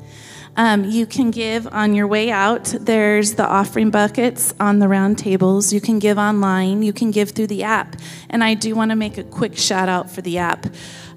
Um, 0.57 0.85
you 0.85 1.07
can 1.07 1.31
give 1.31 1.67
on 1.69 1.95
your 1.95 2.07
way 2.07 2.31
out. 2.31 2.65
There's 2.65 3.35
the 3.35 3.47
offering 3.47 3.91
buckets 3.91 4.55
on 4.59 4.79
the 4.79 4.89
round 4.89 5.19
tables. 5.19 5.73
You 5.73 5.81
can 5.81 5.99
give 5.99 6.19
online. 6.19 6.83
You 6.83 6.93
can 6.93 7.11
give 7.11 7.31
through 7.31 7.49
the 7.49 7.63
app. 7.63 7.97
And 8.31 8.43
I 8.43 8.55
do 8.55 8.75
want 8.75 8.91
to 8.91 8.97
make 8.97 9.19
a 9.19 9.25
quick 9.25 9.57
shout 9.57 9.89
out 9.89 10.11
for 10.11 10.23
the 10.23 10.39
app. 10.39 10.67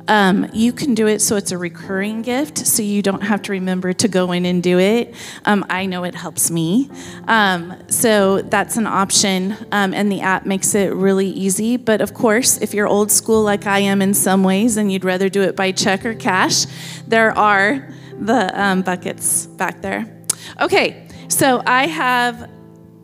Um, 0.10 0.50
you 0.54 0.74
can 0.74 0.96
do 0.96 1.06
it 1.06 1.22
so 1.22 1.36
it's 1.36 1.52
a 1.52 1.58
recurring 1.58 2.24
gift, 2.24 2.58
so 2.58 2.82
you 2.82 3.04
don't 3.04 3.22
have 3.22 3.44
to 3.44 3.52
remember 3.52 3.94
to 3.94 4.08
go 4.08 4.32
in 4.32 4.44
and 4.44 4.62
do 4.64 4.80
it. 4.80 5.14
Um, 5.46 5.64
I 5.70 5.86
know 5.86 6.04
it 6.04 6.16
helps 6.16 6.50
me. 6.50 6.90
Um, 7.28 7.76
so 7.90 8.42
that's 8.42 8.76
an 8.76 8.88
option, 8.88 9.56
um, 9.72 9.94
and 9.94 10.12
the 10.12 10.22
app 10.22 10.48
makes 10.48 10.74
it 10.74 10.96
really 10.96 11.28
easy. 11.28 11.78
But 11.78 12.02
of 12.02 12.16
course, 12.16 12.58
if 12.58 12.74
you're 12.74 12.88
old 12.88 13.12
school 13.12 13.44
like 13.44 13.68
I 13.68 13.80
am 13.80 14.02
in 14.02 14.16
some 14.16 14.44
ways 14.44 14.78
and 14.78 14.92
you'd 14.92 15.06
rather 15.06 15.30
do 15.30 15.44
it 15.44 15.56
by 15.56 15.72
check 15.72 16.04
or 16.04 16.16
cash, 16.16 16.66
there 17.08 17.38
are 17.38 17.88
the 18.20 18.62
um, 18.62 18.82
buckets 18.82 19.46
back 19.46 19.82
there. 19.82 20.24
Okay, 20.60 21.08
so 21.28 21.62
I 21.66 21.88
have 21.88 22.50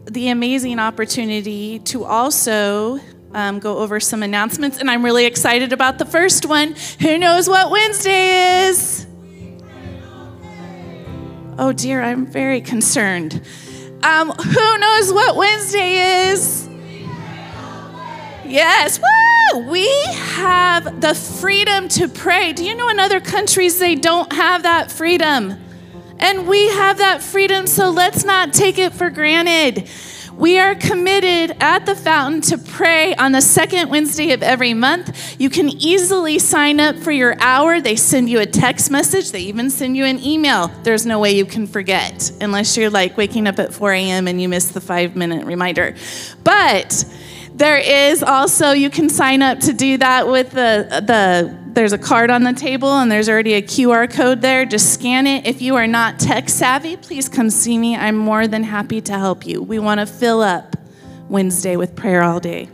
the 0.06 0.30
amazing 0.30 0.80
opportunity 0.80 1.80
to 1.80 2.06
also 2.06 3.00
um, 3.34 3.60
go 3.60 3.80
over 3.80 4.00
some 4.00 4.24
announcements, 4.24 4.78
and 4.78 4.90
I'm 4.90 5.04
really 5.04 5.26
excited 5.26 5.74
about 5.74 5.98
the 5.98 6.06
first 6.06 6.46
one. 6.46 6.76
Who 7.02 7.18
knows 7.18 7.50
what 7.50 7.72
Wednesday 7.72 8.68
is? 8.68 9.06
Oh 11.58 11.72
dear, 11.72 12.02
I'm 12.02 12.26
very 12.26 12.62
concerned. 12.62 13.42
Um, 14.04 14.30
who 14.30 14.78
knows 14.78 15.12
what 15.12 15.36
Wednesday 15.36 16.30
is? 16.30 16.70
Yes, 18.46 19.00
woo! 19.00 19.25
We 19.54 19.88
have 20.12 21.02
the 21.02 21.14
freedom 21.14 21.88
to 21.90 22.08
pray. 22.08 22.54
Do 22.54 22.66
you 22.66 22.76
know 22.76 22.90
in 22.90 23.00
other 23.00 23.20
countries 23.20 23.80
they 23.80 23.96
don't 23.96 24.32
have 24.34 24.64
that 24.64 24.92
freedom? 24.92 25.62
And 26.20 26.48
we 26.48 26.68
have 26.70 26.98
that 26.98 27.22
freedom, 27.22 27.68
so 27.68 27.90
let's 27.90 28.24
not 28.24 28.54
take 28.54 28.78
it 28.78 28.94
for 28.94 29.10
granted. 29.10 29.88
We 30.38 30.60
are 30.60 30.76
committed 30.76 31.56
at 31.62 31.86
the 31.86 31.96
fountain 31.96 32.42
to 32.42 32.58
pray 32.58 33.16
on 33.16 33.32
the 33.32 33.42
second 33.42 33.90
Wednesday 33.90 34.34
of 34.34 34.44
every 34.44 34.74
month. 34.74 35.40
You 35.40 35.50
can 35.50 35.70
easily 35.70 36.40
sign 36.40 36.82
up 36.82 36.98
for 36.98 37.12
your 37.12 37.40
hour. 37.40 37.80
They 37.80 37.96
send 37.96 38.30
you 38.30 38.42
a 38.42 38.46
text 38.46 38.92
message, 38.92 39.32
they 39.32 39.42
even 39.42 39.70
send 39.70 39.96
you 39.96 40.04
an 40.04 40.20
email. 40.20 40.68
There's 40.84 41.06
no 41.06 41.20
way 41.20 41.32
you 41.32 41.46
can 41.46 41.68
forget 41.68 42.32
unless 42.42 42.76
you're 42.76 42.90
like 42.90 43.16
waking 43.16 43.48
up 43.48 43.60
at 43.60 43.74
4 43.74 43.94
a.m. 43.94 44.28
and 44.28 44.42
you 44.42 44.50
miss 44.50 44.70
the 44.70 44.82
five 44.82 45.16
minute 45.16 45.46
reminder. 45.46 45.96
But 46.44 47.06
there 47.56 47.78
is 47.78 48.22
also, 48.22 48.72
you 48.72 48.90
can 48.90 49.10
sign 49.10 49.42
up 49.42 49.62
to 49.62 49.72
do 49.72 49.98
that 49.98 50.28
with 50.28 50.52
the, 50.52 51.02
the 51.06 51.66
there's 51.74 51.94
a 51.94 51.98
card 51.98 52.30
on 52.30 52.44
the 52.44 52.52
table 52.52 52.90
and 52.90 53.10
there's 53.10 53.30
already 53.30 53.54
a 53.54 53.62
QR 53.62 54.12
code 54.12 54.42
there. 54.42 54.66
Just 54.66 54.94
scan 54.94 55.26
it. 55.26 55.46
If 55.46 55.62
you 55.62 55.76
are 55.76 55.88
not 55.88 56.20
tech 56.20 56.50
savvy, 56.50 56.98
please 56.98 57.30
come 57.30 57.50
see 57.50 57.78
me. 57.78 57.96
I'm 57.96 58.18
more 58.18 58.48
than 58.48 58.64
happy 58.64 59.00
to 59.02 59.14
help 59.14 59.46
you. 59.46 59.62
We 59.62 59.80
want 59.80 60.02
to 60.02 60.06
fill 60.06 60.42
up 60.42 60.76
Wednesday 61.30 61.78
with 61.78 61.96
prayer 61.96 62.24
all 62.24 62.42
day. 62.42 62.70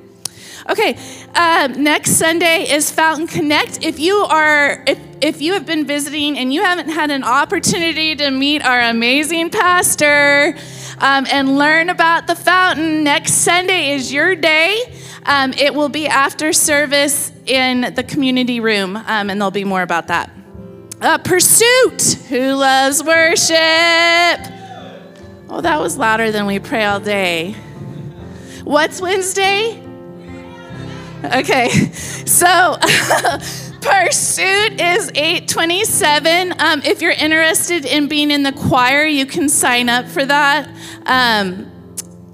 Okay, 0.70 0.98
um, 1.36 1.84
next 1.84 2.12
Sunday 2.12 2.70
is 2.70 2.92
Fountain 2.92 3.28
Connect. 3.28 3.84
If 3.84 4.00
you 4.00 4.16
are, 4.18 4.84
if, 4.88 5.00
if 5.22 5.42
you 5.42 5.54
have 5.54 5.66
been 5.66 5.86
visiting 5.86 6.38
and 6.38 6.54
you 6.54 6.64
haven't 6.64 6.90
had 6.90 7.10
an 7.10 7.24
opportunity 7.24 8.16
to 8.16 8.30
meet 8.30 8.64
our 8.64 8.82
amazing 8.82 9.50
pastor 9.50 10.56
um, 11.02 11.26
and 11.30 11.58
learn 11.58 11.90
about 11.90 12.28
the 12.28 12.36
fountain, 12.36 13.04
next 13.04 13.34
Sunday 13.34 13.92
is 13.92 14.14
your 14.14 14.36
day. 14.36 14.80
Um, 15.26 15.52
it 15.54 15.74
will 15.74 15.90
be 15.90 16.08
after 16.08 16.54
service 16.54 17.32
in 17.46 17.94
the 17.96 18.04
community 18.04 18.60
room, 18.60 18.96
um, 18.96 19.30
and 19.30 19.42
there'll 19.42 19.52
be 19.52 19.64
more 19.64 19.82
about 19.82 20.08
that. 20.08 20.32
Uh, 21.02 21.18
pursuit. 21.18 22.20
Who 22.30 22.54
loves 22.54 23.04
worship? 23.04 23.58
Oh, 25.50 25.60
that 25.62 25.80
was 25.80 25.98
louder 25.98 26.32
than 26.32 26.46
we 26.46 26.60
pray 26.60 26.86
all 26.86 27.00
day. 27.00 27.54
What's 28.64 29.02
Wednesday? 29.02 29.84
Okay, 31.24 31.70
so 32.26 32.78
Pursuit 33.82 34.80
is 34.80 35.12
827. 35.16 36.54
Um, 36.60 36.82
if 36.84 37.02
you're 37.02 37.12
interested 37.12 37.84
in 37.84 38.08
being 38.08 38.30
in 38.30 38.44
the 38.44 38.52
choir, 38.52 39.06
you 39.06 39.26
can 39.26 39.50
sign 39.50 39.90
up 39.90 40.08
for 40.08 40.24
that. 40.24 40.70
Um, 41.08 41.72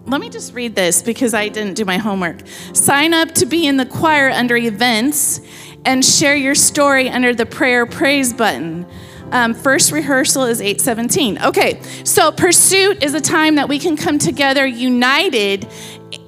let 0.05 0.19
me 0.19 0.29
just 0.29 0.53
read 0.53 0.75
this 0.75 1.01
because 1.01 1.33
I 1.33 1.47
didn't 1.47 1.75
do 1.75 1.85
my 1.85 1.97
homework. 1.97 2.41
Sign 2.73 3.13
up 3.13 3.31
to 3.35 3.45
be 3.45 3.65
in 3.65 3.77
the 3.77 3.85
choir 3.85 4.29
under 4.29 4.57
events 4.57 5.39
and 5.85 6.03
share 6.03 6.35
your 6.35 6.55
story 6.55 7.09
under 7.09 7.33
the 7.33 7.45
prayer 7.45 7.85
praise 7.85 8.33
button. 8.33 8.85
Um, 9.31 9.53
first 9.53 9.93
rehearsal 9.93 10.43
is 10.43 10.59
817. 10.59 11.41
Okay, 11.43 11.81
so 12.03 12.31
pursuit 12.31 13.03
is 13.03 13.13
a 13.13 13.21
time 13.21 13.55
that 13.55 13.69
we 13.69 13.79
can 13.79 13.95
come 13.95 14.19
together 14.19 14.65
united 14.65 15.67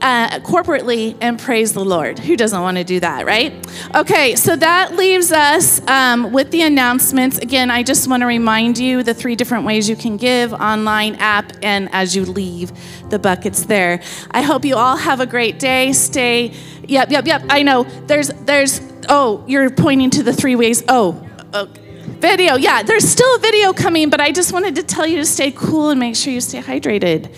uh, 0.02 0.40
corporately 0.40 1.18
and 1.22 1.40
praise 1.40 1.74
the 1.74 1.84
Lord. 1.84 2.20
Who 2.20 2.36
doesn't 2.36 2.62
want 2.62 2.78
to 2.78 2.84
do 2.84 3.00
that, 3.00 3.26
right? 3.26 3.54
Okay, 3.96 4.36
so 4.36 4.56
that 4.56 4.96
leaves 4.96 5.32
us 5.32 5.86
um, 5.88 6.32
with 6.32 6.52
the 6.52 6.62
announcements. 6.62 7.38
Again, 7.38 7.70
I 7.70 7.84
just 7.84 8.08
want 8.08 8.22
to 8.22 8.28
remind 8.28 8.78
you 8.78 9.04
the 9.04 9.14
three 9.14 9.36
different 9.36 9.66
ways 9.66 9.90
you 9.90 9.96
can 9.96 10.18
give 10.18 10.54
online, 10.54 11.16
app, 11.16 11.52
and 11.62 11.90
as 11.94 12.16
you 12.16 12.26
leave, 12.26 12.72
the 13.10 13.20
buckets 13.20 13.66
there. 13.66 14.02
I 14.32 14.42
hope 14.42 14.66
you 14.66 14.76
all 14.76 14.98
have 14.98 15.20
a 15.20 15.26
great 15.26 15.60
day. 15.60 15.94
Stay. 15.94 16.54
Yep, 16.88 17.12
yep, 17.12 17.28
yep. 17.28 17.44
I 17.50 17.64
know. 17.64 17.84
There's, 17.84 18.30
there's. 18.30 18.82
Oh, 19.10 19.44
you're 19.48 19.70
pointing 19.70 20.10
to 20.12 20.24
the 20.24 20.34
three 20.34 20.56
ways. 20.56 20.84
Oh. 20.88 21.26
Okay. 21.54 21.89
Video, 22.20 22.56
yeah, 22.56 22.84
there's 22.84 23.08
still 23.08 23.34
a 23.38 23.40
video 23.40 23.72
coming, 23.72 24.10
but 24.10 24.20
I 24.20 24.34
just 24.34 24.52
wanted 24.52 24.76
to 24.76 24.84
tell 24.84 25.08
you 25.08 25.18
to 25.20 25.26
stay 25.26 25.52
cool 25.52 25.90
and 25.90 26.00
make 26.02 26.18
sure 26.18 26.34
you 26.34 26.42
stay 26.42 26.60
hydrated. 26.60 27.30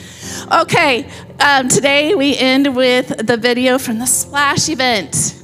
Okay, 0.52 1.08
um, 1.40 1.68
today 1.68 2.16
we 2.16 2.36
end 2.36 2.76
with 2.76 3.10
the 3.28 3.38
video 3.38 3.78
from 3.78 4.00
the 4.00 4.08
Splash 4.08 4.70
event. 4.70 5.41